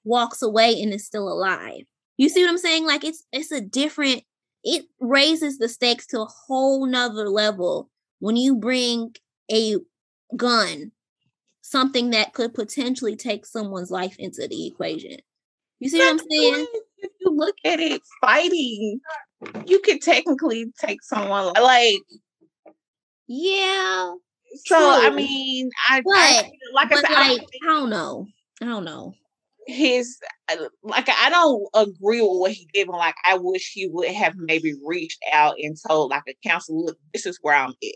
walks 0.04 0.40
away 0.40 0.80
and 0.80 0.94
is 0.94 1.04
still 1.04 1.28
alive. 1.28 1.82
You 2.16 2.28
see 2.28 2.44
what 2.44 2.50
I'm 2.50 2.58
saying? 2.58 2.86
Like 2.86 3.02
it's 3.02 3.24
it's 3.32 3.50
a 3.50 3.60
different 3.60 4.22
it 4.62 4.84
raises 5.00 5.58
the 5.58 5.68
stakes 5.68 6.06
to 6.08 6.20
a 6.20 6.26
whole 6.46 6.86
nother 6.86 7.28
level 7.28 7.90
when 8.18 8.36
you 8.36 8.56
bring 8.56 9.14
a 9.50 9.76
gun, 10.36 10.92
something 11.62 12.10
that 12.10 12.32
could 12.32 12.54
potentially 12.54 13.16
take 13.16 13.46
someone's 13.46 13.90
life 13.90 14.16
into 14.18 14.46
the 14.48 14.66
equation. 14.66 15.18
You 15.78 15.88
see 15.88 15.98
That's 15.98 16.22
what 16.22 16.22
I'm 16.22 16.30
saying? 16.30 16.66
If 16.98 17.10
you 17.20 17.30
look 17.30 17.56
at 17.64 17.80
it, 17.80 18.00
fighting, 18.20 19.00
you 19.66 19.80
could 19.80 20.00
technically 20.00 20.72
take 20.80 21.02
someone 21.02 21.52
like 21.60 22.00
yeah. 23.28 24.12
So 24.64 24.76
true. 24.76 25.08
I 25.08 25.10
mean, 25.10 25.70
I, 25.88 26.00
but, 26.00 26.14
I 26.14 26.50
like 26.72 26.92
I 26.92 26.94
said, 26.96 27.10
like, 27.10 27.40
I, 27.42 27.44
I 27.62 27.66
don't 27.66 27.90
know. 27.90 28.26
I 28.62 28.64
don't 28.64 28.84
know 28.84 29.12
his 29.66 30.18
uh, 30.48 30.56
like 30.82 31.08
I 31.08 31.28
don't 31.28 31.66
agree 31.74 32.20
with 32.20 32.38
what 32.38 32.52
he 32.52 32.68
did, 32.72 32.86
but 32.86 32.96
like 32.96 33.16
I 33.24 33.36
wish 33.36 33.72
he 33.72 33.88
would 33.88 34.08
have 34.08 34.34
maybe 34.36 34.74
reached 34.84 35.22
out 35.32 35.56
and 35.58 35.76
told 35.88 36.10
like 36.10 36.22
a 36.28 36.48
counsel, 36.48 36.86
look, 36.86 36.98
this 37.12 37.26
is 37.26 37.38
where 37.42 37.56
I'm 37.56 37.70
at. 37.70 37.94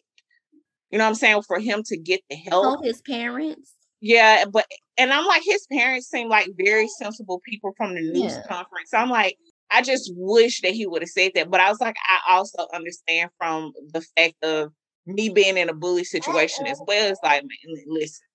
You 0.90 0.98
know 0.98 1.04
what 1.04 1.10
I'm 1.10 1.14
saying? 1.14 1.42
For 1.42 1.58
him 1.58 1.82
to 1.86 1.96
get 1.96 2.20
the 2.28 2.36
help. 2.36 2.64
Told 2.64 2.84
his 2.84 3.00
parents. 3.02 3.74
Yeah, 4.00 4.44
but 4.50 4.66
and 4.96 5.12
I'm 5.12 5.26
like 5.26 5.42
his 5.44 5.66
parents 5.70 6.08
seem 6.08 6.28
like 6.28 6.48
very 6.58 6.88
sensible 6.88 7.40
people 7.44 7.72
from 7.76 7.94
the 7.94 8.00
news 8.00 8.34
yeah. 8.34 8.42
conference. 8.48 8.94
I'm 8.94 9.10
like, 9.10 9.36
I 9.70 9.82
just 9.82 10.10
wish 10.16 10.62
that 10.62 10.72
he 10.72 10.86
would 10.86 11.02
have 11.02 11.10
said 11.10 11.32
that. 11.34 11.50
But 11.50 11.60
I 11.60 11.68
was 11.68 11.80
like, 11.80 11.96
I 12.08 12.34
also 12.34 12.66
understand 12.74 13.30
from 13.38 13.72
the 13.92 14.04
fact 14.16 14.42
of 14.42 14.72
me 15.06 15.28
being 15.28 15.56
in 15.56 15.68
a 15.68 15.74
bully 15.74 16.04
situation 16.04 16.66
as 16.66 16.80
well. 16.86 17.10
It's 17.10 17.20
like, 17.22 17.42
man, 17.42 17.84
listen, 17.86 18.26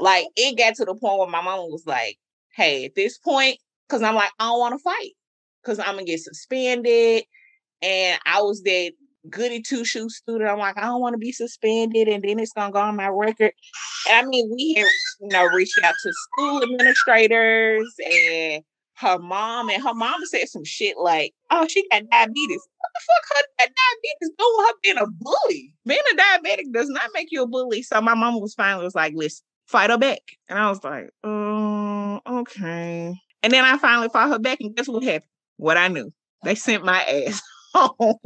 like 0.00 0.26
it 0.36 0.58
got 0.58 0.74
to 0.76 0.84
the 0.84 0.94
point 0.94 1.18
where 1.18 1.28
my 1.28 1.40
mom 1.40 1.70
was 1.70 1.84
like, 1.86 2.16
hey, 2.54 2.84
at 2.84 2.94
this 2.94 3.18
point, 3.18 3.58
because 3.88 4.02
I'm 4.02 4.14
like, 4.16 4.30
I 4.38 4.46
don't 4.46 4.58
want 4.58 4.74
to 4.74 4.82
fight 4.82 5.12
because 5.62 5.78
I'm 5.78 5.94
gonna 5.94 6.04
get 6.04 6.20
suspended. 6.20 7.24
And 7.82 8.20
I 8.26 8.42
was 8.42 8.62
that 8.62 8.92
goody 9.28 9.60
two 9.60 9.84
shoe 9.84 10.08
student. 10.08 10.50
I'm 10.50 10.58
like, 10.58 10.78
I 10.78 10.82
don't 10.82 11.00
want 11.00 11.14
to 11.14 11.18
be 11.18 11.32
suspended, 11.32 12.08
and 12.08 12.22
then 12.22 12.38
it's 12.38 12.52
gonna 12.52 12.72
go 12.72 12.80
on 12.80 12.96
my 12.96 13.08
record. 13.08 13.52
And 14.08 14.26
I 14.26 14.28
mean, 14.28 14.50
we 14.54 14.74
have 14.78 14.86
you 15.20 15.28
know 15.28 15.44
reached 15.44 15.78
out 15.82 15.94
to 16.02 16.12
school 16.12 16.62
administrators 16.62 17.92
and 18.04 18.62
her 18.96 19.18
mom, 19.18 19.70
and 19.70 19.82
her 19.82 19.94
mom 19.94 20.20
said 20.26 20.48
some 20.48 20.64
shit 20.64 20.96
like, 20.98 21.32
"Oh, 21.50 21.66
she 21.68 21.86
got 21.90 22.02
diabetes." 22.10 22.62
What 22.78 22.90
the 22.94 23.00
fuck? 23.06 23.46
Her 23.60 23.66
diabetes 23.66 24.30
doing 24.38 24.66
her 24.66 24.74
being 24.82 24.98
a 24.98 25.06
bully. 25.06 25.74
Being 25.86 26.00
a 26.12 26.16
diabetic 26.16 26.72
does 26.72 26.88
not 26.88 27.10
make 27.14 27.28
you 27.30 27.42
a 27.42 27.46
bully. 27.46 27.82
So 27.82 28.00
my 28.00 28.14
mom 28.14 28.40
was 28.40 28.54
finally 28.54 28.84
was 28.84 28.94
like, 28.94 29.14
"Listen, 29.14 29.44
fight 29.66 29.90
her 29.90 29.98
back," 29.98 30.20
and 30.48 30.58
I 30.58 30.68
was 30.68 30.82
like, 30.84 31.10
"Oh, 31.24 32.20
okay." 32.26 33.14
And 33.42 33.52
then 33.52 33.64
I 33.64 33.78
finally 33.78 34.08
fought 34.10 34.28
her 34.30 34.38
back, 34.38 34.58
and 34.60 34.74
guess 34.76 34.88
what 34.88 35.02
happened? 35.02 35.30
What 35.56 35.76
I 35.76 35.88
knew. 35.88 36.12
They 36.42 36.54
sent 36.54 36.84
my 36.84 37.02
ass 37.02 37.42
home. 37.72 37.94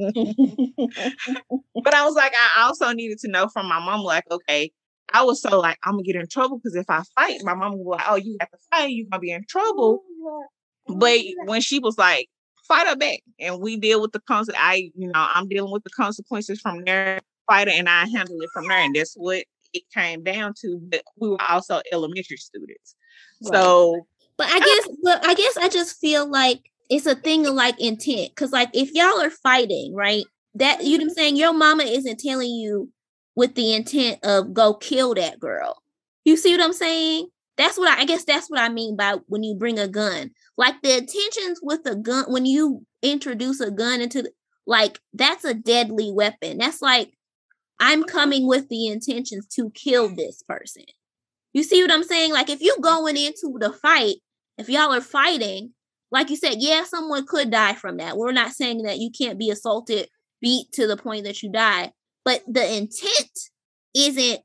but 1.84 1.94
I 1.94 2.04
was 2.04 2.14
like, 2.14 2.32
I 2.34 2.62
also 2.62 2.92
needed 2.92 3.18
to 3.20 3.28
know 3.28 3.48
from 3.48 3.68
my 3.68 3.78
mom, 3.78 4.00
like, 4.00 4.24
okay, 4.30 4.70
I 5.12 5.22
was 5.22 5.42
so 5.42 5.60
like, 5.60 5.78
I'm 5.84 5.94
gonna 5.94 6.02
get 6.02 6.16
in 6.16 6.26
trouble 6.28 6.58
because 6.58 6.74
if 6.74 6.88
I 6.88 7.02
fight, 7.14 7.40
my 7.42 7.54
mom 7.54 7.78
will 7.78 7.92
like, 7.92 8.04
oh, 8.08 8.16
you 8.16 8.36
have 8.40 8.50
to 8.50 8.58
fight, 8.70 8.90
you're 8.90 9.06
gonna 9.10 9.20
be 9.20 9.30
in 9.30 9.44
trouble. 9.48 10.02
Oh, 10.22 10.46
but 10.86 11.18
when 11.44 11.60
she 11.60 11.78
was 11.78 11.98
like, 11.98 12.28
fight 12.66 12.86
her 12.86 12.96
back, 12.96 13.20
and 13.38 13.60
we 13.60 13.76
deal 13.76 14.00
with 14.00 14.12
the 14.12 14.20
consequences, 14.20 14.60
I, 14.60 14.90
you 14.96 15.08
know, 15.08 15.12
I'm 15.14 15.48
dealing 15.48 15.72
with 15.72 15.84
the 15.84 15.90
consequences 15.90 16.60
from 16.60 16.84
there, 16.84 17.20
fighter, 17.46 17.70
and 17.70 17.88
I 17.88 18.06
handle 18.06 18.40
it 18.40 18.50
from 18.52 18.68
there, 18.68 18.78
and 18.78 18.94
that's 18.94 19.14
what 19.14 19.44
it 19.72 19.82
came 19.94 20.22
down 20.22 20.54
to. 20.62 20.80
But 20.90 21.02
we 21.18 21.28
were 21.28 21.42
also 21.48 21.80
elementary 21.92 22.38
students, 22.38 22.96
right. 23.44 23.54
so. 23.54 24.06
But 24.36 24.48
I 24.50 24.58
guess, 24.58 24.88
but 25.04 25.26
I 25.26 25.34
guess 25.34 25.56
I 25.56 25.68
just 25.68 26.00
feel 26.00 26.28
like 26.28 26.68
it's 26.90 27.06
a 27.06 27.14
thing 27.14 27.46
of 27.46 27.54
like 27.54 27.80
intent, 27.80 28.30
because 28.30 28.52
like 28.52 28.70
if 28.74 28.92
y'all 28.92 29.20
are 29.20 29.30
fighting, 29.30 29.94
right? 29.94 30.24
That 30.54 30.84
you 30.84 30.98
know 30.98 31.02
what 31.02 31.02
I'm 31.02 31.08
mm-hmm. 31.08 31.14
saying, 31.14 31.36
your 31.36 31.52
mama 31.52 31.84
isn't 31.84 32.20
telling 32.20 32.50
you 32.50 32.90
with 33.34 33.54
the 33.54 33.74
intent 33.74 34.20
of 34.22 34.54
go 34.54 34.74
kill 34.74 35.14
that 35.14 35.40
girl. 35.40 35.82
You 36.24 36.36
see 36.36 36.52
what 36.52 36.64
I'm 36.64 36.72
saying? 36.72 37.28
That's 37.56 37.78
what 37.78 37.88
I, 37.88 38.02
I 38.02 38.04
guess 38.04 38.24
that's 38.24 38.48
what 38.48 38.60
I 38.60 38.68
mean 38.68 38.96
by 38.96 39.16
when 39.26 39.42
you 39.42 39.54
bring 39.54 39.78
a 39.78 39.88
gun. 39.88 40.30
Like 40.56 40.80
the 40.82 40.98
intentions 40.98 41.60
with 41.62 41.80
a 41.86 41.96
gun, 41.96 42.24
when 42.28 42.46
you 42.46 42.84
introduce 43.02 43.60
a 43.60 43.70
gun 43.70 44.00
into 44.00 44.22
the, 44.22 44.30
like 44.66 45.00
that's 45.12 45.44
a 45.44 45.54
deadly 45.54 46.12
weapon. 46.12 46.58
That's 46.58 46.82
like 46.82 47.10
I'm 47.80 48.02
mm-hmm. 48.02 48.16
coming 48.16 48.46
with 48.46 48.68
the 48.68 48.86
intentions 48.86 49.46
to 49.54 49.70
kill 49.70 50.14
this 50.14 50.42
person. 50.42 50.84
You 51.52 51.62
see 51.62 51.82
what 51.82 51.92
I'm 51.92 52.04
saying? 52.04 52.32
Like 52.32 52.50
if 52.50 52.60
you 52.60 52.76
going 52.80 53.16
into 53.16 53.56
the 53.58 53.72
fight, 53.72 54.16
if 54.58 54.68
y'all 54.68 54.92
are 54.92 55.00
fighting, 55.00 55.72
like 56.14 56.30
you 56.30 56.36
said, 56.36 56.54
yeah, 56.58 56.84
someone 56.84 57.26
could 57.26 57.50
die 57.50 57.74
from 57.74 57.96
that. 57.96 58.16
We're 58.16 58.30
not 58.30 58.52
saying 58.52 58.82
that 58.82 58.98
you 58.98 59.10
can't 59.10 59.36
be 59.36 59.50
assaulted, 59.50 60.08
beat 60.40 60.70
to 60.74 60.86
the 60.86 60.96
point 60.96 61.24
that 61.24 61.42
you 61.42 61.50
die, 61.50 61.90
but 62.24 62.40
the 62.46 62.76
intent 62.76 63.30
isn't 63.96 64.38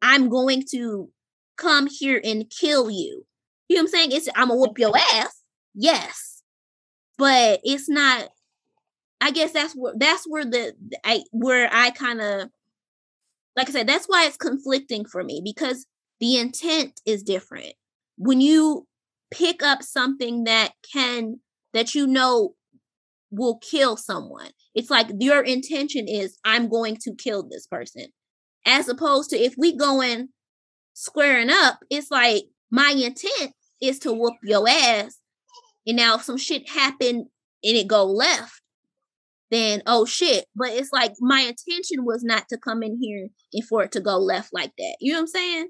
I'm 0.00 0.28
going 0.28 0.62
to 0.70 1.10
come 1.56 1.88
here 1.88 2.20
and 2.22 2.48
kill 2.48 2.92
you. 2.92 3.26
You 3.68 3.76
know 3.76 3.82
what 3.82 3.88
I'm 3.88 3.88
saying? 3.88 4.12
It's 4.12 4.28
I'm 4.36 4.48
gonna 4.48 4.60
whoop 4.60 4.78
your 4.78 4.96
ass. 4.96 5.42
Yes. 5.74 6.44
But 7.18 7.58
it's 7.64 7.88
not 7.88 8.28
I 9.20 9.32
guess 9.32 9.50
that's 9.50 9.74
where 9.74 9.94
that's 9.96 10.26
where 10.28 10.44
the 10.44 10.74
I 11.04 11.24
where 11.32 11.68
I 11.72 11.90
kind 11.90 12.20
of 12.20 12.50
like 13.56 13.68
I 13.68 13.72
said, 13.72 13.88
that's 13.88 14.06
why 14.06 14.26
it's 14.26 14.36
conflicting 14.36 15.06
for 15.06 15.24
me 15.24 15.40
because 15.42 15.86
the 16.20 16.36
intent 16.36 17.00
is 17.04 17.24
different. 17.24 17.72
When 18.16 18.40
you 18.40 18.86
pick 19.30 19.62
up 19.62 19.82
something 19.82 20.44
that 20.44 20.72
can 20.92 21.40
that 21.74 21.94
you 21.94 22.06
know 22.06 22.54
will 23.30 23.58
kill 23.58 23.96
someone, 23.96 24.50
it's 24.74 24.90
like 24.90 25.08
your 25.18 25.42
intention 25.42 26.06
is 26.08 26.38
I'm 26.44 26.68
going 26.68 26.96
to 27.02 27.14
kill 27.14 27.42
this 27.42 27.66
person. 27.66 28.06
As 28.66 28.88
opposed 28.88 29.30
to 29.30 29.36
if 29.36 29.54
we 29.56 29.76
going 29.76 30.28
squaring 30.94 31.50
up, 31.50 31.80
it's 31.90 32.10
like 32.10 32.44
my 32.70 32.90
intent 32.90 33.54
is 33.80 33.98
to 34.00 34.12
whoop 34.12 34.34
your 34.42 34.68
ass. 34.68 35.18
And 35.86 35.96
now 35.96 36.16
if 36.16 36.22
some 36.22 36.36
shit 36.36 36.68
happened 36.68 37.26
and 37.62 37.76
it 37.76 37.86
go 37.86 38.04
left, 38.04 38.60
then 39.50 39.82
oh 39.86 40.04
shit. 40.04 40.46
But 40.54 40.70
it's 40.70 40.92
like 40.92 41.12
my 41.20 41.40
intention 41.40 42.04
was 42.04 42.22
not 42.22 42.44
to 42.50 42.58
come 42.58 42.82
in 42.82 42.98
here 43.00 43.28
and 43.52 43.64
for 43.64 43.82
it 43.84 43.92
to 43.92 44.00
go 44.00 44.18
left 44.18 44.50
like 44.52 44.72
that. 44.76 44.96
You 45.00 45.12
know 45.12 45.20
what 45.20 45.22
I'm 45.22 45.26
saying? 45.28 45.68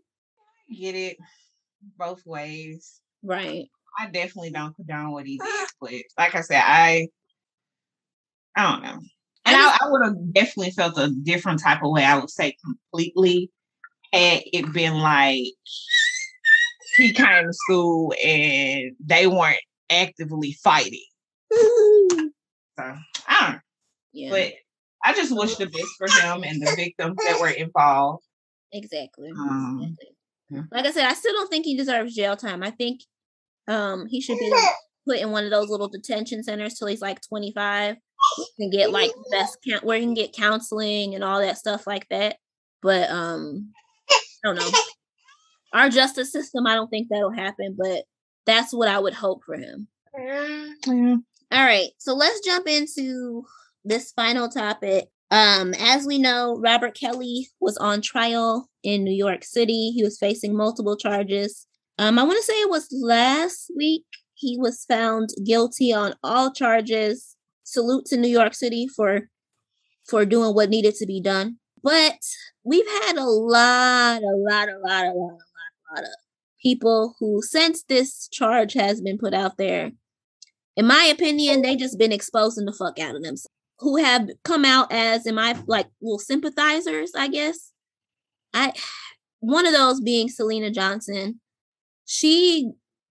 Get 0.76 0.94
it 0.94 1.16
both 1.96 2.22
ways. 2.26 3.00
Right. 3.28 3.68
I 3.98 4.06
definitely 4.06 4.50
don't 4.50 4.74
condone 4.74 5.12
what 5.12 5.26
he 5.26 5.38
did, 5.38 5.68
but 5.80 5.92
like 6.16 6.34
I 6.34 6.40
said, 6.40 6.62
I 6.64 7.08
I 8.56 8.72
don't 8.72 8.82
know. 8.82 8.98
And 9.44 9.56
I, 9.56 9.76
I, 9.80 9.90
would 9.90 10.04
have 10.04 10.32
definitely 10.32 10.72
felt 10.72 10.98
a 10.98 11.10
different 11.10 11.62
type 11.62 11.82
of 11.82 11.90
way. 11.90 12.04
I 12.04 12.18
would 12.18 12.30
say 12.30 12.56
completely 12.64 13.50
had 14.12 14.42
it 14.52 14.72
been 14.72 14.98
like 14.98 15.44
he 16.96 17.12
came 17.12 17.46
to 17.46 17.52
school 17.52 18.14
and 18.22 18.92
they 19.04 19.26
weren't 19.26 19.60
actively 19.90 20.52
fighting. 20.64 21.04
so 21.52 21.60
I 22.78 22.96
don't 23.28 23.52
know. 23.52 23.58
Yeah. 24.12 24.30
But 24.30 24.52
I 25.04 25.12
just 25.14 25.36
wish 25.36 25.56
the 25.56 25.66
best 25.66 25.88
for 25.98 26.08
him 26.08 26.44
and 26.44 26.60
the 26.62 26.74
victims 26.76 27.16
that 27.24 27.40
were 27.40 27.50
involved. 27.50 28.24
Exactly. 28.72 29.30
Um, 29.30 29.96
Like 30.72 30.86
I 30.86 30.90
said, 30.90 31.06
I 31.06 31.14
still 31.14 31.34
don't 31.34 31.50
think 31.50 31.66
he 31.66 31.76
deserves 31.76 32.14
jail 32.14 32.36
time. 32.36 32.62
I 32.62 32.70
think 32.70 33.02
um 33.68 34.06
he 34.06 34.20
should 34.20 34.38
be 34.38 34.52
put 35.06 35.18
in 35.18 35.30
one 35.30 35.44
of 35.44 35.50
those 35.50 35.68
little 35.68 35.88
detention 35.88 36.42
centers 36.42 36.74
till 36.74 36.88
he's 36.88 37.00
like 37.00 37.20
25 37.28 37.96
and 38.58 38.72
get 38.72 38.90
like 38.90 39.10
best 39.30 39.58
count 39.66 39.84
where 39.84 39.98
he 39.98 40.04
can 40.04 40.14
get 40.14 40.32
counseling 40.32 41.14
and 41.14 41.22
all 41.22 41.40
that 41.40 41.58
stuff 41.58 41.86
like 41.86 42.06
that. 42.10 42.36
But 42.82 43.10
um 43.10 43.72
I 44.44 44.48
don't 44.48 44.56
know. 44.56 44.78
Our 45.72 45.90
justice 45.90 46.32
system, 46.32 46.66
I 46.66 46.74
don't 46.74 46.88
think 46.88 47.08
that'll 47.10 47.32
happen, 47.32 47.76
but 47.78 48.04
that's 48.46 48.72
what 48.72 48.88
I 48.88 48.98
would 48.98 49.14
hope 49.14 49.42
for 49.44 49.56
him. 49.56 49.88
Yeah. 50.18 51.16
All 51.50 51.64
right, 51.64 51.88
so 51.98 52.14
let's 52.14 52.40
jump 52.44 52.66
into 52.66 53.44
this 53.84 54.12
final 54.12 54.48
topic. 54.48 55.08
Um, 55.30 55.74
as 55.78 56.06
we 56.06 56.18
know, 56.18 56.58
Robert 56.58 56.94
Kelly 56.94 57.48
was 57.60 57.76
on 57.76 58.00
trial 58.00 58.68
in 58.82 59.04
New 59.04 59.14
York 59.14 59.44
City. 59.44 59.90
He 59.94 60.02
was 60.02 60.18
facing 60.18 60.56
multiple 60.56 60.96
charges. 60.96 61.66
Um, 61.98 62.18
I 62.18 62.22
want 62.22 62.38
to 62.38 62.44
say 62.44 62.54
it 62.54 62.70
was 62.70 62.88
last 62.92 63.70
week 63.76 64.04
he 64.34 64.56
was 64.56 64.84
found 64.84 65.30
guilty 65.44 65.92
on 65.92 66.14
all 66.22 66.52
charges. 66.52 67.36
Salute 67.64 68.06
to 68.06 68.16
New 68.16 68.28
York 68.28 68.54
City 68.54 68.86
for 68.86 69.28
for 70.06 70.24
doing 70.24 70.54
what 70.54 70.70
needed 70.70 70.94
to 70.94 71.06
be 71.06 71.20
done. 71.20 71.58
But 71.82 72.18
we've 72.64 72.86
had 72.86 73.16
a 73.16 73.24
lot, 73.24 74.22
a 74.22 74.36
lot, 74.36 74.68
a 74.68 74.78
lot, 74.78 75.04
a 75.04 75.04
lot, 75.04 75.04
a 75.04 75.12
lot, 75.12 75.32
a 75.32 75.94
lot 75.94 76.04
of 76.04 76.10
people 76.62 77.14
who, 77.20 77.40
since 77.42 77.82
this 77.84 78.28
charge 78.28 78.72
has 78.72 79.00
been 79.00 79.18
put 79.18 79.34
out 79.34 79.58
there, 79.58 79.92
in 80.76 80.86
my 80.86 81.04
opinion, 81.04 81.62
they 81.62 81.76
just 81.76 81.98
been 81.98 82.12
exposing 82.12 82.64
the 82.64 82.72
fuck 82.72 82.98
out 82.98 83.16
of 83.16 83.22
themselves. 83.22 83.48
Who 83.80 83.96
have 83.96 84.30
come 84.44 84.64
out 84.64 84.90
as, 84.90 85.26
in 85.26 85.36
my 85.36 85.56
like, 85.66 85.86
little 86.00 86.18
sympathizers, 86.18 87.12
I 87.16 87.28
guess. 87.28 87.72
I, 88.52 88.72
one 89.40 89.66
of 89.66 89.72
those 89.72 90.00
being 90.00 90.28
Syleena 90.28 90.72
Johnson. 90.74 91.40
She, 92.10 92.70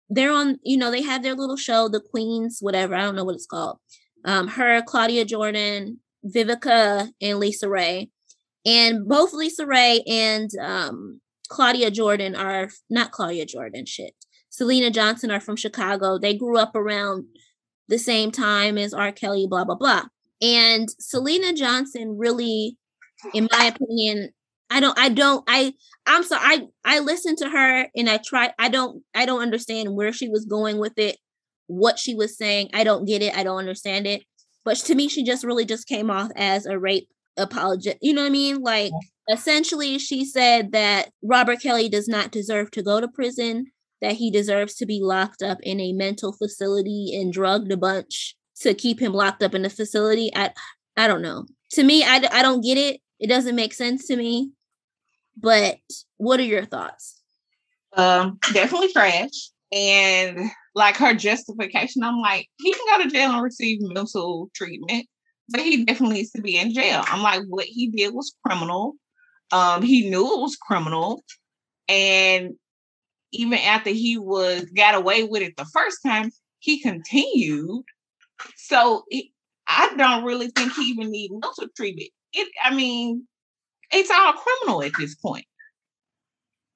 they're 0.09 0.33
on, 0.33 0.59
you 0.65 0.77
know, 0.77 0.91
they 0.91 1.03
have 1.03 1.23
their 1.23 1.35
little 1.35 1.57
show, 1.57 1.89
the 1.89 2.01
Queens, 2.01 2.59
whatever. 2.61 2.95
I 2.95 3.03
don't 3.03 3.15
know 3.15 3.25
what 3.25 3.35
it's 3.35 3.47
called. 3.47 3.79
Um, 4.25 4.49
her, 4.49 4.83
Claudia 4.83 5.25
Jordan, 5.25 6.01
Vivica, 6.25 7.11
and 7.21 7.41
LisaRaye 7.41 8.09
and 8.67 9.07
both 9.07 9.33
LisaRaye 9.33 10.03
and 10.09 10.51
um, 10.61 11.21
Claudia 11.49 11.91
Jordan 11.93 12.35
are 12.35 12.69
not 12.91 13.13
Claudia 13.13 13.47
Jordan, 13.47 13.87
shit. 13.87 14.13
Syleena 14.51 14.93
Johnson 14.93 15.31
are 15.31 15.41
from 15.41 15.55
Chicago. 15.57 16.19
They 16.19 16.37
grew 16.37 16.59
up 16.59 16.75
around 16.75 17.27
the 17.89 17.99
same 17.99 18.33
time 18.33 18.77
as 18.77 18.93
R. 18.93 19.13
Kelly, 19.13 19.47
blah, 19.49 19.65
blah, 19.65 19.77
blah. 19.77 20.03
And 20.43 20.89
Syleena 21.01 21.57
Johnson 21.57 22.17
really, 22.19 22.77
in 23.33 23.49
my 23.53 23.67
opinion, 23.67 24.31
I 24.71 24.81
don't, 24.81 24.99
I 24.99 25.09
don't, 25.09 25.45
I, 25.49 25.75
I'm 26.07 26.25
sorry, 26.25 26.43
I, 26.43 26.67
I 26.85 26.99
listened 27.01 27.39
to 27.39 27.49
her 27.49 27.87
and 27.95 28.11
I 28.11 28.19
tried, 28.19 28.53
I 28.59 28.69
don't, 28.69 29.03
I 29.15 29.27
don't 29.27 29.43
understand 29.43 29.95
where 29.95 30.13
she 30.13 30.29
was 30.29 30.45
going 30.45 30.79
with 30.79 30.99
it, 30.99 31.17
what 31.67 31.99
she 31.99 32.15
was 32.15 32.37
saying. 32.37 32.71
I 32.75 32.85
don't 32.85 33.07
get 33.07 33.23
it. 33.23 33.37
I 33.37 33.43
don't 33.43 33.59
understand 33.59 34.07
it. 34.07 34.25
But 34.65 34.79
to 34.79 34.95
me, 34.95 35.09
she 35.09 35.23
just 35.23 35.45
really 35.45 35.65
just 35.65 35.87
came 35.87 36.11
off 36.11 36.31
as 36.35 36.67
a 36.67 36.79
rape 36.79 37.09
apologist. 37.37 37.99
You 38.01 38.15
know 38.15 38.23
what 38.23 38.29
I 38.29 38.31
mean? 38.31 38.61
Like 38.63 38.93
essentially 39.29 39.99
she 39.99 40.25
said 40.25 40.73
that 40.73 41.11
Robert 41.23 41.61
Kelly 41.61 41.89
does 41.89 42.09
not 42.09 42.31
deserve 42.31 42.71
to 42.73 42.83
go 42.83 43.01
to 43.01 43.09
prison 43.09 43.67
that 44.03 44.15
he 44.15 44.31
deserves 44.31 44.75
to 44.77 44.87
be 44.87 45.01
locked 45.03 45.43
up 45.43 45.59
in 45.63 45.81
a 45.81 45.93
mental 45.93 46.33
facility 46.33 47.13
and 47.15 47.33
drugged 47.33 47.73
a 47.73 47.77
bunch 47.77 48.37
to 48.61 48.75
keep 48.75 49.01
him 49.01 49.13
locked 49.13 49.43
up 49.43 49.55
in 49.55 49.63
the 49.63 49.71
facility. 49.71 50.31
I 50.35 50.51
I 50.97 51.09
don't 51.09 51.23
know. 51.23 51.47
To 51.73 51.85
me, 51.85 52.05
I, 52.05 52.23
I 52.31 52.43
don't 52.43 52.63
get 52.63 52.79
it. 52.79 53.01
It 53.19 53.29
doesn't 53.29 53.57
make 53.57 53.75
sense 53.75 54.07
to 54.07 54.17
me. 54.17 54.53
But 55.37 55.79
what 56.17 56.41
are 56.41 56.45
your 56.45 56.65
thoughts? 56.65 57.23
Um, 57.97 58.39
definitely 58.53 58.93
trash. 58.93 59.51
And 59.73 60.51
like 60.75 60.97
her 60.97 61.15
justification, 61.15 62.03
I'm 62.05 62.21
like, 62.21 62.49
he 62.59 62.73
can 62.73 62.87
go 62.97 63.03
to 63.03 63.11
jail 63.11 63.33
and 63.33 63.43
receive 63.43 63.79
mental 63.81 64.51
treatment, 64.55 65.07
but 65.49 65.61
he 65.61 65.85
definitely 65.85 66.17
needs 66.17 66.31
to 66.33 66.43
be 66.43 66.57
in 66.57 66.73
jail. 66.73 67.03
I'm 67.07 67.23
like, 67.23 67.43
what 67.49 67.67
he 67.67 67.89
did 67.89 68.15
was 68.15 68.37
criminal. 68.45 68.95
Um, 69.53 69.83
he 69.83 70.09
knew 70.09 70.35
it 70.35 70.41
was 70.41 70.57
criminal. 70.57 71.25
And 71.89 72.55
even 73.33 73.59
after 73.59 73.91
he 73.91 74.19
was 74.19 74.65
got 74.77 74.95
away 74.95 75.25
with 75.25 75.43
it 75.43 75.57
the 75.57 75.67
first 75.67 75.99
time, 76.05 76.31
he 76.59 76.81
continued. 76.81 77.85
So 78.57 79.05
it, 79.09 79.27
I 79.67 79.93
don't 79.97 80.25
really 80.25 80.49
think 80.49 80.73
he 80.75 80.83
even 80.85 81.11
need 81.11 81.31
mental 81.33 81.67
treatment. 81.77 82.11
It, 82.33 82.49
I 82.63 82.75
mean, 82.75 83.27
it's 83.93 84.11
all 84.11 84.33
criminal 84.33 84.83
at 84.83 84.93
this 84.99 85.15
point. 85.15 85.47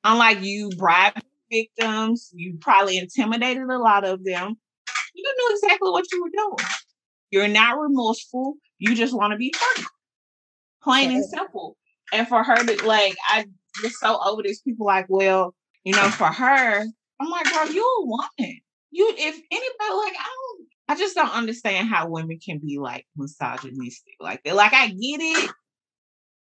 Unlike 0.05 0.43
you 0.43 0.71
bribe 0.77 1.15
victims, 1.51 2.31
you 2.33 2.57
probably 2.61 2.99
intimidated 2.99 3.65
a 3.65 3.79
lot 3.79 4.05
of 4.05 4.25
them. 4.25 4.57
You 5.15 5.35
knew 5.37 5.57
exactly 5.57 5.91
what 5.91 6.11
you 6.13 6.23
were 6.23 6.31
doing. 6.31 6.69
You're 7.31 7.49
not 7.49 7.79
remorseful. 7.79 8.55
You 8.79 8.95
just 8.95 9.15
want 9.15 9.33
to 9.33 9.37
be 9.37 9.53
free. 9.53 9.85
Plain 10.83 11.11
and 11.11 11.25
simple. 11.25 11.77
And 12.13 12.27
for 12.27 12.43
her 12.43 12.57
to 12.57 12.87
like, 12.87 13.17
I 13.29 13.47
just 13.83 14.01
so 14.01 14.19
over 14.25 14.43
this. 14.43 14.61
People 14.61 14.87
like, 14.87 15.07
well, 15.09 15.55
you 15.85 15.93
know, 15.93 16.09
for 16.09 16.27
her, 16.27 16.81
I'm 17.21 17.31
like, 17.31 17.53
girl, 17.53 17.71
you 17.71 17.83
a 17.83 18.07
woman. 18.07 18.61
You, 18.91 19.15
if 19.17 19.35
anybody 19.51 19.95
like, 20.05 20.15
I 20.19 20.25
don't, 20.25 20.67
I 20.89 20.97
just 20.97 21.15
don't 21.15 21.33
understand 21.33 21.89
how 21.89 22.09
women 22.09 22.39
can 22.45 22.59
be 22.59 22.79
like 22.79 23.07
misogynistic 23.17 24.15
like 24.19 24.43
that. 24.45 24.57
Like 24.57 24.73
I 24.73 24.89
get 24.89 25.21
it, 25.21 25.51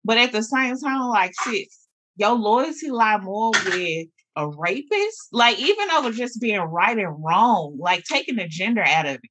but 0.09 0.17
at 0.17 0.33
the 0.33 0.43
same 0.43 0.75
time, 0.79 1.07
like, 1.09 1.35
sis, 1.43 1.87
your 2.17 2.33
loyalty 2.33 2.89
lie 2.89 3.19
more 3.19 3.51
with 3.51 4.07
a 4.37 4.49
rapist. 4.49 5.29
Like, 5.33 5.59
even 5.59 5.91
over 5.91 6.13
just 6.13 6.41
being 6.41 6.59
right 6.61 6.97
and 6.97 7.23
wrong, 7.23 7.77
like 7.79 8.05
taking 8.05 8.37
the 8.37 8.49
gender 8.49 8.83
out 8.83 9.05
of 9.05 9.17
it. 9.17 9.31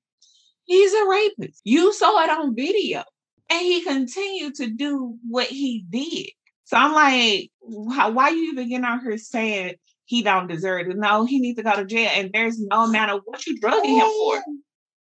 He's 0.65 0.93
a 0.93 1.07
rapist. 1.07 1.61
You 1.63 1.91
saw 1.93 2.23
it 2.23 2.29
on 2.29 2.55
video. 2.55 3.03
And 3.49 3.59
he 3.59 3.81
continued 3.81 4.53
to 4.55 4.67
do 4.67 5.15
what 5.27 5.47
he 5.47 5.83
did. 5.89 6.29
So 6.65 6.77
I'm 6.77 6.93
like, 6.93 7.49
why 7.59 8.29
you 8.29 8.51
even 8.51 8.69
getting 8.69 8.85
on 8.85 9.01
here 9.01 9.17
saying 9.17 9.77
he 10.05 10.21
don't 10.21 10.47
deserve 10.47 10.89
it? 10.89 10.97
No, 10.97 11.25
he 11.25 11.39
needs 11.39 11.57
to 11.57 11.63
go 11.63 11.75
to 11.75 11.85
jail. 11.85 12.11
And 12.13 12.29
there's 12.31 12.59
no 12.59 12.83
amount 12.83 13.09
of 13.09 13.21
what 13.25 13.47
you 13.47 13.59
drugging 13.59 13.95
him 13.95 14.05
for. 14.05 14.43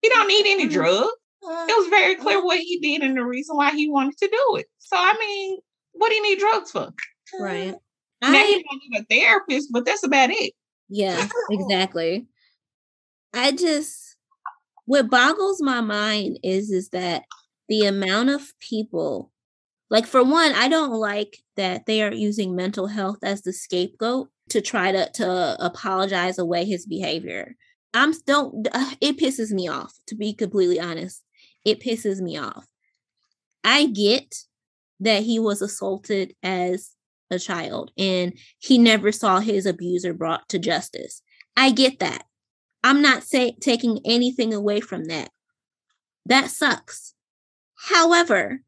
He 0.02 0.08
don't 0.08 0.28
need 0.30 0.46
any 0.48 0.70
drugs. 0.70 1.10
It 1.42 1.78
was 1.78 1.90
very 1.90 2.16
clear 2.16 2.44
what 2.44 2.60
he 2.60 2.80
did 2.80 3.02
and 3.02 3.18
the 3.18 3.24
reason 3.24 3.56
why 3.56 3.72
he 3.72 3.90
wanted 3.90 4.18
to 4.18 4.28
do 4.28 4.56
it. 4.58 4.68
So 4.80 4.96
I 4.98 5.14
mean, 5.20 5.60
what 5.94 6.10
do 6.10 6.16
you 6.16 6.24
need 6.24 6.40
drugs 6.40 6.72
for? 6.72 6.92
Right. 7.40 7.76
Now 8.22 8.34
I, 8.34 8.46
you 8.46 8.64
don't 8.64 8.82
need 8.90 9.00
a 9.00 9.06
therapist, 9.10 9.70
but 9.72 9.86
that's 9.86 10.04
about 10.04 10.30
it. 10.32 10.54
Yeah, 10.90 11.28
exactly. 11.52 12.28
I 13.34 13.52
just 13.52 14.18
what 14.86 15.10
boggles 15.10 15.62
my 15.62 15.82
mind 15.82 16.40
is 16.44 16.72
is 16.72 16.90
that 16.90 17.24
the 17.68 17.86
amount 17.86 18.30
of 18.30 18.52
people 18.60 19.32
like 19.90 20.06
for 20.06 20.24
one, 20.24 20.54
I 20.54 20.68
don't 20.70 20.92
like 20.92 21.38
that 21.56 21.86
they 21.86 22.04
are 22.04 22.14
using 22.14 22.56
mental 22.56 22.88
health 22.88 23.20
as 23.24 23.42
the 23.42 23.54
scapegoat 23.54 24.30
to 24.50 24.62
try 24.62 24.92
to 24.92 25.10
to 25.14 25.56
apologize 25.60 26.38
away 26.38 26.66
his 26.66 26.86
behavior. 26.86 27.56
I'm 27.94 28.14
don't 28.26 28.68
uh, 28.72 28.92
it 29.02 29.18
pisses 29.18 29.52
me 29.52 29.68
off 29.68 29.94
to 30.08 30.16
be 30.16 30.34
completely 30.34 30.80
honest. 30.80 31.24
It 31.66 31.82
pisses 31.82 32.20
me 32.20 32.38
off. 32.38 32.66
I 33.64 33.88
get 33.88 34.36
that 35.00 35.24
he 35.24 35.40
was 35.40 35.62
assaulted 35.62 36.34
as 36.44 36.92
a 37.32 37.40
child 37.40 37.92
and 37.98 38.34
he 38.58 38.78
never 38.78 39.12
saw 39.12 39.40
his 39.40 39.66
abuser 39.66 40.14
brought 40.14 40.48
to 40.50 40.60
justice. 40.60 41.22
I 41.56 41.72
get 41.72 42.00
that. 42.00 42.24
I'm 42.84 43.02
not 43.02 43.24
say, 43.24 43.56
taking 43.60 44.00
anything 44.06 44.54
away 44.54 44.80
from 44.80 45.06
that. 45.06 45.32
That 46.26 46.50
sucks. 46.50 47.14
However, 47.76 48.62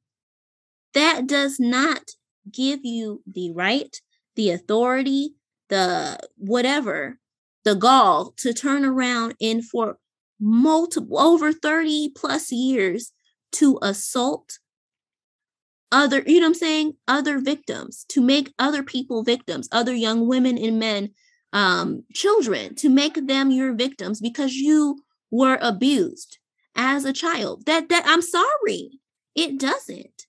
that 0.93 1.27
does 1.27 1.59
not 1.59 2.11
give 2.51 2.79
you 2.83 3.21
the 3.25 3.51
right, 3.51 3.95
the 4.35 4.51
authority, 4.51 5.35
the 5.69 6.19
whatever, 6.37 7.19
the 7.63 7.75
gall 7.75 8.33
to 8.37 8.53
turn 8.53 8.83
around 8.83 9.35
and 9.39 9.63
for 9.63 9.97
multiple 10.41 11.19
over 11.19 11.53
30 11.53 12.09
plus 12.15 12.51
years 12.51 13.13
to 13.53 13.79
assault 13.81 14.59
other, 15.91 16.23
you 16.25 16.39
know 16.39 16.45
what 16.45 16.51
I'm 16.51 16.53
saying? 16.55 16.93
Other 17.07 17.39
victims, 17.39 18.05
to 18.09 18.21
make 18.21 18.53
other 18.57 18.81
people 18.81 19.23
victims, 19.23 19.67
other 19.71 19.93
young 19.93 20.25
women 20.27 20.57
and 20.57 20.79
men, 20.79 21.11
um, 21.53 22.03
children, 22.13 22.75
to 22.75 22.89
make 22.89 23.27
them 23.27 23.51
your 23.51 23.73
victims 23.73 24.21
because 24.21 24.55
you 24.55 25.03
were 25.31 25.57
abused 25.61 26.37
as 26.75 27.03
a 27.03 27.13
child. 27.13 27.65
That 27.65 27.89
that 27.89 28.03
I'm 28.05 28.21
sorry. 28.21 28.99
It 29.35 29.59
doesn't. 29.59 30.27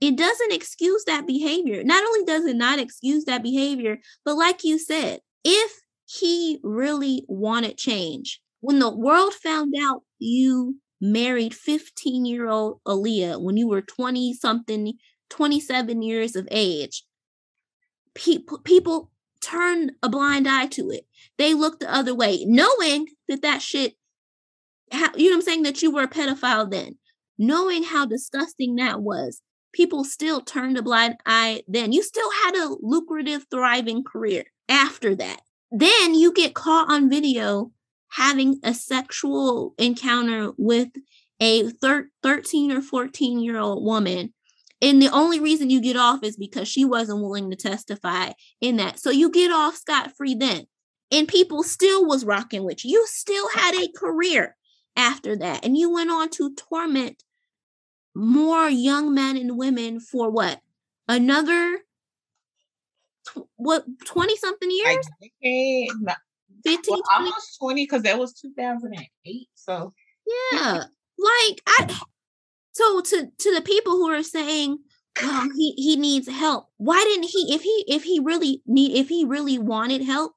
It 0.00 0.16
doesn't 0.16 0.52
excuse 0.52 1.04
that 1.04 1.26
behavior. 1.26 1.82
Not 1.84 2.04
only 2.04 2.24
does 2.24 2.44
it 2.46 2.56
not 2.56 2.78
excuse 2.78 3.24
that 3.24 3.42
behavior, 3.42 3.98
but 4.24 4.36
like 4.36 4.64
you 4.64 4.78
said, 4.78 5.20
if 5.44 5.80
he 6.06 6.58
really 6.62 7.24
wanted 7.28 7.76
change, 7.76 8.40
when 8.60 8.78
the 8.78 8.94
world 8.94 9.34
found 9.34 9.74
out 9.80 10.02
you 10.18 10.76
married 11.00 11.54
15 11.54 12.24
year 12.24 12.48
old 12.48 12.80
Aaliyah 12.86 13.42
when 13.42 13.56
you 13.56 13.68
were 13.68 13.82
20 13.82 14.34
something, 14.34 14.92
27 15.30 16.02
years 16.02 16.36
of 16.36 16.46
age, 16.50 17.04
people, 18.14 18.58
people 18.58 19.10
turn 19.42 19.92
a 20.02 20.08
blind 20.08 20.46
eye 20.46 20.66
to 20.66 20.90
it. 20.90 21.06
They 21.38 21.54
looked 21.54 21.80
the 21.80 21.92
other 21.92 22.14
way, 22.14 22.44
knowing 22.44 23.06
that 23.28 23.42
that 23.42 23.62
shit, 23.62 23.94
you 24.92 24.98
know 25.00 25.08
what 25.14 25.34
I'm 25.34 25.42
saying, 25.42 25.62
that 25.62 25.82
you 25.82 25.90
were 25.90 26.02
a 26.02 26.08
pedophile 26.08 26.70
then, 26.70 26.98
knowing 27.38 27.82
how 27.84 28.06
disgusting 28.06 28.76
that 28.76 29.00
was. 29.00 29.40
People 29.72 30.02
still 30.02 30.40
turned 30.40 30.76
a 30.76 30.82
blind 30.82 31.14
eye 31.24 31.62
then. 31.68 31.92
You 31.92 32.02
still 32.02 32.28
had 32.44 32.56
a 32.56 32.74
lucrative, 32.82 33.46
thriving 33.50 34.02
career 34.02 34.44
after 34.68 35.14
that. 35.14 35.40
Then 35.70 36.14
you 36.16 36.32
get 36.32 36.54
caught 36.54 36.90
on 36.90 37.08
video 37.08 37.70
having 38.10 38.60
a 38.62 38.74
sexual 38.74 39.74
encounter 39.78 40.52
with 40.56 40.88
a 41.40 41.68
thir- 41.70 42.10
13 42.22 42.72
or 42.72 42.82
14 42.82 43.40
year 43.40 43.58
old 43.58 43.84
woman. 43.84 44.34
And 44.82 45.00
the 45.00 45.10
only 45.10 45.40
reason 45.40 45.70
you 45.70 45.80
get 45.80 45.96
off 45.96 46.22
is 46.22 46.36
because 46.36 46.68
she 46.68 46.84
wasn't 46.84 47.20
willing 47.20 47.50
to 47.50 47.56
testify 47.56 48.32
in 48.60 48.76
that. 48.76 48.98
So 48.98 49.10
you 49.10 49.30
get 49.30 49.50
off 49.50 49.76
scot 49.76 50.16
free 50.16 50.34
then. 50.34 50.66
And 51.12 51.26
people 51.26 51.62
still 51.62 52.06
was 52.06 52.24
rocking 52.24 52.64
with 52.64 52.84
you. 52.84 52.92
You 52.92 53.06
still 53.08 53.48
had 53.48 53.74
a 53.74 53.90
career 53.96 54.56
after 54.96 55.36
that. 55.36 55.64
And 55.64 55.76
you 55.76 55.92
went 55.92 56.10
on 56.10 56.30
to 56.30 56.54
torment 56.54 57.24
more 58.14 58.68
young 58.68 59.12
men 59.12 59.36
and 59.36 59.58
women 59.58 60.00
for 60.00 60.30
what? 60.30 60.60
Another 61.08 61.78
what 63.56 63.84
20 64.06 64.36
something 64.36 64.70
years 64.70 65.06
15 66.64 66.82
well, 66.88 67.02
almost 67.12 67.58
20 67.58 67.84
because 67.84 68.02
that 68.02 68.18
was 68.18 68.34
2008 68.34 69.48
so. 69.54 69.92
Yeah 70.26 70.84
like 71.18 71.60
i 71.66 72.00
so 72.72 73.02
to 73.02 73.28
to 73.36 73.54
the 73.54 73.60
people 73.60 73.92
who 73.92 74.10
are 74.10 74.22
saying 74.22 74.78
well 75.22 75.48
he 75.54 75.74
he 75.76 75.96
needs 75.96 76.26
help 76.26 76.68
why 76.78 76.98
didn't 77.04 77.28
he 77.28 77.54
if 77.54 77.60
he 77.60 77.84
if 77.86 78.04
he 78.04 78.20
really 78.20 78.62
need 78.66 78.96
if 78.96 79.08
he 79.08 79.26
really 79.26 79.58
wanted 79.58 80.02
help 80.02 80.32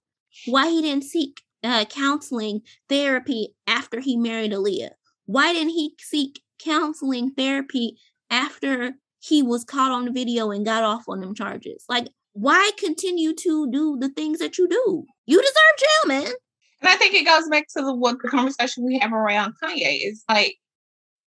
why 0.46 0.68
he 0.70 0.82
didn't 0.82 1.06
seek 1.06 1.42
uh, 1.64 1.86
counseling 1.86 2.62
therapy 2.90 3.56
after 3.68 4.00
he 4.00 4.18
married 4.18 4.52
Aaliyah? 4.52 4.92
Why 5.26 5.54
didn't 5.54 5.70
he 5.70 5.96
seek 6.00 6.42
counseling 6.60 7.32
therapy 7.32 7.98
after 8.30 8.96
he 9.20 9.42
was 9.42 9.64
caught 9.64 9.92
on 9.92 10.06
the 10.06 10.12
video 10.12 10.52
and 10.52 10.66
got 10.66 10.84
off 10.84 11.06
on 11.08 11.22
them 11.22 11.34
charges? 11.34 11.86
Like 11.88 12.08
why 12.34 12.72
continue 12.78 13.34
to 13.36 13.70
do 13.72 13.98
the 13.98 14.10
things 14.10 14.40
that 14.40 14.58
you 14.58 14.68
do? 14.68 15.06
You 15.26 15.42
deserve 15.42 15.54
jail, 15.80 16.08
man. 16.08 16.34
And 16.82 16.90
I 16.90 16.96
think 16.96 17.16
it 17.16 17.26
goes 17.26 17.48
back 17.50 17.68
to 17.76 17.82
the 17.82 17.96
what 17.96 18.18
the 18.22 18.30
conversation 18.30 18.86
we 18.86 19.00
have 19.00 19.14
around 19.14 19.54
Kanye. 19.64 20.00
is 20.10 20.24
like 20.30 20.58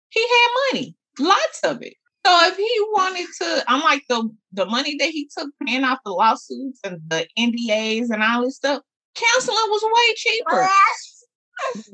he 0.09 0.21
had 0.21 0.49
money, 0.73 0.97
lots 1.19 1.61
of 1.65 1.83
it. 1.83 1.95
So 2.25 2.39
if 2.47 2.57
he 2.57 2.87
wanted 2.93 3.27
to, 3.41 3.65
I'm 3.69 3.83
like 3.83 4.05
the 4.09 4.31
the 4.53 4.67
money 4.67 4.97
that 4.99 5.09
he 5.09 5.29
took 5.37 5.51
paying 5.67 5.85
off 5.85 5.99
the 6.05 6.13
lawsuits 6.13 6.81
and 6.85 7.01
the 7.09 7.27
NDAs 7.39 8.11
and 8.11 8.23
all 8.23 8.43
this 8.43 8.57
stuff, 8.57 8.83
counseling 9.15 9.57
was 9.57 9.83
way 9.85 10.15
cheaper. 10.17 10.69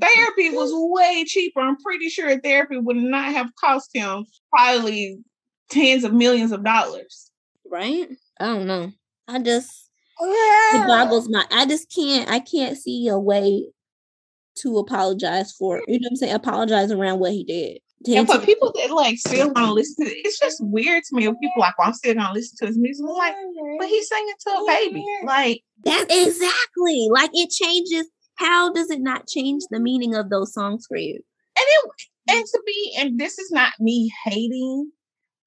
therapy 0.00 0.50
was 0.50 0.70
way 0.72 1.24
cheaper. 1.26 1.60
I'm 1.60 1.78
pretty 1.78 2.08
sure 2.10 2.38
therapy 2.40 2.78
would 2.78 2.96
not 2.96 3.32
have 3.32 3.50
cost 3.56 3.90
him 3.94 4.24
probably 4.50 5.18
tens 5.70 6.04
of 6.04 6.12
millions 6.12 6.52
of 6.52 6.62
dollars. 6.62 7.30
Right? 7.68 8.08
I 8.38 8.46
don't 8.46 8.66
know. 8.66 8.92
I 9.26 9.40
just 9.40 9.87
it 10.20 10.86
boggles 10.86 11.28
my. 11.28 11.44
I 11.50 11.66
just 11.66 11.92
can't. 11.94 12.30
I 12.30 12.40
can't 12.40 12.76
see 12.76 13.08
a 13.08 13.18
way 13.18 13.68
to 14.60 14.78
apologize 14.78 15.52
for. 15.52 15.82
You 15.86 16.00
know 16.00 16.06
what 16.06 16.12
I'm 16.12 16.16
saying? 16.16 16.34
Apologize 16.34 16.90
around 16.90 17.20
what 17.20 17.32
he 17.32 17.44
did. 17.44 17.78
And 18.06 18.28
for 18.28 18.38
people 18.38 18.72
that 18.76 18.92
like 18.92 19.18
still 19.18 19.46
want 19.46 19.66
to 19.66 19.72
listen 19.72 20.06
to 20.06 20.10
it, 20.10 20.18
it's 20.24 20.38
just 20.38 20.64
weird 20.64 21.02
to 21.04 21.16
me 21.16 21.26
when 21.26 21.36
people 21.38 21.60
like, 21.60 21.76
well, 21.78 21.88
I'm 21.88 21.94
still 21.94 22.14
gonna 22.14 22.32
listen 22.32 22.56
to 22.58 22.66
his 22.66 22.78
music. 22.78 23.04
I'm 23.08 23.16
like, 23.16 23.34
but 23.78 23.88
he's 23.88 24.08
singing 24.08 24.34
to 24.40 24.50
a 24.50 24.64
baby. 24.66 25.04
Like 25.24 25.62
that's 25.82 26.14
exactly. 26.14 27.08
Like 27.10 27.30
it 27.32 27.50
changes. 27.50 28.08
How 28.36 28.72
does 28.72 28.90
it 28.90 29.00
not 29.00 29.26
change 29.26 29.64
the 29.70 29.80
meaning 29.80 30.14
of 30.14 30.30
those 30.30 30.52
songs 30.52 30.86
for 30.86 30.96
you? 30.96 31.14
And 31.14 31.66
it 31.66 31.90
and 32.30 32.46
to 32.46 32.62
be, 32.66 32.94
and 32.98 33.18
this 33.18 33.38
is 33.38 33.50
not 33.50 33.72
me 33.80 34.12
hating, 34.24 34.92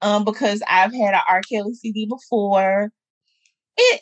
um, 0.02 0.26
because 0.26 0.62
I've 0.68 0.94
had 0.94 1.14
an 1.14 1.22
R. 1.28 1.42
Kelly 1.50 1.74
CD 1.74 2.06
before. 2.06 2.92
It 3.78 4.02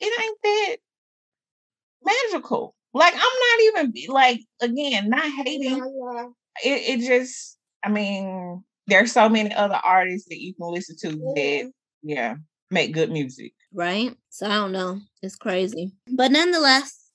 it 0.00 0.22
ain't 0.24 0.38
that 0.42 0.76
magical. 2.04 2.74
Like 2.94 3.12
I'm 3.14 3.20
not 3.20 3.60
even 3.62 3.92
like 4.08 4.40
again, 4.60 5.10
not 5.10 5.24
hating. 5.44 5.82
It, 6.64 7.00
it 7.00 7.06
just 7.06 7.58
I 7.84 7.90
mean, 7.90 8.64
there's 8.86 9.12
so 9.12 9.28
many 9.28 9.54
other 9.54 9.80
artists 9.84 10.28
that 10.28 10.40
you 10.40 10.54
can 10.54 10.72
listen 10.72 10.96
to 11.02 11.08
that, 11.10 11.72
yeah, 12.02 12.36
make 12.70 12.94
good 12.94 13.10
music. 13.10 13.52
Right. 13.72 14.16
So 14.30 14.46
I 14.46 14.54
don't 14.54 14.72
know. 14.72 15.00
It's 15.22 15.36
crazy. 15.36 15.92
But 16.10 16.32
nonetheless, 16.32 17.10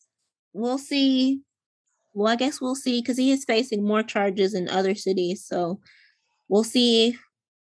we'll 0.54 0.78
see. 0.78 1.42
Well, 2.14 2.32
I 2.32 2.36
guess 2.36 2.60
we'll 2.60 2.76
see 2.76 3.02
because 3.02 3.18
he 3.18 3.32
is 3.32 3.46
facing 3.46 3.84
more 3.84 4.04
charges 4.04 4.54
in 4.54 4.70
other 4.70 4.96
cities. 4.96 5.46
So 5.46 5.80
we'll 6.50 6.66
see 6.66 7.18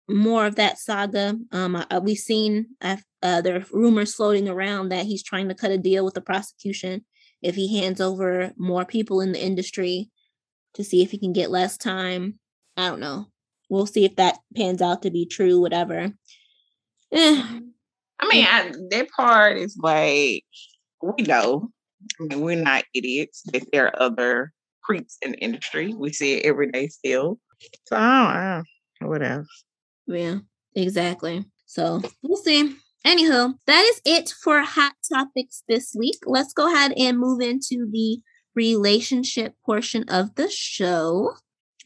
more 0.09 0.45
of 0.45 0.55
that 0.55 0.79
saga. 0.79 1.35
Um, 1.51 1.75
uh, 1.75 1.99
we've 2.01 2.17
seen 2.17 2.67
uh, 2.81 2.97
uh, 3.21 3.41
there 3.41 3.57
are 3.57 3.65
rumors 3.71 4.15
floating 4.15 4.47
around 4.47 4.89
that 4.89 5.05
he's 5.05 5.23
trying 5.23 5.49
to 5.49 5.55
cut 5.55 5.71
a 5.71 5.77
deal 5.77 6.05
with 6.05 6.13
the 6.13 6.21
prosecution 6.21 7.05
if 7.41 7.55
he 7.55 7.79
hands 7.79 8.01
over 8.01 8.51
more 8.57 8.85
people 8.85 9.21
in 9.21 9.31
the 9.31 9.43
industry 9.43 10.09
to 10.73 10.83
see 10.83 11.01
if 11.01 11.11
he 11.11 11.17
can 11.17 11.33
get 11.33 11.51
less 11.51 11.77
time. 11.77 12.39
I 12.77 12.89
don't 12.89 12.99
know. 12.99 13.27
We'll 13.69 13.85
see 13.85 14.05
if 14.05 14.15
that 14.15 14.37
pans 14.55 14.81
out 14.81 15.01
to 15.03 15.11
be 15.11 15.25
true, 15.25 15.59
whatever. 15.59 16.11
Eh. 17.11 17.59
I 18.21 18.27
mean, 18.27 18.45
I, 18.45 18.71
that 18.91 19.09
part 19.15 19.57
is 19.57 19.77
like, 19.81 20.43
we 21.01 21.23
know. 21.23 21.69
I 22.19 22.23
mean, 22.23 22.41
we're 22.41 22.61
not 22.61 22.85
idiots 22.93 23.43
that 23.53 23.63
there 23.71 23.87
are 23.87 24.01
other 24.01 24.53
creeps 24.81 25.17
in 25.21 25.31
the 25.31 25.37
industry. 25.39 25.93
We 25.93 26.11
see 26.11 26.35
it 26.35 26.45
every 26.45 26.71
day 26.71 26.87
still. 26.87 27.39
So, 27.87 27.95
I 27.95 28.63
don't 28.99 29.01
know. 29.01 29.07
What 29.09 29.23
else? 29.23 29.63
Yeah, 30.07 30.39
exactly. 30.75 31.45
So, 31.65 32.01
we'll 32.23 32.37
see. 32.37 32.75
Anywho, 33.05 33.53
that 33.65 33.81
is 33.85 34.01
it 34.05 34.29
for 34.29 34.61
hot 34.61 34.93
topics 35.11 35.63
this 35.67 35.95
week. 35.97 36.17
Let's 36.25 36.53
go 36.53 36.73
ahead 36.73 36.93
and 36.97 37.17
move 37.17 37.41
into 37.41 37.87
the 37.89 38.19
relationship 38.55 39.55
portion 39.65 40.03
of 40.09 40.35
the 40.35 40.49
show. 40.49 41.33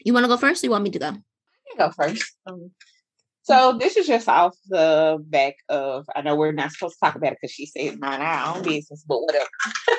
You 0.04 0.12
want 0.12 0.24
to 0.24 0.28
go 0.28 0.36
first 0.36 0.62
or 0.62 0.66
you 0.66 0.70
want 0.72 0.84
me 0.84 0.90
to 0.90 0.98
go? 0.98 1.06
I 1.06 1.12
can 1.12 1.78
go 1.78 1.90
first. 1.92 2.24
Um, 2.46 2.72
so 3.42 3.76
this 3.78 3.96
is 3.96 4.06
just 4.06 4.28
off 4.28 4.56
the 4.66 5.18
back 5.20 5.54
of, 5.68 6.06
I 6.16 6.22
know 6.22 6.34
we're 6.34 6.52
not 6.52 6.72
supposed 6.72 6.94
to 6.94 7.00
talk 7.04 7.14
about 7.14 7.32
it 7.32 7.38
because 7.40 7.54
she 7.54 7.66
said 7.66 8.00
mind 8.00 8.22
our 8.22 8.56
own 8.56 8.62
business, 8.62 9.04
but 9.06 9.20
whatever. 9.20 9.46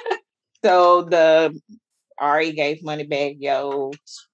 so 0.66 1.03
the 1.03 1.57
Ari 2.20 2.51
gave 2.53 2.82
Moneybagg 2.82 3.38
Yo 3.39 3.91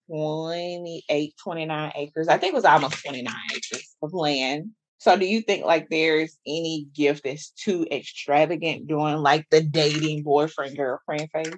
28, 0.09 1.33
29 1.43 1.91
acres. 1.95 2.27
I 2.27 2.37
think 2.37 2.53
it 2.53 2.55
was 2.55 2.65
almost 2.65 3.03
29 3.03 3.33
acres 3.53 3.95
of 4.01 4.13
land. 4.13 4.71
So 5.01 5.17
do 5.17 5.25
you 5.25 5.41
think 5.41 5.65
like 5.65 5.89
there's 5.89 6.37
any 6.45 6.87
gift 6.93 7.23
that's 7.23 7.49
too 7.49 7.87
extravagant 7.91 8.85
doing 8.85 9.15
like 9.15 9.49
the 9.49 9.63
dating 9.63 10.21
boyfriend 10.21 10.77
girlfriend 10.77 11.27
phase? 11.33 11.55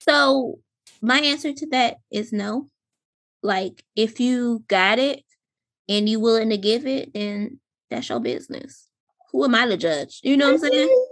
So 0.00 0.60
my 1.02 1.18
answer 1.18 1.52
to 1.52 1.66
that 1.72 1.98
is 2.10 2.32
no. 2.32 2.68
Like 3.42 3.84
if 3.96 4.18
you 4.18 4.64
got 4.68 4.98
it 4.98 5.24
and 5.90 6.08
you 6.08 6.20
willing 6.20 6.48
to 6.48 6.56
give 6.56 6.86
it, 6.86 7.12
then 7.12 7.60
that's 7.90 8.08
your 8.08 8.18
business. 8.18 8.88
Who 9.30 9.44
am 9.44 9.54
I 9.54 9.66
to 9.66 9.76
judge? 9.76 10.20
You 10.22 10.38
know 10.38 10.54
what 10.54 10.64
I'm 10.64 10.70
saying? 10.70 11.04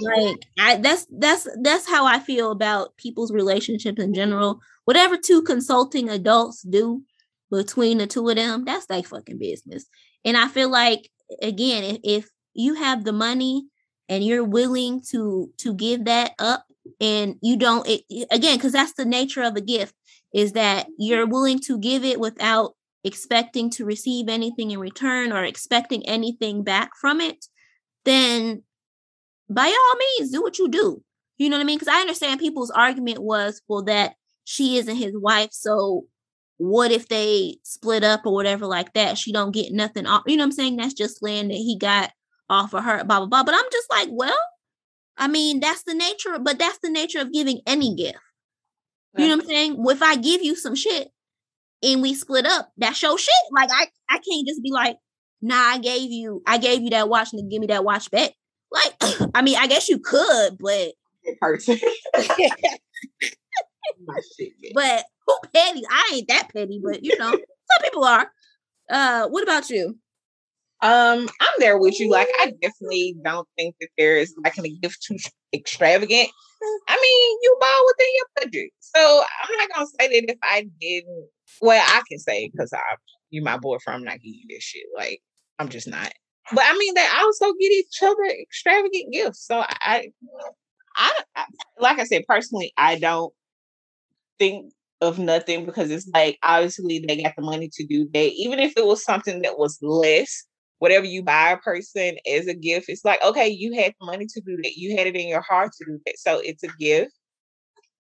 Like 0.00 0.38
I 0.58 0.76
that's 0.78 1.06
that's 1.16 1.46
that's 1.62 1.88
how 1.88 2.04
I 2.04 2.18
feel 2.18 2.50
about 2.50 2.96
people's 2.96 3.30
relationships 3.30 4.02
in 4.02 4.12
general. 4.12 4.58
Whatever 4.86 5.16
two 5.16 5.42
consulting 5.42 6.08
adults 6.08 6.62
do 6.62 7.04
between 7.48 7.98
the 7.98 8.08
two 8.08 8.28
of 8.28 8.34
them, 8.34 8.64
that's 8.64 8.90
like 8.90 9.06
fucking 9.06 9.38
business. 9.38 9.86
And 10.26 10.36
I 10.36 10.48
feel 10.48 10.70
like 10.70 11.10
again, 11.40 11.84
if, 11.84 12.00
if 12.04 12.30
you 12.52 12.74
have 12.74 13.04
the 13.04 13.12
money 13.12 13.66
and 14.08 14.22
you're 14.22 14.44
willing 14.44 15.00
to 15.12 15.50
to 15.58 15.72
give 15.72 16.04
that 16.04 16.32
up 16.38 16.66
and 17.00 17.36
you 17.42 17.56
don't 17.56 17.86
it, 17.88 18.02
again 18.30 18.58
because 18.58 18.72
that's 18.72 18.94
the 18.94 19.06
nature 19.06 19.42
of 19.42 19.56
a 19.56 19.60
gift 19.60 19.94
is 20.34 20.52
that 20.52 20.86
you're 20.98 21.26
willing 21.26 21.58
to 21.60 21.78
give 21.78 22.04
it 22.04 22.20
without 22.20 22.74
expecting 23.04 23.70
to 23.70 23.84
receive 23.84 24.28
anything 24.28 24.72
in 24.72 24.80
return 24.80 25.32
or 25.32 25.44
expecting 25.44 26.06
anything 26.08 26.64
back 26.64 26.90
from 27.00 27.20
it, 27.20 27.46
then 28.04 28.62
by 29.48 29.66
all 29.66 29.98
means, 29.98 30.32
do 30.32 30.42
what 30.42 30.58
you 30.58 30.68
do. 30.68 31.02
You 31.38 31.48
know 31.48 31.56
what 31.56 31.62
I 31.62 31.66
mean? 31.66 31.78
Because 31.78 31.94
I 31.94 32.00
understand 32.00 32.40
people's 32.40 32.70
argument 32.70 33.20
was, 33.20 33.62
well, 33.68 33.84
that 33.84 34.14
she 34.44 34.78
isn't 34.78 34.96
his 34.96 35.16
wife. 35.16 35.50
So 35.52 36.06
what 36.58 36.90
if 36.90 37.08
they 37.08 37.58
split 37.62 38.02
up 38.02 38.24
or 38.24 38.32
whatever 38.32 38.66
like 38.66 38.94
that? 38.94 39.18
She 39.18 39.32
don't 39.32 39.52
get 39.52 39.72
nothing 39.72 40.06
off. 40.06 40.22
You 40.26 40.36
know 40.36 40.42
what 40.42 40.46
I'm 40.46 40.52
saying? 40.52 40.76
That's 40.76 40.94
just 40.94 41.22
land 41.22 41.50
that 41.50 41.56
he 41.56 41.76
got 41.78 42.12
off 42.48 42.74
of 42.74 42.84
her, 42.84 43.04
blah, 43.04 43.18
blah, 43.18 43.26
blah. 43.26 43.44
But 43.44 43.54
I'm 43.54 43.70
just 43.70 43.90
like, 43.90 44.08
well, 44.10 44.38
I 45.16 45.28
mean, 45.28 45.60
that's 45.60 45.82
the 45.82 45.94
nature, 45.94 46.38
but 46.40 46.58
that's 46.58 46.78
the 46.82 46.90
nature 46.90 47.20
of 47.20 47.32
giving 47.32 47.60
any 47.66 47.94
gift. 47.94 48.18
You 49.16 49.28
know 49.28 49.36
what 49.36 49.44
I'm 49.44 49.48
saying? 49.48 49.84
If 49.86 50.02
I 50.02 50.16
give 50.16 50.42
you 50.42 50.54
some 50.54 50.74
shit 50.74 51.08
and 51.82 52.02
we 52.02 52.14
split 52.14 52.44
up, 52.44 52.70
that's 52.76 53.02
your 53.02 53.16
shit. 53.16 53.32
Like 53.50 53.70
I, 53.72 53.86
I 54.10 54.18
can't 54.18 54.46
just 54.46 54.62
be 54.62 54.70
like, 54.70 54.98
nah, 55.40 55.56
I 55.56 55.78
gave 55.78 56.10
you, 56.10 56.42
I 56.46 56.58
gave 56.58 56.82
you 56.82 56.90
that 56.90 57.08
watch 57.08 57.32
and 57.32 57.50
give 57.50 57.60
me 57.60 57.66
that 57.68 57.82
watch 57.82 58.10
back. 58.10 58.32
Like, 58.70 58.94
I 59.34 59.40
mean, 59.40 59.56
I 59.56 59.68
guess 59.68 59.88
you 59.88 59.98
could, 59.98 60.58
but 60.60 60.92
person. 61.40 61.78
but 64.74 65.04
petty? 65.56 65.82
I 65.90 66.10
ain't 66.14 66.28
that 66.28 66.48
petty, 66.54 66.80
but 66.82 67.04
you 67.04 67.16
know, 67.18 67.30
some 67.30 67.82
people 67.82 68.04
are. 68.04 68.30
Uh, 68.90 69.28
what 69.28 69.42
about 69.42 69.70
you? 69.70 69.98
Um, 70.82 71.28
I'm 71.40 71.54
there 71.58 71.78
with 71.78 71.98
you. 71.98 72.10
Like, 72.10 72.28
I 72.38 72.52
definitely 72.60 73.16
don't 73.24 73.48
think 73.56 73.76
that 73.80 73.88
there 73.96 74.16
is 74.16 74.34
like 74.44 74.58
a 74.58 74.68
gift 74.68 75.02
too 75.02 75.16
extravagant. 75.54 76.28
I 76.88 76.96
mean, 77.00 77.38
you 77.42 77.56
ball 77.60 77.84
within 77.86 78.12
your 78.14 78.26
budget. 78.36 78.70
So 78.80 79.22
I'm 79.42 79.58
not 79.58 79.74
gonna 79.74 79.86
say 80.00 80.20
that 80.20 80.32
if 80.32 80.38
I 80.42 80.66
didn't. 80.80 81.28
Well, 81.60 81.82
I 81.86 82.02
can 82.08 82.18
say 82.18 82.50
because 82.50 82.72
I 82.72 82.80
you 83.30 83.42
my 83.42 83.58
boyfriend, 83.58 83.98
I'm 83.98 84.04
not 84.04 84.20
giving 84.20 84.40
you 84.42 84.46
this 84.48 84.62
shit. 84.62 84.84
Like, 84.96 85.20
I'm 85.58 85.68
just 85.68 85.88
not. 85.88 86.12
But 86.52 86.64
I 86.66 86.76
mean, 86.78 86.94
they 86.94 87.06
also 87.18 87.52
get 87.58 87.72
each 87.72 88.02
other 88.02 88.24
extravagant 88.40 89.12
gifts. 89.12 89.46
So 89.46 89.60
I, 89.60 90.10
I, 90.96 91.12
I 91.34 91.44
like 91.78 91.98
I 91.98 92.04
said, 92.04 92.24
personally, 92.28 92.72
I 92.76 92.98
don't 92.98 93.32
think 94.38 94.72
of 95.00 95.18
nothing 95.18 95.66
because 95.66 95.90
it's 95.90 96.08
like 96.14 96.38
obviously 96.42 97.04
they 97.06 97.22
got 97.22 97.34
the 97.36 97.42
money 97.42 97.68
to 97.72 97.86
do 97.86 98.08
that. 98.14 98.32
Even 98.32 98.58
if 98.58 98.74
it 98.76 98.86
was 98.86 99.04
something 99.04 99.42
that 99.42 99.58
was 99.58 99.78
less, 99.82 100.44
whatever 100.78 101.04
you 101.04 101.22
buy 101.22 101.50
a 101.50 101.58
person 101.58 102.16
as 102.30 102.46
a 102.46 102.54
gift, 102.54 102.86
it's 102.88 103.04
like, 103.04 103.22
okay, 103.24 103.48
you 103.48 103.74
had 103.74 103.92
the 104.00 104.06
money 104.06 104.26
to 104.26 104.40
do 104.40 104.56
that. 104.62 104.72
You 104.76 104.96
had 104.96 105.06
it 105.06 105.16
in 105.16 105.28
your 105.28 105.42
heart 105.42 105.72
to 105.78 105.84
do 105.84 105.98
that. 106.06 106.18
So 106.18 106.40
it's 106.40 106.62
a 106.62 106.68
gift. 106.78 107.12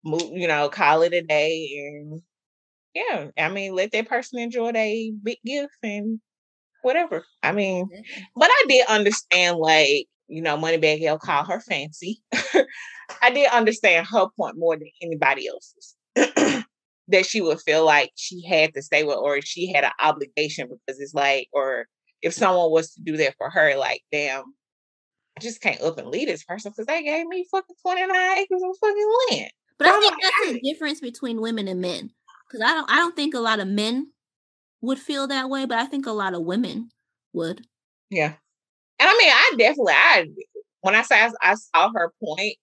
Move, 0.05 0.31
you 0.33 0.49
know, 0.49 0.69
call 0.69 1.03
it 1.03 1.13
a 1.13 1.23
day 1.23 1.69
and 1.79 2.23
yeah, 2.95 3.29
I 3.39 3.49
mean, 3.49 3.75
let 3.75 3.93
that 3.93 4.09
person 4.09 4.39
enjoy 4.41 4.73
a 4.75 5.13
big 5.23 5.39
gift 5.45 5.75
and 5.83 6.21
whatever. 6.83 7.25
I 7.43 7.53
mean, 7.53 7.89
but 8.37 8.49
I 8.51 8.65
did 8.69 8.87
understand 8.89 9.59
like, 9.59 10.07
you 10.29 10.43
know, 10.43 10.57
Moneybagg 10.57 11.01
Yo 11.01 11.19
call 11.19 11.45
her 11.45 11.61
fancy. 11.61 12.21
I 13.23 13.31
did 13.31 13.51
understand 13.51 14.07
her 14.11 14.27
point 14.37 14.57
more 14.59 14.77
than 14.77 14.91
anybody 15.03 15.49
else's. 15.49 15.97
that 17.09 17.27
she 17.27 17.41
would 17.41 17.61
feel 17.61 17.85
like 17.85 18.13
she 18.17 18.47
had 18.47 18.75
to 18.75 18.83
stay 18.83 19.03
with 19.03 19.17
or 19.17 19.41
she 19.41 19.73
had 19.73 19.85
an 19.85 19.93
obligation 20.01 20.69
because 20.69 21.01
it's 21.01 21.15
like 21.15 21.49
or 21.53 21.87
if 22.23 22.35
someone 22.35 22.71
was 22.71 22.93
to 22.95 23.03
do 23.03 23.17
that 23.17 23.35
for 23.39 23.51
her, 23.51 23.77
like, 23.77 24.03
damn, 24.11 24.43
I 25.37 25.41
just 25.41 25.61
can't 25.61 25.81
up 25.81 25.99
and 25.99 26.09
lead 26.09 26.29
this 26.29 26.45
person 26.45 26.73
because 26.73 26.87
they 26.87 27.03
gave 27.03 27.27
me 27.27 27.47
fucking 27.51 27.77
29 27.83 28.39
acres 28.39 28.63
of 28.63 28.77
fucking 28.81 29.13
land. 29.31 29.51
But 29.79 29.89
I 29.89 30.01
think 30.01 30.15
that's 30.21 30.53
the 30.53 30.61
difference 30.61 31.01
between 31.01 31.41
women 31.41 31.69
and 31.69 31.81
men. 31.81 32.11
Because 32.49 32.63
I 32.65 32.75
don't 32.75 32.91
I 32.91 32.97
don't 32.97 33.15
think 33.15 33.35
a 33.35 33.41
lot 33.41 33.61
of 33.61 33.69
men 33.69 34.13
would 34.81 34.99
feel 34.99 35.27
that 35.29 35.49
way, 35.49 35.65
but 35.67 35.79
I 35.79 35.87
think 35.87 36.07
a 36.07 36.13
lot 36.13 36.35
of 36.35 36.43
women 36.43 36.91
would. 37.33 37.67
Yeah. 38.11 38.35
And 38.99 39.09
I 39.09 39.17
mean, 39.17 39.31
I 39.31 39.55
definitely 39.57 39.93
I 39.93 40.27
when 40.81 40.95
I 40.95 41.03
say 41.03 41.21
I, 41.21 41.31
I 41.41 41.55
saw 41.55 41.93
her 41.95 42.13
point, 42.23 42.57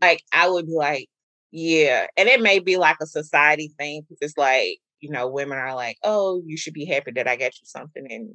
like 0.00 0.22
I 0.32 0.48
would 0.48 0.66
be 0.66 0.72
like, 0.72 1.08
yeah. 1.50 2.06
And 2.16 2.28
it 2.28 2.40
may 2.40 2.58
be 2.58 2.76
like 2.76 2.96
a 3.00 3.06
society 3.06 3.72
thing 3.78 4.02
because 4.02 4.18
it's 4.20 4.38
like, 4.38 4.78
you 5.00 5.10
know, 5.10 5.28
women 5.28 5.58
are 5.58 5.74
like, 5.74 5.98
oh, 6.02 6.42
you 6.44 6.56
should 6.56 6.74
be 6.74 6.86
happy 6.86 7.12
that 7.12 7.28
I 7.28 7.36
got 7.36 7.58
you 7.60 7.64
something. 7.64 8.06
And 8.10 8.34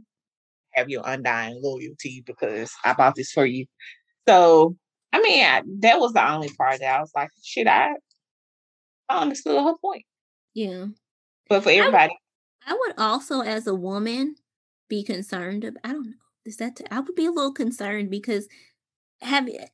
have 0.73 0.89
your 0.89 1.03
undying 1.05 1.59
loyalty 1.61 2.23
because 2.25 2.71
I 2.85 2.93
bought 2.93 3.15
this 3.15 3.31
for 3.31 3.45
you. 3.45 3.65
So 4.27 4.77
I 5.13 5.21
mean, 5.21 5.43
I, 5.43 5.61
that 5.79 5.99
was 5.99 6.13
the 6.13 6.27
only 6.27 6.49
part 6.49 6.79
that 6.79 6.95
I 6.95 6.99
was 7.01 7.11
like, 7.15 7.29
should 7.43 7.67
I, 7.67 7.91
I 9.09 9.21
understood 9.21 9.61
her 9.61 9.73
point. 9.81 10.05
Yeah. 10.53 10.85
But 11.49 11.63
for 11.63 11.69
everybody, 11.69 12.17
I 12.65 12.73
would 12.73 12.93
also, 12.97 13.41
as 13.41 13.67
a 13.67 13.75
woman, 13.75 14.35
be 14.87 15.03
concerned. 15.03 15.63
About, 15.63 15.81
I 15.83 15.91
don't 15.91 16.05
know. 16.05 16.13
Is 16.45 16.57
that? 16.57 16.77
T- 16.77 16.85
I 16.89 16.99
would 17.01 17.15
be 17.15 17.25
a 17.25 17.31
little 17.31 17.51
concerned 17.51 18.09
because 18.09 18.47
have 19.21 19.47
it 19.47 19.69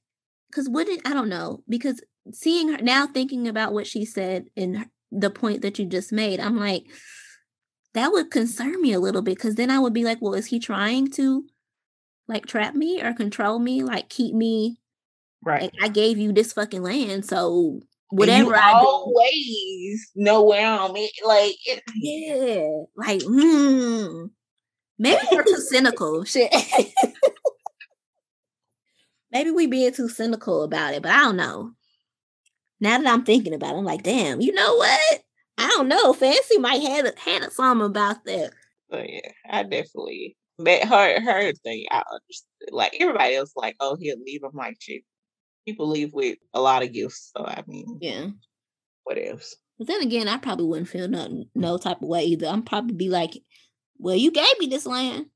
because 0.50 0.68
wouldn't 0.68 1.08
I 1.08 1.14
don't 1.14 1.30
know 1.30 1.64
because 1.70 2.02
seeing 2.34 2.70
her 2.70 2.78
now 2.78 3.08
thinking 3.08 3.48
about 3.48 3.74
what 3.74 3.88
she 3.88 4.06
said 4.06 4.48
and 4.56 4.88
the 5.12 5.30
point 5.30 5.62
that 5.62 5.80
you 5.80 5.86
just 5.86 6.12
made, 6.12 6.40
I'm 6.40 6.58
like 6.58 6.86
that 7.94 8.12
would 8.12 8.30
concern 8.30 8.80
me 8.82 8.94
a 8.94 9.00
little 9.00 9.22
bit 9.22 9.36
because 9.36 9.56
then 9.56 9.72
I 9.72 9.80
would 9.80 9.94
be 9.94 10.04
like, 10.04 10.22
well, 10.22 10.36
is 10.36 10.46
he 10.48 10.60
trying 10.60 11.10
to 11.12 11.46
like 12.28 12.46
trap 12.46 12.76
me 12.76 13.02
or 13.02 13.14
control 13.14 13.60
me, 13.60 13.82
like 13.84 14.10
keep 14.10 14.36
me? 14.36 14.78
right? 15.44 15.72
Like 15.74 15.74
I 15.82 15.88
gave 15.88 16.18
you 16.18 16.32
this 16.34 16.54
fucking 16.54 16.84
land, 16.84 17.26
so 17.26 17.80
whatever 18.10 18.56
I 18.56 18.72
do, 18.72 18.78
always 18.78 20.12
know 20.16 20.44
where 20.44 20.66
I'm 20.66 20.96
at. 20.96 21.10
Like, 21.26 21.56
it, 21.66 21.84
yeah, 21.96 22.84
like 22.96 23.22
hmm. 23.24 24.28
Maybe 25.00 25.22
we're 25.32 25.44
too 25.44 25.58
cynical. 25.58 26.24
Shit. 26.24 26.52
Maybe 29.32 29.52
we 29.52 29.68
being 29.68 29.94
too 29.94 30.10
cynical 30.10 30.64
about 30.64 30.96
it, 30.96 31.04
but 31.04 31.12
I 31.12 31.22
don't 31.24 31.38
know. 31.38 31.74
Now 32.80 32.98
that 32.98 33.08
I'm 33.08 33.24
thinking 33.24 33.54
about 33.54 33.76
it, 33.76 33.78
I'm 33.80 33.86
like, 33.86 34.04
damn, 34.04 34.42
you 34.42 34.54
know 34.54 34.76
what? 34.76 35.22
I 35.58 35.68
don't 35.70 35.88
know. 35.88 36.14
Fancy 36.14 36.58
might 36.60 36.82
have 36.82 37.06
had 37.06 37.20
had 37.20 37.52
something 37.52 37.86
about 37.86 38.24
that. 38.26 38.52
so 38.92 39.04
yeah, 39.06 39.32
I 39.50 39.64
definitely 39.64 40.38
that 40.60 40.86
her 40.86 41.22
her 41.22 41.54
thing. 41.54 41.86
I 41.92 42.04
understood. 42.12 42.70
Like 42.72 42.96
everybody 43.00 43.36
else, 43.36 43.54
like, 43.56 43.76
oh, 43.80 43.96
he'll 44.00 44.22
leave. 44.24 44.42
I'm 44.44 44.56
like, 44.56 44.78
shit. 44.80 45.04
People 45.66 45.90
leave 45.90 46.14
with 46.14 46.38
a 46.54 46.62
lot 46.62 46.84
of 46.84 46.94
gifts. 46.94 47.32
So 47.36 47.46
I 47.46 47.64
mean, 47.68 47.98
Yeah. 48.02 48.28
what 49.04 49.18
else? 49.18 49.56
But 49.78 49.88
then 49.88 50.02
again, 50.02 50.28
I 50.28 50.38
probably 50.38 50.66
wouldn't 50.66 50.90
feel 50.90 51.08
no 51.08 51.46
no 51.54 51.78
mm. 51.78 51.82
type 51.82 52.02
of 52.02 52.08
way 52.08 52.26
either. 52.26 52.48
I'm 52.48 52.64
probably 52.64 52.96
be 52.96 53.10
like, 53.10 53.32
well, 53.98 54.16
you 54.16 54.32
gave 54.32 54.60
me 54.60 54.68
this 54.68 54.86
land. 54.86 55.28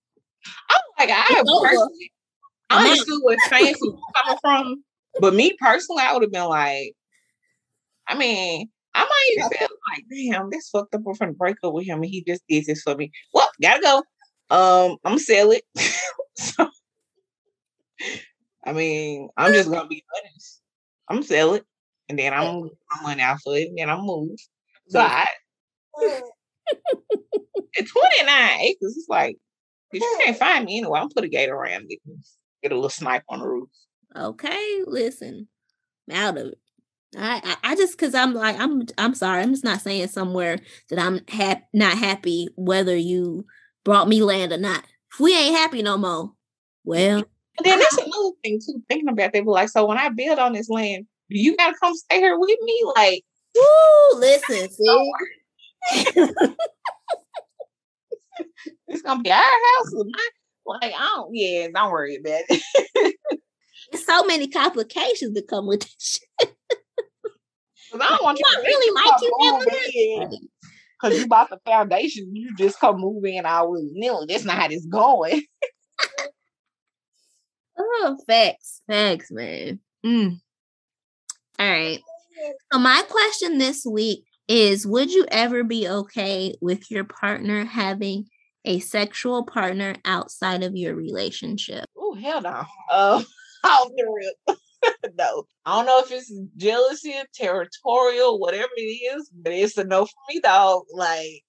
I'm 0.69 0.81
like, 0.97 1.09
I 1.11 1.43
personally, 1.43 2.11
I 2.69 2.83
understood 2.83 3.19
where 3.23 3.37
Fancy 3.49 3.77
was 3.81 4.01
coming 4.23 4.37
from, 4.41 4.83
but 5.19 5.33
me 5.35 5.55
personally, 5.59 6.01
I 6.01 6.13
would 6.13 6.23
have 6.23 6.31
been 6.31 6.45
like, 6.45 6.93
I 8.11 8.17
mean, 8.17 8.69
I 8.93 9.03
might 9.03 9.27
even 9.37 9.49
feel 9.57 9.69
like, 9.89 10.03
damn, 10.11 10.49
this 10.49 10.69
fucked 10.69 10.93
up. 10.93 11.01
We're 11.01 11.13
gonna 11.13 11.31
break 11.31 11.55
up 11.63 11.73
with 11.73 11.85
him, 11.85 12.03
and 12.03 12.05
he 12.05 12.23
just 12.27 12.43
did 12.49 12.65
this 12.65 12.81
for 12.81 12.93
me. 12.95 13.09
Well, 13.33 13.49
gotta 13.61 13.81
go. 13.81 13.97
Um, 14.53 14.97
I'm 15.05 15.11
gonna 15.11 15.19
sell 15.19 15.51
it. 15.51 15.63
so, 16.35 16.67
I 18.65 18.73
mean, 18.73 19.29
I'm 19.37 19.53
just 19.53 19.71
gonna 19.71 19.87
be 19.87 20.03
honest. 20.13 20.61
I'm 21.07 21.17
gonna 21.17 21.25
sell 21.25 21.53
it, 21.53 21.63
and 22.09 22.19
then 22.19 22.33
I'm 22.33 22.43
gonna 22.43 22.63
get 22.63 22.77
my 22.89 23.01
money 23.09 23.21
out 23.21 23.39
for 23.41 23.55
it, 23.55 23.69
and 23.69 23.77
then 23.77 23.89
I'm 23.89 24.01
move. 24.01 24.37
So 24.89 24.99
I, 24.99 25.25
at 27.79 27.87
29 27.87 28.59
acres, 28.59 28.97
it's 28.97 29.07
like, 29.07 29.37
if 29.93 30.01
you 30.01 30.17
can't 30.21 30.37
find 30.37 30.65
me 30.65 30.79
anyway, 30.79 30.99
I'm 30.99 31.07
put 31.07 31.23
a 31.23 31.29
gate 31.29 31.49
around 31.49 31.85
it. 31.87 31.99
Get 32.61 32.73
a 32.73 32.75
little 32.75 32.89
snipe 32.89 33.23
on 33.29 33.39
the 33.39 33.47
roof. 33.47 33.69
Okay, 34.17 34.81
listen, 34.85 35.47
I'm 36.09 36.17
out 36.17 36.37
of 36.37 36.47
it. 36.47 36.59
I, 37.17 37.57
I, 37.63 37.75
just 37.75 37.97
cause 37.97 38.15
I'm 38.15 38.33
like 38.33 38.57
I'm 38.59 38.83
I'm 38.97 39.13
sorry 39.13 39.41
I'm 39.41 39.51
just 39.51 39.65
not 39.65 39.81
saying 39.81 40.07
somewhere 40.07 40.59
that 40.89 40.99
I'm 40.99 41.19
hap- 41.27 41.67
not 41.73 41.97
happy 41.97 42.47
whether 42.55 42.95
you 42.95 43.45
brought 43.83 44.07
me 44.07 44.23
land 44.23 44.53
or 44.53 44.57
not. 44.57 44.85
If 45.11 45.19
we 45.19 45.37
ain't 45.37 45.57
happy 45.57 45.81
no 45.81 45.97
more, 45.97 46.31
well, 46.85 47.17
And 47.17 47.65
then 47.65 47.79
that's 47.79 47.97
another 47.97 48.31
thing 48.43 48.61
too. 48.65 48.81
Thinking 48.87 49.09
about 49.09 49.33
they 49.33 49.41
were 49.41 49.51
like, 49.51 49.69
so 49.69 49.85
when 49.85 49.97
I 49.97 50.09
build 50.09 50.39
on 50.39 50.53
this 50.53 50.69
land, 50.69 51.05
do 51.29 51.37
you 51.37 51.57
gotta 51.57 51.75
come 51.81 51.93
stay 51.95 52.19
here 52.19 52.39
with 52.39 52.57
me? 52.61 52.83
Like, 52.95 53.23
woo, 53.55 54.19
listen, 54.19 54.69
see, 54.69 55.11
it's 58.87 59.01
gonna 59.01 59.21
be 59.21 59.31
our 59.31 59.37
house 59.37 59.93
like, 60.65 60.93
I 60.95 61.13
don't. 61.15 61.29
Yeah, 61.33 61.67
don't 61.73 61.91
worry 61.91 62.17
about 62.17 62.41
it. 62.49 63.15
there's 63.91 64.05
so 64.05 64.23
many 64.25 64.47
complications 64.47 65.33
that 65.33 65.47
come 65.47 65.67
with 65.67 65.81
this 65.81 66.19
shit. 66.39 66.55
I 67.93 68.09
don't 68.09 68.23
want 68.23 68.39
you 68.39 68.45
I 68.47 68.55
to 68.55 68.61
really 68.61 68.93
like 68.93 70.29
you. 70.31 70.49
Because 71.01 71.19
you 71.19 71.27
bought 71.27 71.49
the 71.49 71.59
foundation, 71.65 72.35
you 72.35 72.55
just 72.57 72.79
come 72.79 72.99
move 72.99 73.25
in 73.25 73.45
all 73.45 73.71
willy 73.71 73.89
nilly. 73.93 74.27
That's 74.27 74.45
not 74.45 74.57
how 74.57 74.67
this 74.67 74.85
going. 74.85 75.43
Oh, 77.77 78.17
facts, 78.27 78.81
facts, 78.87 79.31
man. 79.31 79.79
Mm. 80.05 80.39
All 81.59 81.69
right. 81.69 81.99
So 82.71 82.79
my 82.79 83.03
question 83.09 83.57
this 83.57 83.85
week 83.85 84.25
is: 84.47 84.85
Would 84.85 85.11
you 85.11 85.25
ever 85.31 85.63
be 85.63 85.87
okay 85.87 86.55
with 86.61 86.91
your 86.91 87.03
partner 87.03 87.65
having 87.65 88.25
a 88.65 88.79
sexual 88.79 89.45
partner 89.45 89.95
outside 90.05 90.63
of 90.63 90.75
your 90.75 90.95
relationship? 90.95 91.85
Oh 91.97 92.15
hell 92.15 92.41
no. 92.41 92.63
Uh, 92.91 93.23
off 93.63 93.87
the 93.95 94.33
rip. 94.47 94.57
no. 95.17 95.47
I 95.65 95.75
don't 95.77 95.85
know 95.85 95.99
if 95.99 96.11
it's 96.11 96.31
jealousy, 96.57 97.15
territorial, 97.33 98.39
whatever 98.39 98.69
it 98.77 98.81
is, 98.81 99.29
but 99.33 99.53
it's 99.53 99.77
a 99.77 99.83
no 99.83 100.05
for 100.05 100.13
me, 100.29 100.39
dog. 100.39 100.83
Like, 100.93 101.43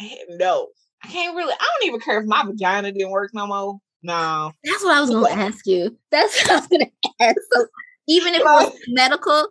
eh, 0.00 0.16
no. 0.30 0.68
I 1.04 1.08
can't 1.08 1.36
really. 1.36 1.52
I 1.52 1.56
don't 1.80 1.88
even 1.88 2.00
care 2.00 2.20
if 2.20 2.26
my 2.26 2.42
vagina 2.44 2.92
didn't 2.92 3.10
work 3.10 3.30
no 3.34 3.46
more. 3.46 3.78
No. 4.02 4.52
That's 4.64 4.82
what 4.84 4.96
I 4.96 5.00
was 5.00 5.10
going 5.10 5.34
to 5.34 5.40
ask 5.40 5.66
you. 5.66 5.96
That's 6.10 6.42
what 6.42 6.50
I 6.50 6.56
was 6.56 6.66
going 6.68 6.80
to 7.04 7.10
ask. 7.20 7.36
So 7.52 7.66
even 8.08 8.34
if 8.34 8.40
it 8.40 8.44
was 8.44 8.72
medical, 8.88 9.48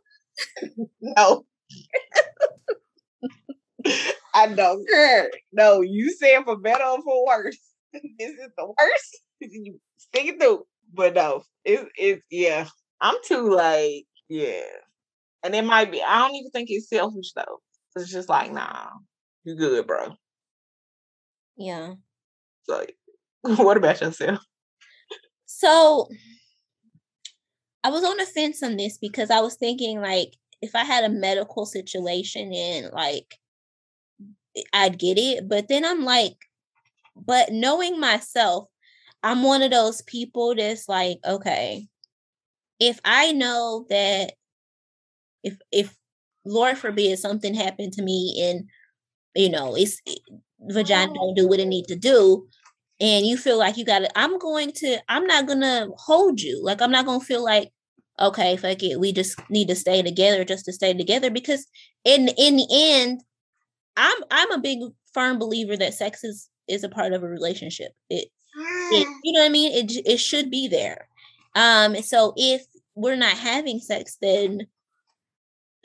No. 1.02 1.46
I 4.34 4.48
don't 4.48 4.88
care. 4.90 5.30
No, 5.54 5.82
you 5.82 6.12
said 6.12 6.44
for 6.44 6.58
better 6.58 6.84
or 6.84 7.02
for 7.04 7.26
worse. 7.26 7.58
this 7.94 8.32
is 8.32 8.50
the 8.58 8.66
worst. 8.66 9.20
You 9.40 9.80
stick 9.98 10.26
it 10.26 10.40
through. 10.40 10.66
But 10.94 11.16
no, 11.16 11.44
it's, 11.64 11.90
it, 11.98 12.22
yeah. 12.32 12.68
I'm 13.02 13.16
too 13.24 13.50
like, 13.54 14.06
yeah. 14.30 14.62
And 15.44 15.54
it 15.56 15.64
might 15.64 15.92
be, 15.92 16.02
I 16.02 16.20
don't 16.20 16.36
even 16.36 16.52
think 16.52 16.70
it's 16.72 16.90
selfish 16.90 17.34
though. 17.36 17.62
It's 17.96 18.12
just 18.12 18.30
like, 18.30 18.52
nah, 18.52 18.90
you 19.44 19.56
good, 19.56 19.88
bro. 19.88 20.16
yeah. 21.58 21.94
So, 22.64 22.86
what 23.42 23.78
about 23.78 24.02
yourself? 24.02 24.40
So 25.46 26.10
I 27.84 27.90
was 27.90 28.04
on 28.04 28.18
the 28.18 28.26
fence 28.26 28.64
on 28.64 28.78
this 28.78 28.98
because 28.98 29.30
I 29.30 29.40
was 29.42 29.56
thinking 29.56 30.02
like 30.02 30.36
if 30.62 30.76
I 30.76 30.84
had 30.84 31.04
a 31.04 31.10
medical 31.10 31.66
situation 31.66 32.52
and 32.52 32.92
like 32.92 33.36
I'd 34.74 34.98
get 34.98 35.18
it, 35.18 35.48
but 35.48 35.68
then 35.68 35.86
I'm 35.86 36.04
like, 36.04 36.36
but 37.16 37.52
knowing 37.52 38.00
myself, 38.00 38.70
I'm 39.24 39.44
one 39.44 39.62
of 39.62 39.72
those 39.72 40.02
people 40.04 40.56
that's 40.56 40.90
like, 40.90 41.18
okay, 41.26 41.88
if 42.80 43.00
I 43.06 43.32
know 43.32 43.86
that 43.90 44.34
if 45.44 45.58
if 45.72 45.96
Lord 46.46 46.78
forbid 46.78 47.18
something 47.20 47.54
happened 47.54 47.94
to 47.94 48.04
me 48.04 48.42
and 48.44 48.70
you 49.36 49.50
know 49.50 49.76
it's 49.76 50.02
eh, 50.08 50.14
vagina 50.60 51.12
oh. 51.12 51.16
don't 51.16 51.36
do 51.36 51.48
what 51.48 51.60
it 51.60 51.68
need 51.68 51.86
to 51.88 51.96
do, 51.96 52.48
and 53.00 53.26
you 53.26 53.38
feel 53.38 53.58
like 53.58 53.78
you 53.78 53.86
got 53.86 54.00
to, 54.00 54.18
I'm 54.18 54.38
going 54.40 54.72
to, 54.74 55.00
I'm 55.10 55.26
not 55.26 55.48
gonna 55.48 55.88
hold 55.98 56.42
you. 56.42 56.64
Like 56.64 56.82
I'm 56.82 56.92
not 56.92 57.06
gonna 57.06 57.20
feel 57.20 57.44
like, 57.44 57.72
okay, 58.20 58.56
fuck 58.58 58.82
it, 58.84 59.00
we 59.00 59.12
just 59.12 59.38
need 59.50 59.68
to 59.68 59.76
stay 59.76 60.02
together 60.02 60.46
just 60.46 60.66
to 60.66 60.74
stay 60.74 60.94
together 60.94 61.30
because 61.30 61.68
in 62.04 62.30
in 62.38 62.58
the 62.58 62.68
end, 62.72 63.22
I'm 63.98 64.18
I'm 64.32 64.52
a 64.52 64.60
big 64.60 64.80
firm 65.14 65.40
believer 65.40 65.78
that 65.78 65.94
sex 65.94 66.24
is 66.24 66.50
is 66.68 66.84
a 66.84 66.90
part 66.90 67.14
of 67.14 67.24
a 67.24 67.28
relationship. 67.28 67.92
It, 68.10 68.30
it 68.92 69.08
you 69.24 69.34
know 69.34 69.42
what 69.42 69.48
I 69.48 69.50
mean? 69.50 69.72
It 69.74 69.92
it 70.06 70.18
should 70.18 70.50
be 70.50 70.68
there. 70.68 71.08
Um, 71.56 71.96
so 72.02 72.34
if 72.36 72.66
we're 72.96 73.16
not 73.16 73.38
having 73.38 73.80
sex, 73.80 74.18
then 74.22 74.68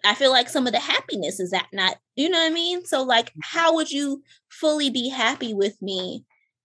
I 0.05 0.15
feel 0.15 0.31
like 0.31 0.49
some 0.49 0.67
of 0.67 0.73
the 0.73 0.81
happiness 0.81 1.41
is 1.41 1.51
that 1.51 1.67
not, 1.73 1.97
you 2.17 2.29
know 2.31 2.39
what 2.39 2.51
I 2.51 2.55
mean? 2.55 2.85
So 2.87 3.03
like, 3.03 3.33
how 3.43 3.75
would 3.75 3.91
you 3.91 4.23
fully 4.49 4.89
be 4.89 5.09
happy 5.11 5.53
with 5.53 5.81
me 5.83 6.25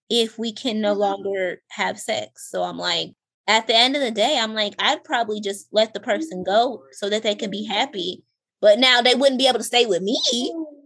if 0.09 0.39
we 0.39 0.53
can 0.53 0.79
no 0.79 0.93
longer 0.93 1.61
have 1.71 1.99
sex? 1.99 2.49
So 2.49 2.63
I'm 2.63 2.77
like, 2.77 3.09
at 3.47 3.67
the 3.67 3.75
end 3.75 3.95
of 3.95 4.01
the 4.01 4.11
day, 4.11 4.39
I'm 4.39 4.53
like, 4.53 4.73
I'd 4.79 5.03
probably 5.03 5.41
just 5.41 5.67
let 5.71 5.93
the 5.93 5.99
person 5.99 6.43
go 6.43 6.83
so 6.93 7.09
that 7.09 7.23
they 7.23 7.35
can 7.35 7.51
be 7.51 7.65
happy. 7.65 8.23
But 8.61 8.79
now 8.79 9.01
they 9.01 9.15
wouldn't 9.15 9.37
be 9.39 9.47
able 9.47 9.59
to 9.59 9.63
stay 9.63 9.85
with 9.85 10.01
me. 10.01 10.17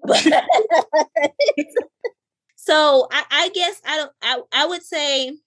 So 2.55 3.07
I, 3.11 3.23
I 3.31 3.49
guess 3.49 3.81
I 3.85 3.97
don't 3.97 4.11
I, 4.21 4.41
I 4.51 4.65
would 4.67 4.83
say 4.83 5.37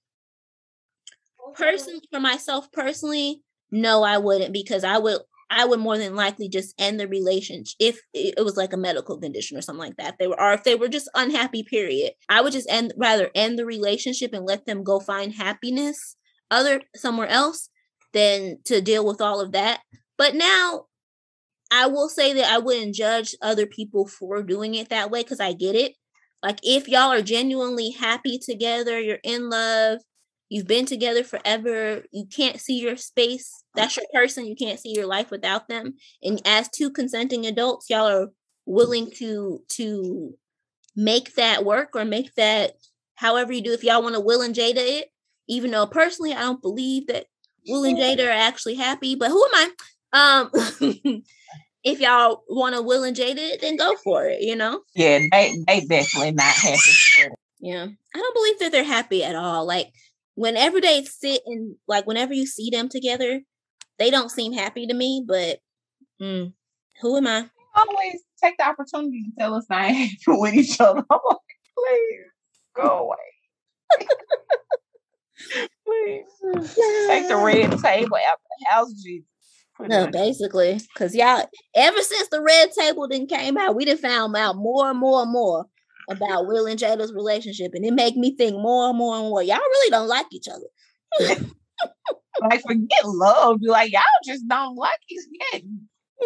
person 1.55 2.01
for 2.11 2.21
myself 2.21 2.71
personally, 2.73 3.43
no, 3.71 4.03
I 4.03 4.19
wouldn't 4.19 4.53
because 4.53 4.85
I 4.85 4.99
would 4.99 5.21
I 5.51 5.67
would 5.67 5.81
more 5.81 5.99
than 5.99 6.15
likely 6.17 6.49
just 6.49 6.75
end 6.79 6.99
the 6.99 7.07
relationship 7.07 7.77
if 7.79 8.01
it 8.15 8.35
it 8.39 8.45
was 8.45 8.57
like 8.57 8.73
a 8.73 8.79
medical 8.79 9.19
condition 9.19 9.57
or 9.57 9.63
something 9.63 9.85
like 9.85 9.97
that. 9.97 10.17
They 10.19 10.27
were 10.27 10.41
or 10.41 10.53
if 10.53 10.65
they 10.65 10.75
were 10.75 10.89
just 10.89 11.11
unhappy, 11.15 11.63
period. 11.63 12.13
I 12.29 12.41
would 12.41 12.53
just 12.53 12.71
end 12.71 12.95
rather 12.97 13.31
end 13.35 13.59
the 13.59 13.67
relationship 13.67 14.33
and 14.33 14.47
let 14.47 14.67
them 14.67 14.83
go 14.83 15.01
find 15.01 15.35
happiness 15.35 16.17
other 16.51 16.83
somewhere 16.95 17.29
else 17.29 17.69
than 18.13 18.59
to 18.67 18.81
deal 18.81 19.07
with 19.07 19.21
all 19.21 19.41
of 19.41 19.53
that. 19.53 19.81
But 20.19 20.35
now 20.35 20.87
I 21.71 21.87
will 21.87 22.09
say 22.09 22.35
that 22.35 22.53
I 22.53 22.59
wouldn't 22.59 22.95
judge 22.95 23.35
other 23.41 23.67
people 23.67 24.07
for 24.07 24.43
doing 24.43 24.75
it 24.75 24.91
that 24.91 25.11
way 25.11 25.23
because 25.23 25.41
I 25.41 25.55
get 25.55 25.75
it. 25.75 25.95
Like 26.43 26.61
if 26.63 26.89
y'all 26.89 27.13
are 27.13 27.23
genuinely 27.23 27.91
happy 27.91 28.39
together, 28.39 29.01
you're 29.01 29.19
in 29.23 29.49
love, 29.49 30.01
you've 30.53 30.67
been 30.67 30.87
together 30.87 31.25
forever, 31.25 32.05
you 32.13 32.27
can't 32.27 32.61
see 32.61 32.79
your 32.79 32.97
space, 32.97 33.65
that's 33.75 33.97
your 33.97 34.07
person, 34.13 34.47
you 34.47 34.55
can't 34.55 34.79
see 34.79 34.93
your 34.95 35.07
life 35.07 35.31
without 35.31 35.67
them. 35.69 35.95
And 36.23 36.43
as 36.45 36.69
two 36.69 36.91
consenting 36.91 37.47
adults, 37.47 37.89
y'all 37.89 38.09
are 38.09 38.29
willing 38.67 39.11
to 39.17 39.63
to 39.69 40.35
make 40.95 41.35
that 41.37 41.65
work 41.65 41.97
or 41.97 42.05
make 42.05 42.35
that 42.35 42.73
however 43.15 43.53
you 43.53 43.63
do. 43.63 43.73
If 43.73 43.83
y'all 43.83 44.03
want 44.03 44.15
to 44.15 44.21
will 44.21 44.43
and 44.43 44.55
jada 44.55 44.77
it 44.77 45.09
even 45.49 45.71
though 45.71 45.87
personally 45.87 46.33
i 46.33 46.41
don't 46.41 46.63
believe 46.63 47.07
that 47.09 47.27
will 47.69 47.85
and 47.85 47.99
jada 47.99 48.27
are 48.27 48.31
actually 48.31 48.75
happy 48.75 49.15
but 49.15 49.31
who 49.31 49.45
am 49.45 49.55
i? 49.55 49.71
Um 50.13 50.51
if 51.85 52.01
y'all 52.01 52.45
want 52.49 52.75
to 52.75 52.83
will 52.83 53.05
and 53.05 53.17
jada 53.17 53.39
it 53.39 53.61
then 53.61 53.77
go 53.77 53.97
for 54.05 54.27
it 54.27 54.41
you 54.41 54.57
know? 54.57 54.83
Yeah, 54.95 55.21
they 55.31 55.55
they 55.67 55.81
definitely 55.81 56.33
not 56.33 56.45
happy. 56.55 57.33
yeah. 57.61 57.87
I 58.15 58.19
don't 58.19 58.35
believe 58.35 58.59
that 58.61 58.73
they're 58.73 58.85
happy 58.85 59.25
at 59.25 59.35
all. 59.35 59.67
Like 59.67 59.93
whenever 60.35 60.81
they 60.81 61.05
sit 61.05 61.43
and 61.47 61.77
like 61.87 62.07
whenever 62.07 62.33
you 62.33 62.47
see 62.47 62.71
them 62.71 62.89
together 62.89 63.41
they 63.99 64.11
don't 64.11 64.31
seem 64.31 64.53
happy 64.53 64.87
to 64.87 64.95
me 64.95 65.25
but 65.27 65.59
mm, 66.21 66.53
who 67.01 67.17
am 67.17 67.27
i 67.27 67.49
Always 67.75 68.23
take 68.43 68.57
the 68.59 68.69
opportunity 68.69 69.23
to 69.23 69.31
tell 69.39 69.55
us 69.55 69.67
not 69.71 69.85
happy 69.87 70.17
with 70.27 70.55
each 70.55 70.81
other. 70.81 71.05
I'm 71.11 71.19
like, 71.27 71.39
please 71.79 72.21
go 72.77 73.09
away. 73.09 74.07
please 75.87 76.27
take 77.07 77.29
the 77.29 77.37
red 77.37 77.71
table 77.81 78.17
out 78.17 78.35
of 78.35 78.59
the 78.61 78.67
house, 78.69 78.93
Jesus. 79.03 79.27
No, 79.81 80.07
basically, 80.07 80.81
because 80.95 81.15
y'all, 81.15 81.45
ever 81.75 82.03
since 82.03 82.29
the 82.29 82.43
red 82.43 82.71
table 82.79 83.09
then 83.09 83.27
came 83.27 83.57
out, 83.57 83.75
we 83.75 83.85
done 83.85 83.97
found 83.97 84.37
out 84.37 84.55
more 84.55 84.89
and 84.89 84.99
more 84.99 85.23
and 85.23 85.33
more 85.33 85.65
about 86.09 86.47
Will 86.47 86.67
and 86.67 86.79
Jada's 86.79 87.13
relationship, 87.13 87.73
and 87.75 87.85
it 87.85 87.95
make 87.95 88.17
me 88.17 88.37
think 88.37 88.55
more 88.55 88.89
and 88.89 88.99
more 88.99 89.17
and 89.17 89.29
more. 89.29 89.43
Y'all 89.43 89.59
really 89.59 89.91
don't 89.91 90.09
like 90.09 90.27
each 90.33 90.49
other. 90.49 90.67
like 92.41 92.63
forget 92.63 93.05
love. 93.05 93.61
Be 93.61 93.69
like, 93.69 93.93
y'all 93.93 94.03
just 94.27 94.47
don't 94.49 94.77
like 94.77 94.99
each 95.09 95.27
other. 95.55 95.65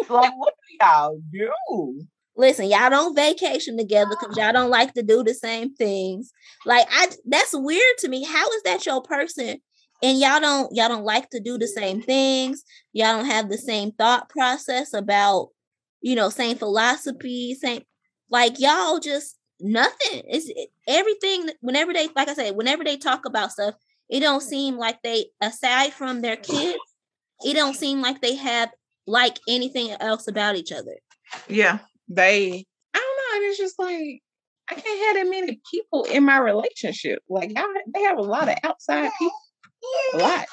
Like, 0.09 0.33
what 0.37 0.53
do 0.53 0.85
y'all 0.85 1.21
do? 1.31 2.01
Listen, 2.35 2.69
y'all 2.69 2.89
don't 2.89 3.15
vacation 3.15 3.77
together 3.77 4.11
because 4.11 4.37
y'all 4.37 4.53
don't 4.53 4.69
like 4.69 4.93
to 4.93 5.03
do 5.03 5.23
the 5.23 5.33
same 5.33 5.73
things. 5.75 6.31
Like, 6.65 6.87
I 6.91 7.09
that's 7.25 7.53
weird 7.53 7.97
to 7.99 8.09
me. 8.09 8.23
How 8.23 8.49
is 8.51 8.63
that 8.63 8.85
your 8.85 9.01
person? 9.01 9.57
And 10.03 10.19
y'all 10.19 10.39
don't 10.39 10.69
y'all 10.75 10.89
don't 10.89 11.03
like 11.03 11.29
to 11.31 11.39
do 11.39 11.57
the 11.57 11.67
same 11.67 12.01
things. 12.01 12.63
Y'all 12.93 13.17
don't 13.17 13.25
have 13.25 13.49
the 13.49 13.57
same 13.57 13.91
thought 13.91 14.29
process 14.29 14.93
about, 14.93 15.49
you 16.01 16.15
know, 16.15 16.29
same 16.29 16.57
philosophy, 16.57 17.55
same 17.55 17.81
like 18.29 18.59
y'all 18.59 18.99
just 18.99 19.36
nothing. 19.59 20.23
It's 20.27 20.49
it- 20.49 20.69
everything. 20.87 21.49
Whenever 21.61 21.93
they, 21.93 22.07
like 22.15 22.29
I 22.29 22.33
said, 22.33 22.55
whenever 22.55 22.83
they 22.83 22.97
talk 22.97 23.25
about 23.25 23.51
stuff, 23.51 23.75
it 24.09 24.19
don't 24.21 24.41
seem 24.41 24.77
like 24.77 25.01
they, 25.03 25.25
aside 25.41 25.93
from 25.93 26.21
their 26.21 26.35
kids, 26.37 26.77
it 27.45 27.53
don't 27.53 27.75
seem 27.83 28.01
like 28.01 28.21
they 28.21 28.35
have 28.35 28.69
like 29.05 29.37
anything 29.47 29.91
else 29.99 30.27
about 30.27 30.55
each 30.55 30.71
other. 30.71 30.95
Yeah, 31.47 31.79
they. 32.07 32.65
I 32.93 32.97
don't 32.99 33.17
know. 33.17 33.37
And 33.37 33.49
it's 33.49 33.57
just 33.57 33.77
like 33.79 34.21
I 34.69 34.75
can't 34.75 35.05
have 35.17 35.25
that 35.25 35.29
many 35.29 35.61
people 35.71 36.03
in 36.05 36.23
my 36.25 36.37
relationship. 36.39 37.19
Like 37.29 37.51
y'all, 37.55 37.65
they 37.93 38.01
have 38.03 38.17
a 38.17 38.21
lot 38.21 38.49
of 38.49 38.55
outside 38.63 39.09
people. 39.17 39.33
A 40.13 40.17
lot. 40.17 40.45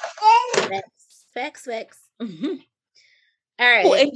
Facts, 0.55 1.25
facts, 1.33 1.61
facts. 1.65 1.99
Mhm. 2.21 2.59
All 3.59 3.71
right, 3.71 3.85
Well, 3.85 3.93
then 3.95 4.11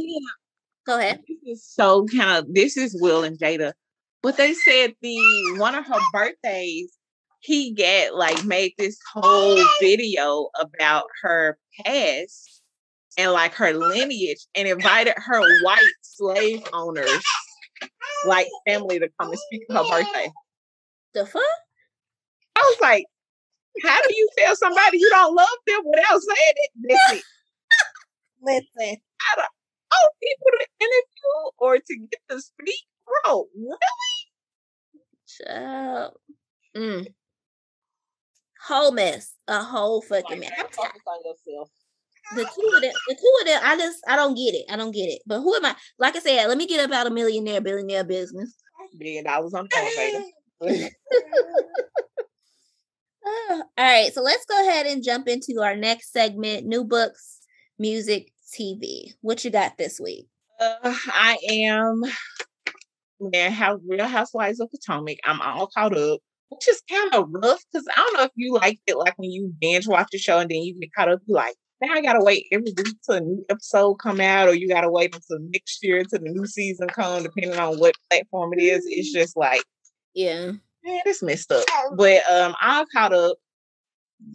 go 0.85 0.97
ahead. 0.99 1.21
this 1.27 1.37
is 1.59 1.65
so 1.65 2.05
kind 2.05 2.37
of 2.45 2.53
this 2.53 2.75
is 2.77 2.97
Will 3.01 3.23
and 3.23 3.37
Jada, 3.39 3.71
but 4.21 4.37
they 4.37 4.53
said 4.53 4.95
the 5.01 5.17
one 5.57 5.75
of 5.75 5.85
her 5.85 5.99
birthdays, 6.11 6.91
he 7.41 7.73
get 7.73 8.15
like 8.15 8.43
made 8.45 8.73
this 8.77 8.97
whole 9.13 9.63
video 9.79 10.49
about 10.59 11.05
her 11.21 11.57
past 11.85 12.61
and 13.17 13.31
like 13.31 13.53
her 13.55 13.73
lineage 13.73 14.45
and 14.55 14.67
invited 14.67 15.13
her 15.17 15.41
white 15.63 15.93
slave 16.01 16.63
owners 16.73 17.23
like 18.25 18.47
family 18.67 18.99
to 18.99 19.09
come 19.19 19.29
and 19.29 19.39
speak 19.39 19.61
at 19.69 19.77
her 19.77 19.83
birthday. 19.89 20.31
The 21.13 21.25
fuck? 21.25 21.41
I 22.55 22.59
was 22.61 22.77
like, 22.81 23.05
how 23.83 24.01
do 24.01 24.13
you 24.15 24.29
tell 24.37 24.55
somebody 24.55 24.97
you 24.97 25.09
don't 25.09 25.35
love 25.35 25.47
them 25.65 25.81
without 25.85 26.19
saying 26.21 26.53
it? 26.55 26.71
Listen, 26.81 27.23
listen, 28.41 28.97
I 29.31 29.35
don't 29.35 29.47
oh 29.93 30.09
people 30.21 30.47
to 30.59 30.67
interview 30.79 31.51
or 31.59 31.77
to 31.77 32.07
get 32.11 32.19
to 32.29 32.41
speak, 32.41 32.85
bro. 33.05 33.47
What? 33.53 33.79
Child. 35.45 36.13
Mm. 36.75 37.07
Whole 38.67 38.91
mess. 38.91 39.33
A 39.47 39.63
whole 39.63 40.01
fucking 40.01 40.39
mess. 40.39 40.51
Focus 40.71 41.01
on 41.07 41.19
yourself. 41.25 41.69
the 42.35 42.43
two 42.43 42.71
of 42.75 42.81
them, 42.81 42.91
the 43.07 43.15
two 43.15 43.37
of 43.41 43.47
them, 43.47 43.61
I 43.63 43.77
just 43.77 43.99
I 44.07 44.15
don't 44.15 44.35
get 44.35 44.53
it. 44.53 44.65
I 44.69 44.75
don't 44.75 44.91
get 44.91 45.07
it. 45.07 45.21
But 45.25 45.41
who 45.41 45.55
am 45.55 45.65
I? 45.65 45.75
Like 45.97 46.15
I 46.15 46.19
said, 46.19 46.47
let 46.47 46.57
me 46.57 46.67
get 46.67 46.85
about 46.85 47.07
a 47.07 47.09
millionaire 47.09 47.61
billionaire 47.61 48.03
business. 48.03 48.55
Million 48.97 49.23
dollars 49.23 49.53
on 49.53 49.67
the. 49.69 50.91
Ah, 53.25 53.61
all 53.61 53.63
right, 53.77 54.13
so 54.13 54.21
let's 54.21 54.45
go 54.45 54.61
ahead 54.67 54.87
and 54.87 55.03
jump 55.03 55.27
into 55.27 55.61
our 55.61 55.75
next 55.75 56.11
segment: 56.11 56.65
new 56.65 56.83
books, 56.83 57.39
music, 57.77 58.31
TV. 58.53 59.13
What 59.21 59.43
you 59.43 59.51
got 59.51 59.77
this 59.77 59.99
week? 59.99 60.27
Uh, 60.59 60.75
I 61.07 61.37
am 61.49 62.03
man, 63.19 63.79
Real 63.87 64.07
Housewives 64.07 64.59
of 64.59 64.69
Potomac. 64.71 65.17
I'm 65.23 65.41
all 65.41 65.67
caught 65.67 65.97
up, 65.97 66.19
which 66.49 66.67
is 66.67 66.81
kind 66.89 67.13
of 67.13 67.29
rough 67.29 67.63
because 67.71 67.85
I 67.95 67.95
don't 67.95 68.13
know 68.17 68.23
if 68.23 68.31
you 68.35 68.53
like 68.53 68.79
it 68.87 68.97
like 68.97 69.17
when 69.17 69.31
you 69.31 69.53
binge 69.59 69.87
watch 69.87 70.07
the 70.11 70.17
show 70.17 70.39
and 70.39 70.49
then 70.49 70.61
you 70.61 70.79
get 70.79 70.93
caught 70.93 71.09
up. 71.09 71.21
You 71.25 71.35
like 71.35 71.55
now 71.81 71.93
I 71.93 72.01
gotta 72.01 72.23
wait 72.23 72.47
every 72.51 72.73
week 72.75 72.95
till 73.05 73.15
a 73.15 73.21
new 73.21 73.45
episode 73.49 73.95
come 73.95 74.19
out, 74.19 74.47
or 74.47 74.53
you 74.53 74.67
gotta 74.67 74.91
wait 74.91 75.15
until 75.15 75.39
next 75.49 75.83
year 75.83 75.99
until 75.99 76.19
the 76.19 76.29
new 76.29 76.45
season 76.45 76.87
come, 76.89 77.23
depending 77.23 77.57
on 77.57 77.77
what 77.77 77.95
platform 78.09 78.53
it 78.53 78.61
is. 78.61 78.83
It's 78.87 79.13
just 79.13 79.37
like 79.37 79.63
Yeah, 80.13 80.51
man, 80.83 81.01
it's 81.05 81.23
messed 81.23 81.51
up. 81.51 81.65
But 81.95 82.21
um, 82.29 82.55
I'm 82.59 82.85
caught 82.93 83.13
up. 83.13 83.37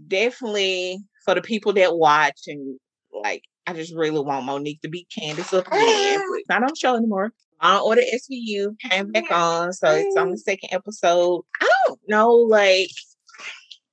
Definitely 0.08 1.04
for 1.24 1.34
the 1.34 1.42
people 1.42 1.74
that 1.74 1.96
watch 1.96 2.42
and 2.46 2.78
like, 3.12 3.42
I 3.66 3.72
just 3.72 3.94
really 3.94 4.20
want 4.20 4.46
Monique 4.46 4.80
to 4.82 4.88
be 4.88 5.06
Candiace 5.16 5.52
up 5.52 5.66
again. 5.66 6.20
It's 6.20 6.48
not 6.48 6.62
on 6.62 6.74
show 6.74 6.96
anymore. 6.96 7.32
Law 7.64 7.80
Order 7.80 8.02
SVU 8.02 8.78
came 8.78 9.10
back 9.10 9.30
on, 9.30 9.72
so 9.72 9.90
it's 9.90 10.16
on 10.16 10.30
the 10.30 10.36
second 10.38 10.68
episode. 10.72 11.42
I 11.60 11.68
don't 11.86 11.98
know, 12.08 12.30
like 12.32 12.90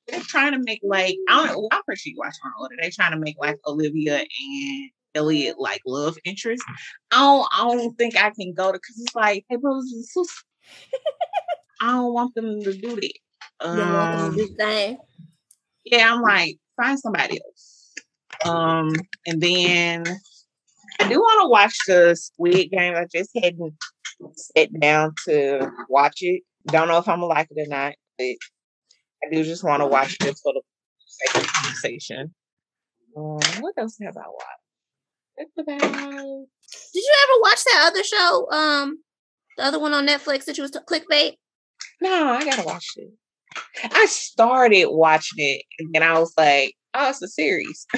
they're 0.07 0.19
trying 0.21 0.51
to 0.51 0.59
make 0.59 0.81
like 0.83 1.15
I 1.29 1.47
don't. 1.47 1.67
I'm 1.71 1.81
pretty 1.83 1.99
sure 1.99 2.11
you 2.11 2.17
watch 2.19 2.35
Law 2.43 2.51
and 2.51 2.61
Order. 2.61 2.75
They're 2.81 2.91
trying 2.91 3.11
to 3.13 3.17
make 3.19 3.35
like 3.39 3.57
Olivia 3.65 4.17
and 4.19 4.89
Elliot 5.15 5.55
like 5.59 5.81
love 5.85 6.17
interest. 6.25 6.63
I 7.11 7.17
don't. 7.19 7.47
I 7.57 7.63
don't 7.75 7.97
think 7.97 8.15
I 8.17 8.29
can 8.31 8.53
go 8.53 8.67
to 8.71 8.77
because 8.77 8.99
it's 8.99 9.15
like, 9.15 9.45
hey, 9.49 9.55
brothers 9.55 9.91
and 9.93 10.03
sisters. 10.05 10.43
I 11.81 11.87
don't 11.93 12.13
want 12.13 12.35
them 12.35 12.61
to 12.61 12.73
do 12.73 12.95
that. 12.95 13.13
You 13.63 13.69
want 13.69 13.77
them 13.77 14.19
Um, 14.25 14.35
to 14.35 14.47
do 14.47 14.55
thing. 14.55 14.97
yeah, 15.85 16.13
I'm 16.13 16.21
like, 16.21 16.57
find 16.75 16.99
somebody 16.99 17.39
else. 17.43 17.93
Um, 18.45 18.93
and 19.25 19.41
then 19.41 20.03
I 21.01 21.07
do 21.09 21.19
want 21.19 21.43
to 21.43 21.49
watch 21.49 21.75
the 21.87 22.15
Squid 22.15 22.69
Game. 22.69 22.93
I 22.95 23.05
just 23.11 23.31
hadn't 23.41 23.73
sat 24.35 24.69
down 24.79 25.15
to 25.25 25.71
watch 25.89 26.17
it. 26.21 26.43
Don't 26.67 26.87
know 26.87 26.99
if 26.99 27.09
I'm 27.09 27.21
gonna 27.21 27.25
like 27.25 27.47
it 27.49 27.59
or 27.59 27.67
not, 27.67 27.95
but 28.19 28.25
I 28.25 29.29
do 29.31 29.43
just 29.43 29.63
want 29.63 29.81
to 29.81 29.87
watch 29.87 30.15
it 30.21 30.37
for 30.43 30.53
the 30.53 30.61
sake 31.07 31.41
of 31.43 31.47
conversation. 31.51 32.35
Um, 33.17 33.39
what 33.61 33.73
else 33.77 33.97
have 34.01 34.15
I 34.15 34.27
watched? 34.27 34.61
That's 35.37 35.57
about 35.57 35.81
Did 35.81 37.03
you 37.03 37.15
ever 37.23 37.41
watch 37.41 37.63
that 37.63 37.85
other 37.87 38.03
show? 38.03 38.47
Um, 38.51 38.99
the 39.57 39.63
other 39.65 39.79
one 39.79 39.93
on 39.93 40.05
Netflix 40.05 40.45
that 40.45 40.57
you 40.57 40.61
was 40.61 40.69
t- 40.69 40.79
clickbait. 40.87 41.37
no, 41.99 42.27
I 42.27 42.45
gotta 42.45 42.63
watch 42.63 42.87
it. 42.97 43.09
I 43.83 44.05
started 44.05 44.85
watching 44.89 45.39
it 45.39 45.63
and 45.79 45.89
then 45.93 46.03
I 46.03 46.19
was 46.19 46.31
like, 46.37 46.75
oh, 46.93 47.09
it's 47.09 47.23
a 47.23 47.27
series. 47.27 47.87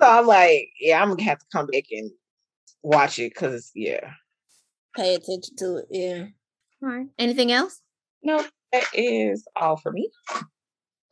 so 0.00 0.08
I'm 0.08 0.26
like, 0.26 0.70
yeah, 0.80 1.02
I'm 1.02 1.10
gonna 1.10 1.22
have 1.24 1.38
to 1.38 1.46
come 1.52 1.66
back 1.66 1.84
and 1.90 2.10
watch 2.82 3.18
it 3.18 3.32
because 3.34 3.70
yeah. 3.74 4.10
Pay 4.94 5.14
attention 5.14 5.56
to 5.56 5.76
it. 5.78 5.86
Yeah. 5.90 6.26
All 6.82 6.88
right. 6.88 7.06
Anything 7.18 7.52
else? 7.52 7.80
No, 8.22 8.44
that 8.72 8.84
is 8.94 9.46
all 9.56 9.76
for 9.76 9.92
me. 9.92 10.10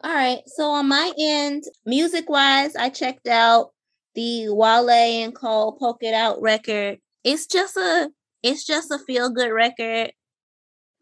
All 0.03 0.14
right. 0.14 0.41
So 0.47 0.70
on 0.70 0.89
my 0.89 1.12
end, 1.18 1.64
music 1.87 2.28
wise, 2.28 2.76
I 2.76 2.91
checked 2.91 3.26
out 3.26 3.70
the 4.14 4.49
Wale 4.49 4.91
and 4.91 5.35
Cole 5.35 5.76
Poke 5.78 6.03
It 6.03 6.14
Out 6.14 6.41
record. 6.41 6.99
It's 7.24 7.47
just 7.47 7.76
a 7.76 8.11
it's 8.43 8.64
just 8.64 8.91
a 8.91 8.99
feel 8.99 9.30
good 9.30 9.51
record. 9.51 10.12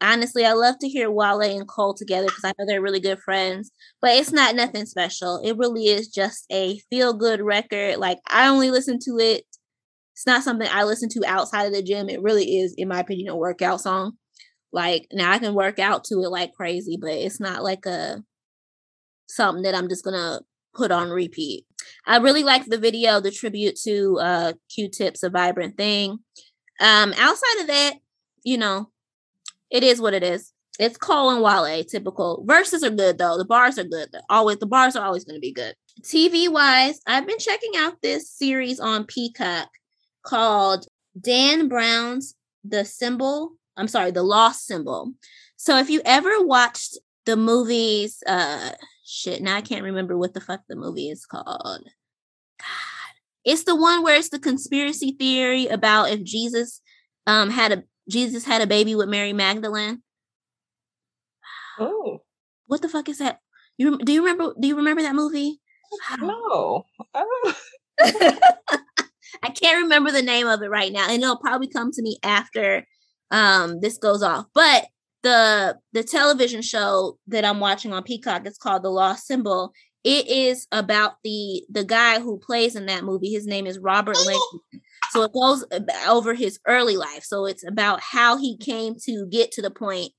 Honestly, 0.03 0.45
I 0.45 0.51
love 0.51 0.79
to 0.79 0.89
hear 0.89 1.09
Wale 1.09 1.39
and 1.41 1.65
Cole 1.67 1.93
together 1.93 2.27
because 2.27 2.43
I 2.43 2.53
know 2.59 2.65
they're 2.67 2.81
really 2.81 2.99
good 2.99 3.19
friends. 3.19 3.71
But 4.01 4.11
it's 4.11 4.33
not 4.33 4.53
nothing 4.53 4.85
special. 4.85 5.41
It 5.43 5.57
really 5.57 5.85
is 5.85 6.09
just 6.09 6.45
a 6.51 6.77
feel 6.89 7.13
good 7.13 7.41
record. 7.41 7.97
Like 7.97 8.19
I 8.29 8.49
only 8.49 8.69
listen 8.69 8.99
to 9.05 9.17
it. 9.19 9.45
It's 10.13 10.27
not 10.27 10.43
something 10.43 10.67
I 10.69 10.83
listen 10.83 11.07
to 11.09 11.25
outside 11.25 11.67
of 11.67 11.73
the 11.73 11.81
gym. 11.81 12.09
It 12.09 12.21
really 12.21 12.57
is, 12.57 12.75
in 12.77 12.89
my 12.89 12.99
opinion, 12.99 13.29
a 13.29 13.37
workout 13.37 13.79
song. 13.79 14.17
Like 14.73 15.07
now 15.13 15.31
I 15.31 15.39
can 15.39 15.55
work 15.55 15.79
out 15.79 16.03
to 16.05 16.15
it 16.15 16.29
like 16.29 16.51
crazy, 16.53 16.97
but 16.99 17.11
it's 17.11 17.39
not 17.39 17.63
like 17.63 17.85
a 17.85 18.23
something 19.27 19.63
that 19.63 19.73
I'm 19.73 19.87
just 19.87 20.03
gonna 20.03 20.41
put 20.75 20.91
on 20.91 21.11
repeat. 21.11 21.65
I 22.05 22.17
really 22.17 22.43
like 22.43 22.65
the 22.65 22.77
video, 22.77 23.21
the 23.21 23.31
tribute 23.31 23.75
to 23.83 24.19
uh 24.19 24.53
Q-Tip's, 24.73 25.23
a 25.23 25.29
Vivrant 25.29 25.77
thing. 25.77 26.19
Um, 26.81 27.13
outside 27.17 27.61
of 27.61 27.67
that, 27.67 27.93
you 28.43 28.57
know, 28.57 28.89
it 29.73 29.83
is 29.83 29.99
what 29.99 30.13
it 30.13 30.23
is. 30.23 30.53
It's 30.79 30.97
Cole 30.97 31.31
and 31.31 31.41
Wale, 31.41 31.83
typical. 31.83 32.43
Verses 32.47 32.83
are 32.83 32.89
good 32.89 33.17
though. 33.17 33.37
The 33.37 33.45
bars 33.45 33.77
are 33.77 33.83
good. 33.83 34.09
always 34.29 34.59
the 34.59 34.65
bars 34.65 34.95
are 34.95 35.05
always 35.05 35.25
going 35.25 35.35
to 35.35 35.41
be 35.41 35.51
good. 35.51 35.75
TV 36.01 36.47
wise, 36.49 36.99
I've 37.05 37.27
been 37.27 37.39
checking 37.39 37.73
out 37.75 38.01
this 38.01 38.31
series 38.31 38.79
on 38.79 39.05
Peacock 39.05 39.69
called 40.23 40.85
Dan 41.19 41.67
Brown's 41.67 42.35
The 42.63 42.85
Symbol. 42.85 43.53
I'm 43.75 43.87
sorry, 43.87 44.11
The 44.11 44.23
Lost 44.23 44.65
Symbol. 44.65 45.13
So 45.57 45.77
if 45.77 45.89
you 45.89 46.01
ever 46.05 46.43
watched 46.43 46.97
the 47.25 47.35
movies, 47.35 48.21
uh, 48.27 48.71
shit, 49.05 49.41
now 49.41 49.55
I 49.55 49.61
can't 49.61 49.83
remember 49.83 50.17
what 50.17 50.33
the 50.33 50.41
fuck 50.41 50.61
the 50.67 50.75
movie 50.75 51.09
is 51.09 51.25
called. 51.25 51.83
God, 52.59 53.13
it's 53.43 53.63
the 53.63 53.75
one 53.75 54.03
where 54.03 54.15
it's 54.17 54.29
the 54.29 54.39
conspiracy 54.39 55.15
theory 55.17 55.67
about 55.67 56.11
if 56.11 56.23
Jesus 56.23 56.81
um 57.25 57.49
had 57.49 57.71
a 57.71 57.83
Jesus 58.09 58.45
had 58.45 58.61
a 58.61 58.67
baby 58.67 58.95
with 58.95 59.09
Mary 59.09 59.33
Magdalene. 59.33 60.01
Oh, 61.79 62.21
what 62.67 62.81
the 62.81 62.89
fuck 62.89 63.09
is 63.09 63.19
that? 63.19 63.39
You 63.77 63.97
do 63.97 64.11
you 64.11 64.21
remember? 64.21 64.53
Do 64.59 64.67
you 64.67 64.75
remember 64.75 65.01
that 65.01 65.15
movie? 65.15 65.59
No, 66.19 66.85
I, 67.13 67.55
I 69.43 69.49
can't 69.49 69.83
remember 69.83 70.11
the 70.11 70.21
name 70.21 70.47
of 70.47 70.61
it 70.61 70.69
right 70.69 70.91
now, 70.91 71.09
and 71.09 71.21
it'll 71.21 71.37
probably 71.37 71.67
come 71.67 71.91
to 71.91 72.01
me 72.01 72.17
after 72.23 72.85
um 73.31 73.79
this 73.81 73.97
goes 73.97 74.21
off. 74.21 74.45
But 74.53 74.87
the 75.23 75.77
the 75.93 76.03
television 76.03 76.61
show 76.61 77.17
that 77.27 77.45
I'm 77.45 77.59
watching 77.59 77.93
on 77.93 78.03
Peacock 78.03 78.45
is 78.45 78.57
called 78.57 78.83
The 78.83 78.89
Lost 78.89 79.25
Symbol. 79.25 79.71
It 80.03 80.27
is 80.27 80.67
about 80.71 81.13
the 81.23 81.63
the 81.69 81.83
guy 81.83 82.19
who 82.19 82.37
plays 82.37 82.75
in 82.75 82.85
that 82.87 83.03
movie. 83.03 83.31
His 83.31 83.47
name 83.47 83.65
is 83.65 83.79
Robert 83.79 84.17
Langdon. 84.17 84.81
So 85.13 85.23
it 85.23 85.33
goes 85.33 85.63
over 86.07 86.33
his 86.33 86.59
early 86.67 86.97
life. 86.97 87.23
So 87.23 87.45
it's 87.45 87.65
about 87.65 88.01
how 88.01 88.37
he 88.37 88.57
came 88.57 88.95
to 89.05 89.27
get 89.31 89.51
to 89.53 89.61
the 89.61 89.71
point 89.71 90.11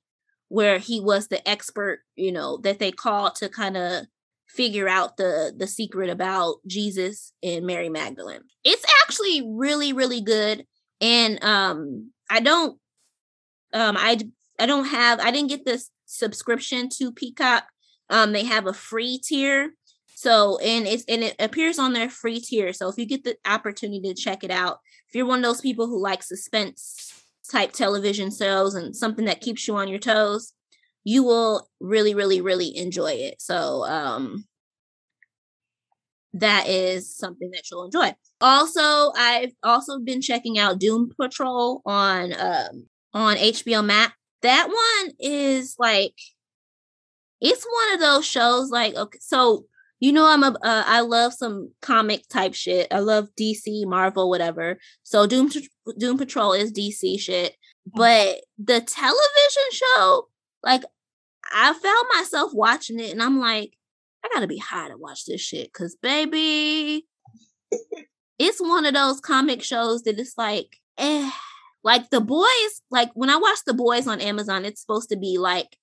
where 0.49 0.78
he 0.78 1.01
was 1.01 1.28
the 1.28 1.47
expert, 1.49 2.01
you 2.14 2.30
know, 2.30 2.59
that 2.59 2.78
they 2.78 2.92
called 2.92 3.34
to 3.36 3.49
kind 3.49 3.76
of 3.76 4.07
figure 4.49 4.88
out 4.88 5.16
the 5.16 5.53
the 5.57 5.66
secret 5.66 6.11
about 6.11 6.57
Jesus 6.66 7.32
and 7.42 7.66
Mary 7.66 7.88
Magdalene. 7.88 8.42
It's 8.62 8.84
actually 9.03 9.42
really 9.45 9.92
really 9.92 10.20
good 10.20 10.64
and 11.01 11.42
um 11.42 12.12
I 12.30 12.38
don't 12.40 12.78
um 13.72 13.97
I 13.99 14.20
I 14.61 14.66
don't 14.66 14.84
have 14.84 15.18
I 15.18 15.32
didn't 15.32 15.49
get 15.49 15.64
this 15.64 15.90
subscription 16.07 16.88
to 16.99 17.11
Peacock. 17.11 17.64
Um 18.11 18.32
they 18.32 18.45
have 18.45 18.66
a 18.66 18.72
free 18.72 19.18
tier 19.18 19.72
so 20.25 20.57
and 20.59 20.87
it's 20.87 21.05
and 21.07 21.22
it 21.22 21.37
appears 21.39 21.79
on 21.79 21.93
their 21.93 22.09
free 22.09 22.41
tier. 22.41 22.72
So 22.72 22.89
if 22.89 22.97
you 22.97 23.05
get 23.05 23.25
the 23.25 23.37
opportunity 23.45 24.01
to 24.09 24.14
check 24.14 24.43
it 24.43 24.51
out, 24.51 24.79
if 25.07 25.14
you're 25.14 25.27
one 25.27 25.41
of 25.41 25.45
those 25.45 25.61
people 25.61 25.87
who 25.87 26.01
like 26.01 26.22
suspense 26.22 27.12
type 27.51 27.72
television 27.72 28.31
shows 28.31 28.75
and 28.75 28.97
something 28.97 29.27
that 29.27 29.43
keeps 29.43 29.68
you 29.68 29.77
on 29.77 29.87
your 29.87 29.99
toes, 29.99 30.55
you 31.05 31.22
will 31.22 31.68
really, 31.79 32.14
really, 32.14 32.41
really 32.41 32.75
enjoy 32.75 33.12
it. 33.12 33.35
So 33.43 33.85
um 33.85 34.47
that 36.33 36.68
is 36.68 37.14
something 37.14 37.51
that 37.51 37.70
you'll 37.70 37.85
enjoy. 37.85 38.14
Also, 38.41 39.12
I've 39.16 39.53
also 39.62 39.99
been 39.99 40.22
checking 40.22 40.59
out 40.59 40.81
Doom 40.81 41.11
Patrol 41.20 41.83
on 41.85 42.33
um 42.33 42.87
on 43.12 43.37
HBO 43.37 43.85
Max. 43.85 44.14
That 44.41 44.68
one 44.68 45.12
is 45.20 45.77
like 45.79 46.14
it's 47.43 47.66
one 47.66 47.95
of 47.95 48.01
those 48.01 48.25
shows 48.25 48.70
like 48.70 48.95
okay, 48.95 49.18
so 49.20 49.66
you 50.05 50.12
know 50.12 50.26
I'm 50.26 50.42
a 50.42 50.48
uh, 50.48 50.84
I 50.86 51.00
love 51.00 51.32
some 51.32 51.72
comic 51.80 52.28
type 52.28 52.52
shit. 52.52 52.88
I 52.90 52.98
love 52.98 53.28
DC, 53.40 53.86
Marvel, 53.86 54.28
whatever. 54.28 54.78
So 55.02 55.26
Doom 55.26 55.50
Doom 55.96 56.18
Patrol 56.18 56.52
is 56.52 56.72
DC 56.72 57.18
shit, 57.18 57.52
mm. 57.88 57.92
but 57.94 58.42
the 58.59 58.82
television 58.82 59.70
show, 59.72 60.28
like 60.62 60.82
I 61.50 61.72
found 61.72 62.07
myself 62.14 62.52
watching 62.52 63.00
it, 63.00 63.12
and 63.12 63.22
I'm 63.22 63.40
like, 63.40 63.78
I 64.22 64.28
gotta 64.34 64.46
be 64.46 64.59
high 64.59 64.88
to 64.88 64.98
watch 64.98 65.24
this 65.24 65.40
shit, 65.40 65.72
cause 65.72 65.96
baby, 66.02 67.07
it's 68.38 68.61
one 68.61 68.84
of 68.84 68.92
those 68.92 69.20
comic 69.20 69.62
shows 69.62 70.02
that 70.02 70.20
it's 70.20 70.36
like, 70.36 70.76
eh. 70.98 71.30
Like 71.82 72.09
the 72.09 72.20
boys, 72.22 72.82
like 72.90 73.11
when 73.14 73.28
I 73.28 73.36
watch 73.36 73.59
the 73.66 73.74
boys 73.74 74.07
on 74.07 74.20
Amazon, 74.20 74.64
it's 74.64 74.80
supposed 74.80 75.11
to 75.11 75.16
be 75.16 75.36
like 75.38 75.76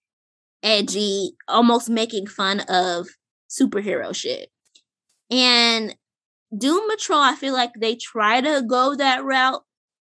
edgy, 0.63 1.34
almost 1.47 1.91
making 1.91 2.26
fun 2.26 2.61
of 2.61 3.07
superhero 3.52 4.16
shit. 4.16 4.49
And 5.30 5.95
Doom 6.58 6.89
Patrol, 6.89 7.20
I 7.20 7.36
feel 7.36 7.54
like 7.54 7.74
they 7.76 7.95
try 7.95 8.41
to 8.41 8.64
go 8.68 8.95
that 8.95 9.24
route, 9.24 9.64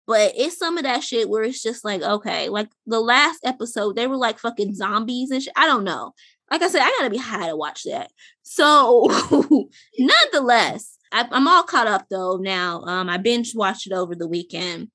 but 0.07 0.33
it's 0.37 0.59
some 0.59 0.77
of 0.77 0.85
that 0.85 1.03
shit 1.03 1.29
where 1.29 1.43
it's 1.43 1.63
just 1.63 1.85
like, 1.85 2.03
okay, 2.03 2.49
like 2.49 2.69
the 2.87 3.01
last 3.01 3.41
episode, 3.45 3.97
they 3.97 4.07
were 4.07 4.17
like 4.17 4.39
fucking 4.39 4.75
zombies 4.75 5.31
and 5.31 5.43
shit. 5.43 5.53
I 5.57 5.67
don't 5.67 5.85
know. 5.85 6.13
Like 6.51 6.63
I 6.63 6.69
said, 6.69 6.83
I 6.83 6.95
gotta 6.99 7.11
be 7.11 7.17
high 7.17 7.49
to 7.49 7.57
watch 7.57 7.85
that. 7.85 8.11
So, 8.43 9.09
nonetheless, 9.99 10.99
I, 11.11 11.27
am 11.33 11.49
all 11.49 11.63
caught 11.63 11.87
up 11.87 12.07
though 12.11 12.37
now. 12.37 12.83
Um, 12.83 13.09
I 13.09 13.17
binge 13.17 13.55
watched 13.55 13.87
it 13.87 13.95
over 13.95 14.15
the 14.15 14.29
weekend, 14.29 14.89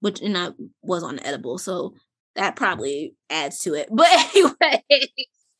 which 0.00 0.20
and 0.20 0.38
I 0.38 0.50
was 0.82 1.02
on 1.02 1.18
edible, 1.20 1.58
so 1.58 1.94
that 2.36 2.54
probably 2.54 3.14
adds 3.28 3.58
to 3.60 3.74
it. 3.74 3.88
But 3.92 4.06
anyway, 4.10 4.84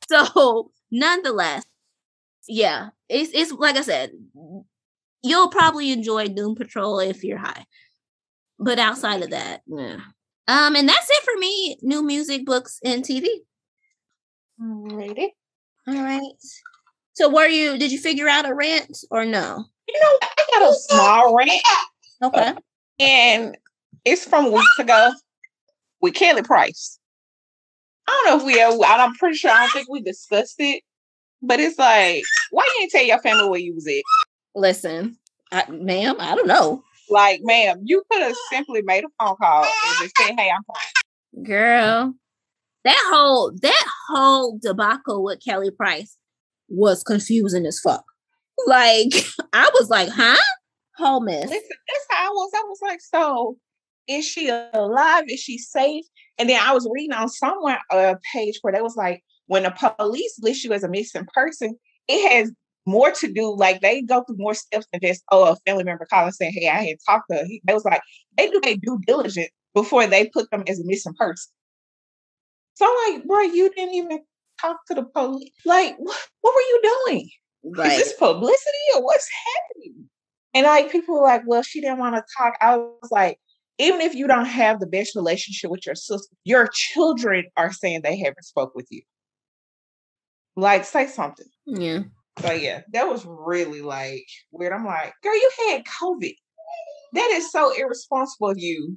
so 0.09 0.71
nonetheless, 0.91 1.65
yeah, 2.49 2.89
it's 3.09 3.31
it's 3.35 3.53
like 3.53 3.77
I 3.77 3.83
said, 3.83 4.13
you'll 5.23 5.49
probably 5.49 5.93
enjoy 5.93 6.29
Doom 6.29 6.55
Patrol 6.55 7.01
if 7.01 7.25
you're 7.25 7.39
high. 7.39 7.65
But 8.59 8.79
outside 8.79 9.23
of 9.23 9.31
that, 9.31 9.63
yeah. 9.67 9.99
Um, 10.47 10.77
and 10.77 10.89
that's 10.89 11.09
it 11.11 11.25
for 11.25 11.39
me. 11.39 11.79
New 11.83 12.03
music, 12.03 12.45
books, 12.45 12.79
and 12.85 13.03
TV. 13.03 13.27
Alrighty. 14.61 15.29
All 15.87 15.95
right. 15.95 16.33
So 17.15 17.29
were 17.29 17.47
you 17.47 17.79
did 17.79 17.93
you 17.93 17.99
figure 17.99 18.29
out 18.29 18.49
a 18.49 18.55
rant 18.55 18.99
or 19.11 19.25
no? 19.25 19.65
You 19.89 20.01
know, 20.01 20.19
I 20.23 20.47
got 20.53 20.71
a 20.71 20.75
small 20.75 21.37
rant. 21.37 21.63
Okay. 22.23 22.55
And 23.01 23.57
it's 24.05 24.25
from 24.25 24.53
weeks 24.53 24.79
ago 24.79 25.13
with 26.01 26.15
Kelly 26.15 26.43
Price. 26.43 26.99
I 28.07 28.23
don't 28.25 28.39
know 28.39 28.47
if 28.47 28.47
we 28.47 28.61
ever, 28.61 28.77
I'm 28.85 29.15
pretty 29.15 29.37
sure 29.37 29.51
I 29.51 29.61
don't 29.61 29.73
think 29.73 29.89
we 29.89 30.03
discussed 30.03 30.57
it. 30.59 30.83
But 31.47 31.61
it's 31.61 31.79
like, 31.79 32.23
why 32.51 32.65
you 32.65 32.83
ain't 32.83 32.91
tell 32.91 33.05
your 33.05 33.21
family 33.21 33.49
where 33.49 33.61
you 33.61 33.75
was 33.75 33.87
at? 33.87 34.03
Listen, 34.55 35.17
I, 35.53 35.65
ma'am, 35.71 36.17
I 36.19 36.35
don't 36.35 36.47
know. 36.47 36.83
Like, 37.11 37.41
ma'am, 37.43 37.81
you 37.85 38.03
could 38.11 38.23
have 38.23 38.37
simply 38.51 38.83
made 38.83 39.05
a 39.05 39.09
phone 39.19 39.37
call 39.37 39.65
and 39.65 39.99
just 40.01 40.17
said, 40.17 40.35
"Hey, 40.39 40.51
I'm 40.51 40.63
fine." 40.65 41.45
Girl, 41.45 42.15
that 42.85 43.11
whole 43.11 43.53
that 43.61 43.87
whole 44.09 44.59
debacle 44.61 45.23
with 45.23 45.45
Kelly 45.45 45.71
Price 45.71 46.17
was 46.69 47.03
confusing 47.03 47.67
as 47.67 47.79
fuck. 47.79 48.05
Like, 48.67 49.13
I 49.53 49.71
was 49.75 49.91
like, 49.91 50.09
"Huh, 50.09 50.41
whole 50.97 51.21
mess." 51.21 51.51
Listen, 51.51 51.61
that's 51.61 52.07
how 52.11 52.27
I 52.27 52.31
was. 52.31 52.51
I 52.55 52.63
was 52.67 52.79
like, 52.83 53.01
"So, 53.03 53.59
is 54.09 54.25
she 54.25 54.49
alive? 54.49 55.25
Is 55.29 55.41
she 55.41 55.59
safe?" 55.59 56.07
And 56.39 56.49
then 56.49 56.61
I 56.61 56.73
was 56.73 56.89
reading 56.91 57.13
on 57.13 57.29
somewhere 57.29 57.81
uh, 57.93 58.15
a 58.15 58.19
page 58.33 58.59
where 58.63 58.73
they 58.73 58.81
was 58.81 58.97
like, 58.97 59.23
when 59.47 59.65
the 59.65 59.95
police 59.99 60.39
list 60.41 60.65
you 60.65 60.73
as 60.73 60.85
a 60.85 60.89
missing 60.89 61.27
person, 61.35 61.77
it 62.09 62.31
has 62.31 62.53
more 62.87 63.11
to 63.13 63.33
do. 63.33 63.55
Like 63.57 63.81
they 63.81 64.03
go 64.03 64.23
through 64.23 64.37
more 64.39 64.55
steps 64.55 64.87
than 64.93 65.01
just 65.03 65.23
oh 65.31 65.53
a 65.53 65.57
family 65.67 65.85
member 65.85 66.07
calling 66.07 66.33
saying, 66.33 66.53
"Hey, 66.53 66.69
I 66.69 66.83
had 66.85 66.97
talked 67.07 67.31
to." 67.31 67.37
Her. 67.37 67.45
They 67.65 67.75
was 67.75 67.85
like 67.85 68.03
they 68.37 68.51
do 68.51 68.61
their 68.61 68.77
due 68.77 69.01
diligence 69.07 69.51
before 69.75 70.07
they 70.07 70.29
put 70.29 70.51
them 70.51 70.65
as 70.69 70.81
a 70.81 70.85
missing 70.85 71.15
person. 71.15 71.53
So 72.75 72.87
I'm 72.87 73.15
like, 73.15 73.27
bro, 73.27 73.41
you 73.41 73.71
didn't 73.75 73.95
even 73.95 74.21
talk 74.61 74.79
to 74.89 74.95
the 74.95 75.05
police. 75.05 75.53
Like, 75.65 75.95
what, 75.99 76.17
what 76.41 76.55
were 76.55 76.61
you 76.61 77.03
doing? 77.07 77.31
Right. 77.77 77.93
Is 77.93 77.99
this 77.99 78.13
publicity 78.15 78.87
or 78.95 79.05
what's 79.05 79.29
happening? 79.47 80.09
And 80.55 80.65
like 80.65 80.91
people 80.91 81.15
were 81.15 81.23
like, 81.23 81.43
well, 81.47 81.63
she 81.63 81.81
didn't 81.81 81.99
want 81.99 82.17
to 82.17 82.25
talk. 82.37 82.55
I 82.61 82.77
was 82.77 83.11
like, 83.11 83.39
even 83.79 84.01
if 84.01 84.15
you 84.15 84.27
don't 84.27 84.45
have 84.47 84.79
the 84.79 84.87
best 84.87 85.17
relationship 85.17 85.71
with 85.71 85.85
your 85.87 85.97
sister, 85.97 86.35
your 86.45 86.69
children 86.73 87.47
are 87.57 87.73
saying 87.73 88.03
they 88.03 88.19
haven't 88.19 88.45
spoke 88.45 88.75
with 88.75 88.87
you. 88.91 89.03
Like, 90.57 90.85
say 90.85 91.07
something. 91.07 91.47
Yeah. 91.67 92.01
So 92.41 92.53
yeah, 92.53 92.83
that 92.93 93.09
was 93.09 93.25
really 93.27 93.83
like 93.83 94.27
weird. 94.51 94.73
I'm 94.73 94.85
like, 94.85 95.15
girl, 95.23 95.35
you 95.35 95.51
had 95.69 95.85
COVID. 95.85 96.35
That 97.13 97.31
is 97.35 97.51
so 97.53 97.73
irresponsible 97.73 98.51
of 98.51 98.59
you 98.59 98.97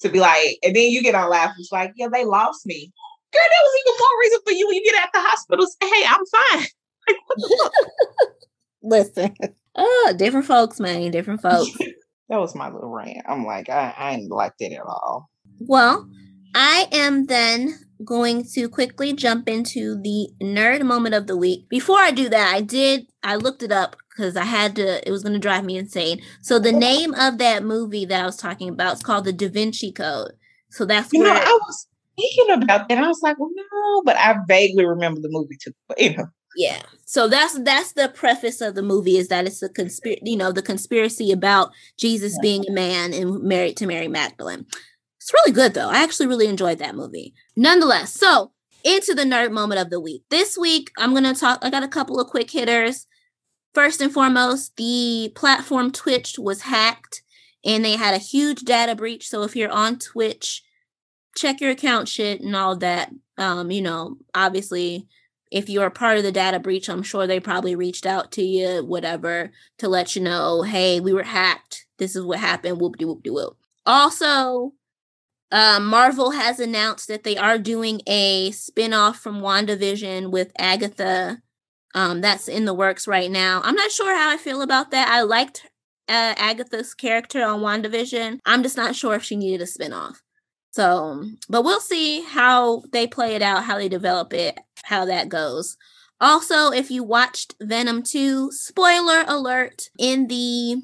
to 0.00 0.08
be 0.08 0.18
like, 0.18 0.58
and 0.62 0.74
then 0.74 0.90
you 0.90 1.02
get 1.02 1.14
on 1.14 1.28
laugh. 1.28 1.52
It's 1.58 1.70
like, 1.70 1.92
yeah, 1.96 2.08
they 2.10 2.24
lost 2.24 2.64
me. 2.64 2.90
Girl, 3.32 3.42
that 3.42 3.62
was 3.62 3.80
even 3.80 3.98
more 3.98 4.20
reason 4.20 4.38
for 4.46 4.52
you 4.52 4.66
when 4.66 4.76
you 4.76 4.84
get 4.84 5.02
out 5.02 5.10
the 5.12 5.20
hospital. 5.20 5.66
Say, 5.66 5.88
hey, 5.88 6.06
I'm 6.06 6.58
fine. 6.58 6.66
Like, 7.08 7.16
what 7.26 7.38
the 7.38 7.58
fuck? 7.62 8.34
Listen. 8.82 9.34
Oh, 9.74 10.14
different 10.16 10.46
folks, 10.46 10.78
man. 10.78 11.10
Different 11.10 11.40
folks. 11.40 11.70
that 12.28 12.38
was 12.38 12.54
my 12.54 12.70
little 12.70 12.90
rant. 12.90 13.24
I'm 13.26 13.44
like, 13.44 13.68
I, 13.68 13.94
I 13.96 14.12
ain't 14.12 14.30
like 14.30 14.52
that 14.60 14.72
at 14.72 14.82
all. 14.82 15.28
Well, 15.60 16.08
I 16.54 16.86
am 16.92 17.26
then 17.26 17.74
going 18.04 18.44
to 18.44 18.68
quickly 18.68 19.12
jump 19.12 19.48
into 19.48 20.00
the 20.00 20.28
nerd 20.42 20.82
moment 20.82 21.14
of 21.14 21.26
the 21.26 21.36
week. 21.36 21.68
Before 21.68 21.98
I 21.98 22.10
do 22.10 22.28
that, 22.28 22.54
I 22.54 22.60
did 22.60 23.06
I 23.22 23.36
looked 23.36 23.62
it 23.62 23.72
up 23.72 23.96
because 24.08 24.36
I 24.36 24.44
had 24.44 24.76
to 24.76 25.06
it 25.06 25.10
was 25.10 25.22
going 25.22 25.34
to 25.34 25.38
drive 25.38 25.64
me 25.64 25.76
insane. 25.76 26.20
So 26.42 26.58
the 26.58 26.72
name 26.72 27.14
of 27.14 27.38
that 27.38 27.62
movie 27.64 28.04
that 28.06 28.22
I 28.22 28.26
was 28.26 28.36
talking 28.36 28.68
about 28.68 28.94
is 28.94 29.02
called 29.02 29.24
The 29.24 29.32
Da 29.32 29.48
Vinci 29.48 29.92
Code. 29.92 30.32
So 30.70 30.84
that's 30.84 31.12
You 31.12 31.20
where 31.20 31.34
know, 31.34 31.40
I 31.40 31.58
was 31.66 31.86
thinking 32.16 32.62
about 32.62 32.88
that. 32.88 32.98
I 32.98 33.06
was 33.08 33.20
like, 33.22 33.38
well, 33.38 33.50
no, 33.54 34.02
but 34.04 34.16
I 34.16 34.36
vaguely 34.46 34.84
remember 34.86 35.20
the 35.20 35.28
movie 35.30 35.56
too. 35.62 35.72
But 35.88 36.00
you 36.00 36.16
know, 36.16 36.26
yeah. 36.56 36.82
So 37.04 37.28
that's 37.28 37.58
that's 37.60 37.92
the 37.92 38.08
preface 38.08 38.60
of 38.60 38.74
the 38.74 38.82
movie 38.82 39.16
is 39.18 39.28
that 39.28 39.46
it's 39.46 39.62
a 39.62 39.68
conspiracy, 39.68 40.22
you 40.24 40.36
know, 40.36 40.52
the 40.52 40.62
conspiracy 40.62 41.32
about 41.32 41.70
Jesus 41.98 42.34
Yeah. 42.34 42.42
being 42.42 42.64
a 42.68 42.72
man 42.72 43.12
and 43.12 43.42
married 43.42 43.76
to 43.78 43.86
Mary 43.86 44.08
Magdalene. 44.08 44.64
It's 45.20 45.32
really 45.34 45.52
good 45.52 45.74
though. 45.74 45.88
I 45.88 46.02
actually 46.02 46.28
really 46.28 46.46
enjoyed 46.46 46.78
that 46.78 46.94
movie. 46.94 47.34
Nonetheless, 47.54 48.14
so 48.14 48.52
into 48.82 49.14
the 49.14 49.24
nerd 49.24 49.52
moment 49.52 49.80
of 49.80 49.90
the 49.90 50.00
week. 50.00 50.22
This 50.30 50.56
week 50.56 50.90
I'm 50.96 51.10
going 51.10 51.24
to 51.24 51.34
talk 51.34 51.58
I 51.62 51.70
got 51.70 51.82
a 51.82 51.88
couple 51.88 52.18
of 52.18 52.28
quick 52.28 52.50
hitters. 52.50 53.06
First 53.74 54.00
and 54.00 54.12
foremost, 54.12 54.76
the 54.76 55.30
platform 55.34 55.92
Twitch 55.92 56.38
was 56.38 56.62
hacked 56.62 57.22
and 57.64 57.84
they 57.84 57.96
had 57.96 58.14
a 58.14 58.18
huge 58.18 58.62
data 58.62 58.96
breach. 58.96 59.28
So 59.28 59.42
if 59.42 59.54
you're 59.54 59.70
on 59.70 59.98
Twitch, 59.98 60.62
check 61.36 61.60
your 61.60 61.70
account 61.70 62.08
shit 62.08 62.40
and 62.40 62.56
all 62.56 62.76
that. 62.76 63.10
Um, 63.36 63.70
you 63.70 63.82
know, 63.82 64.16
obviously 64.34 65.06
if 65.50 65.68
you're 65.68 65.90
part 65.90 66.16
of 66.16 66.22
the 66.22 66.32
data 66.32 66.58
breach, 66.58 66.88
I'm 66.88 67.02
sure 67.02 67.26
they 67.26 67.40
probably 67.40 67.74
reached 67.74 68.06
out 68.06 68.32
to 68.32 68.42
you, 68.42 68.84
whatever, 68.84 69.50
to 69.78 69.88
let 69.88 70.14
you 70.16 70.22
know, 70.22 70.62
hey, 70.62 71.00
we 71.00 71.12
were 71.12 71.24
hacked. 71.24 71.86
This 71.98 72.16
is 72.16 72.24
what 72.24 72.38
happened. 72.38 72.80
Whoop 72.80 72.96
de 72.96 73.06
whoop 73.06 73.22
de 73.22 73.32
whoop. 73.32 73.56
Also, 73.84 74.72
uh, 75.50 75.80
Marvel 75.80 76.30
has 76.32 76.60
announced 76.60 77.08
that 77.08 77.24
they 77.24 77.36
are 77.36 77.58
doing 77.58 78.00
a 78.06 78.50
spin-off 78.52 79.18
from 79.18 79.40
WandaVision 79.40 80.30
with 80.30 80.52
Agatha. 80.58 81.42
Um, 81.94 82.20
that's 82.20 82.46
in 82.46 82.66
the 82.66 82.74
works 82.74 83.08
right 83.08 83.30
now. 83.30 83.60
I'm 83.64 83.74
not 83.74 83.90
sure 83.90 84.14
how 84.16 84.30
I 84.30 84.36
feel 84.36 84.62
about 84.62 84.92
that. 84.92 85.08
I 85.08 85.22
liked 85.22 85.66
uh, 86.08 86.34
Agatha's 86.36 86.94
character 86.94 87.42
on 87.42 87.60
WandaVision. 87.60 88.38
I'm 88.46 88.62
just 88.62 88.76
not 88.76 88.94
sure 88.94 89.14
if 89.14 89.24
she 89.24 89.36
needed 89.36 89.62
a 89.62 89.66
spin-off. 89.66 90.22
So, 90.72 91.24
but 91.48 91.64
we'll 91.64 91.80
see 91.80 92.22
how 92.22 92.82
they 92.92 93.08
play 93.08 93.34
it 93.34 93.42
out, 93.42 93.64
how 93.64 93.76
they 93.76 93.88
develop 93.88 94.32
it, 94.32 94.58
how 94.84 95.04
that 95.06 95.28
goes. 95.28 95.76
Also, 96.20 96.70
if 96.70 96.90
you 96.90 97.02
watched 97.02 97.54
Venom 97.60 98.02
2, 98.02 98.52
spoiler 98.52 99.24
alert, 99.26 99.88
in 99.98 100.28
the 100.28 100.82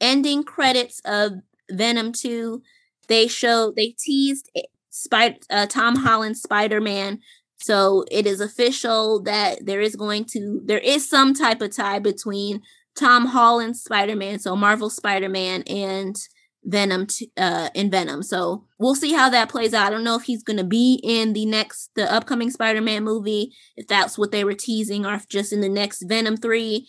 ending 0.00 0.42
credits 0.42 1.00
of 1.04 1.32
Venom 1.70 2.12
2, 2.12 2.62
they 3.08 3.26
showed 3.26 3.76
they 3.76 3.94
teased 3.98 4.50
Spider 4.90 5.38
uh, 5.50 5.66
Tom 5.66 5.96
Holland 5.96 6.36
Spider-Man. 6.36 7.20
So 7.60 8.04
it 8.10 8.26
is 8.26 8.40
official 8.40 9.22
that 9.24 9.66
there 9.66 9.80
is 9.80 9.96
going 9.96 10.24
to 10.26 10.60
there 10.64 10.78
is 10.78 11.08
some 11.08 11.34
type 11.34 11.60
of 11.60 11.74
tie 11.74 11.98
between 11.98 12.62
Tom 12.96 13.26
Holland 13.26 13.76
Spider-Man, 13.76 14.38
so 14.38 14.54
Marvel 14.56 14.90
Spider-Man 14.90 15.62
and 15.62 16.16
Venom 16.64 17.06
t- 17.06 17.30
uh 17.36 17.70
in 17.74 17.90
Venom. 17.90 18.22
So 18.22 18.64
we'll 18.78 18.94
see 18.94 19.12
how 19.12 19.28
that 19.30 19.48
plays 19.48 19.74
out. 19.74 19.86
I 19.86 19.90
don't 19.90 20.04
know 20.04 20.16
if 20.16 20.24
he's 20.24 20.42
going 20.42 20.58
to 20.58 20.64
be 20.64 21.00
in 21.02 21.32
the 21.32 21.46
next 21.46 21.90
the 21.94 22.12
upcoming 22.12 22.50
Spider-Man 22.50 23.04
movie, 23.04 23.52
if 23.76 23.86
that's 23.86 24.18
what 24.18 24.32
they 24.32 24.44
were 24.44 24.54
teasing 24.54 25.06
or 25.06 25.14
if 25.14 25.28
just 25.28 25.52
in 25.52 25.60
the 25.60 25.68
next 25.68 26.04
Venom 26.08 26.36
3 26.36 26.86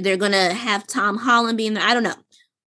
they're 0.00 0.16
going 0.16 0.32
to 0.32 0.54
have 0.54 0.86
Tom 0.86 1.18
Holland 1.18 1.58
being 1.58 1.74
there. 1.74 1.84
I 1.84 1.94
don't 1.94 2.02
know. 2.02 2.14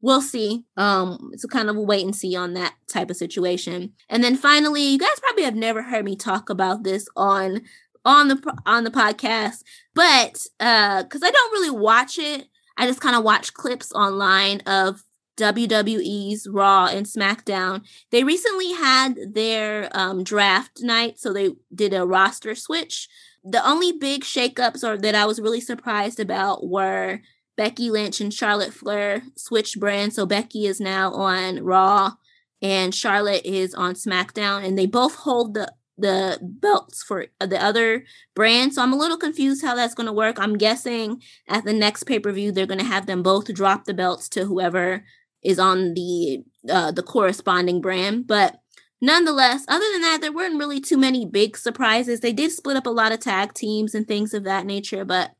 We'll 0.01 0.21
see. 0.21 0.65
Um 0.75 1.31
it's 1.33 1.43
a 1.43 1.47
kind 1.47 1.69
of 1.69 1.75
a 1.75 1.81
wait 1.81 2.05
and 2.05 2.15
see 2.15 2.35
on 2.35 2.53
that 2.53 2.75
type 2.87 3.09
of 3.09 3.17
situation. 3.17 3.93
And 4.09 4.23
then 4.23 4.35
finally, 4.35 4.83
you 4.83 4.99
guys 4.99 5.19
probably 5.19 5.43
have 5.43 5.55
never 5.55 5.83
heard 5.83 6.05
me 6.05 6.15
talk 6.15 6.49
about 6.49 6.83
this 6.83 7.07
on 7.15 7.61
on 8.05 8.27
the 8.27 8.53
on 8.65 8.83
the 8.83 8.91
podcast, 8.91 9.63
but 9.93 10.45
uh 10.59 11.03
cuz 11.05 11.21
I 11.23 11.31
don't 11.31 11.51
really 11.53 11.71
watch 11.71 12.17
it. 12.19 12.47
I 12.77 12.85
just 12.85 13.01
kind 13.01 13.15
of 13.15 13.23
watch 13.23 13.53
clips 13.53 13.91
online 13.93 14.61
of 14.61 15.03
WWE's 15.37 16.47
Raw 16.49 16.87
and 16.87 17.05
SmackDown. 17.05 17.83
They 18.11 18.23
recently 18.23 18.73
had 18.73 19.33
their 19.33 19.89
um, 19.93 20.23
draft 20.23 20.81
night, 20.81 21.19
so 21.19 21.31
they 21.31 21.51
did 21.73 21.93
a 21.93 22.05
roster 22.05 22.55
switch. 22.55 23.07
The 23.43 23.65
only 23.65 23.91
big 23.91 24.23
shakeups 24.23 24.83
or 24.83 24.97
that 24.97 25.15
I 25.15 25.25
was 25.25 25.39
really 25.39 25.61
surprised 25.61 26.19
about 26.19 26.67
were 26.67 27.21
Becky 27.57 27.89
Lynch 27.89 28.21
and 28.21 28.33
Charlotte 28.33 28.73
Flair 28.73 29.23
switched 29.35 29.79
brands. 29.79 30.15
So 30.15 30.25
Becky 30.25 30.65
is 30.65 30.79
now 30.79 31.11
on 31.11 31.63
Raw 31.63 32.13
and 32.61 32.93
Charlotte 32.93 33.45
is 33.45 33.73
on 33.73 33.93
SmackDown, 33.93 34.65
and 34.65 34.77
they 34.77 34.85
both 34.85 35.15
hold 35.15 35.53
the 35.53 35.73
the 35.99 36.37
belts 36.39 37.01
for 37.01 37.25
the 37.39 37.61
other 37.61 38.05
brand. 38.35 38.73
So 38.73 38.83
I'm 38.83 38.93
a 38.93 38.97
little 38.97 39.17
confused 39.17 39.65
how 39.65 39.73
that's 39.73 39.95
going 39.95 40.05
to 40.05 40.13
work. 40.13 40.37
I'm 40.39 40.55
guessing 40.55 41.23
at 41.47 41.65
the 41.65 41.73
next 41.73 42.03
pay 42.03 42.19
per 42.19 42.31
view 42.31 42.51
they're 42.51 42.67
going 42.67 42.79
to 42.79 42.85
have 42.85 43.07
them 43.07 43.23
both 43.23 43.51
drop 43.51 43.85
the 43.85 43.95
belts 43.95 44.29
to 44.29 44.45
whoever 44.45 45.03
is 45.43 45.57
on 45.57 45.95
the 45.95 46.43
uh, 46.69 46.91
the 46.91 47.03
corresponding 47.03 47.81
brand. 47.81 48.27
But 48.27 48.59
nonetheless, 49.01 49.65
other 49.67 49.85
than 49.91 50.01
that, 50.01 50.19
there 50.21 50.31
weren't 50.31 50.59
really 50.59 50.79
too 50.79 50.97
many 50.97 51.25
big 51.25 51.57
surprises. 51.57 52.19
They 52.19 52.33
did 52.33 52.51
split 52.51 52.77
up 52.77 52.85
a 52.85 52.91
lot 52.91 53.11
of 53.11 53.19
tag 53.19 53.53
teams 53.53 53.95
and 53.95 54.07
things 54.07 54.33
of 54.35 54.43
that 54.43 54.65
nature, 54.67 55.03
but 55.03 55.31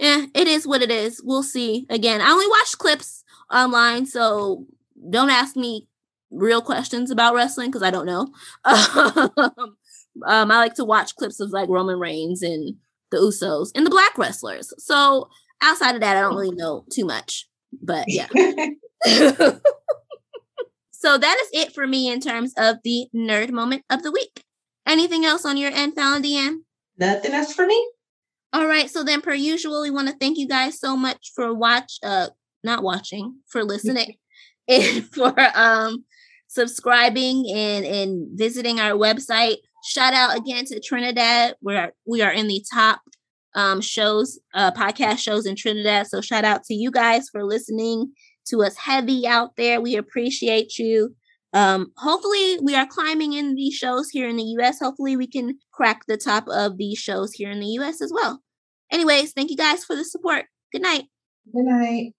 yeah, 0.00 0.24
it 0.34 0.48
is 0.48 0.66
what 0.66 0.80
it 0.82 0.90
is. 0.90 1.20
We'll 1.22 1.42
see. 1.42 1.86
Again, 1.90 2.22
I 2.22 2.30
only 2.30 2.46
watch 2.46 2.78
clips 2.78 3.22
online, 3.52 4.06
so 4.06 4.66
don't 5.10 5.28
ask 5.28 5.56
me 5.56 5.88
real 6.30 6.62
questions 6.62 7.10
about 7.10 7.34
wrestling 7.34 7.68
because 7.68 7.82
I 7.82 7.90
don't 7.90 8.06
know. 8.06 8.32
um, 8.64 10.50
I 10.50 10.56
like 10.56 10.74
to 10.76 10.86
watch 10.86 11.16
clips 11.16 11.38
of 11.38 11.50
like 11.50 11.68
Roman 11.68 11.98
Reigns 11.98 12.40
and 12.42 12.76
the 13.10 13.18
Usos 13.18 13.72
and 13.74 13.84
the 13.84 13.90
Black 13.90 14.16
wrestlers. 14.16 14.72
So 14.78 15.28
outside 15.60 15.96
of 15.96 16.00
that, 16.00 16.16
I 16.16 16.22
don't 16.22 16.34
really 16.34 16.56
know 16.56 16.86
too 16.90 17.04
much. 17.04 17.46
But 17.82 18.06
yeah. 18.08 18.28
so 20.90 21.18
that 21.18 21.38
is 21.42 21.48
it 21.52 21.74
for 21.74 21.86
me 21.86 22.10
in 22.10 22.20
terms 22.20 22.54
of 22.56 22.76
the 22.84 23.08
nerd 23.14 23.50
moment 23.50 23.84
of 23.90 24.02
the 24.02 24.12
week. 24.12 24.44
Anything 24.86 25.26
else 25.26 25.44
on 25.44 25.58
your 25.58 25.70
end, 25.70 25.94
Fallon 25.94 26.22
Deanne? 26.22 26.60
Nothing 26.96 27.32
else 27.32 27.52
for 27.52 27.66
me. 27.66 27.90
All 28.52 28.66
right. 28.66 28.90
So 28.90 29.04
then, 29.04 29.20
per 29.20 29.34
usual, 29.34 29.82
we 29.82 29.90
want 29.90 30.08
to 30.08 30.16
thank 30.16 30.36
you 30.38 30.48
guys 30.48 30.80
so 30.80 30.96
much 30.96 31.30
for 31.34 31.54
watch, 31.54 31.98
uh, 32.02 32.28
not 32.64 32.82
watching, 32.82 33.36
for 33.48 33.62
listening, 33.64 34.16
and 34.68 35.04
for 35.06 35.34
um 35.54 36.04
subscribing 36.48 37.46
and 37.52 37.84
and 37.84 38.28
visiting 38.38 38.80
our 38.80 38.92
website. 38.92 39.56
Shout 39.84 40.14
out 40.14 40.36
again 40.36 40.64
to 40.66 40.80
Trinidad. 40.80 41.54
We're 41.62 41.92
we 42.06 42.22
are 42.22 42.32
in 42.32 42.48
the 42.48 42.64
top 42.72 43.00
um 43.54 43.80
shows, 43.80 44.38
uh 44.54 44.72
podcast 44.72 45.18
shows 45.18 45.46
in 45.46 45.56
Trinidad. 45.56 46.08
So 46.08 46.20
shout 46.20 46.44
out 46.44 46.64
to 46.64 46.74
you 46.74 46.90
guys 46.90 47.28
for 47.30 47.44
listening 47.44 48.12
to 48.48 48.62
us 48.62 48.76
heavy 48.76 49.26
out 49.26 49.56
there. 49.56 49.80
We 49.80 49.96
appreciate 49.96 50.78
you. 50.78 51.14
Um, 51.52 51.92
hopefully 51.96 52.58
we 52.62 52.74
are 52.74 52.86
climbing 52.86 53.32
in 53.32 53.54
these 53.54 53.74
shows 53.74 54.10
here 54.10 54.28
in 54.28 54.36
the 54.36 54.54
US. 54.58 54.78
Hopefully 54.80 55.16
we 55.16 55.26
can 55.26 55.58
crack 55.72 56.06
the 56.06 56.16
top 56.16 56.44
of 56.48 56.76
these 56.76 56.98
shows 56.98 57.32
here 57.32 57.50
in 57.50 57.60
the 57.60 57.66
US 57.78 58.00
as 58.00 58.12
well. 58.12 58.40
Anyways, 58.92 59.32
thank 59.32 59.50
you 59.50 59.56
guys 59.56 59.84
for 59.84 59.96
the 59.96 60.04
support. 60.04 60.46
Good 60.72 60.82
night. 60.82 61.04
Good 61.52 61.64
night. 61.64 62.12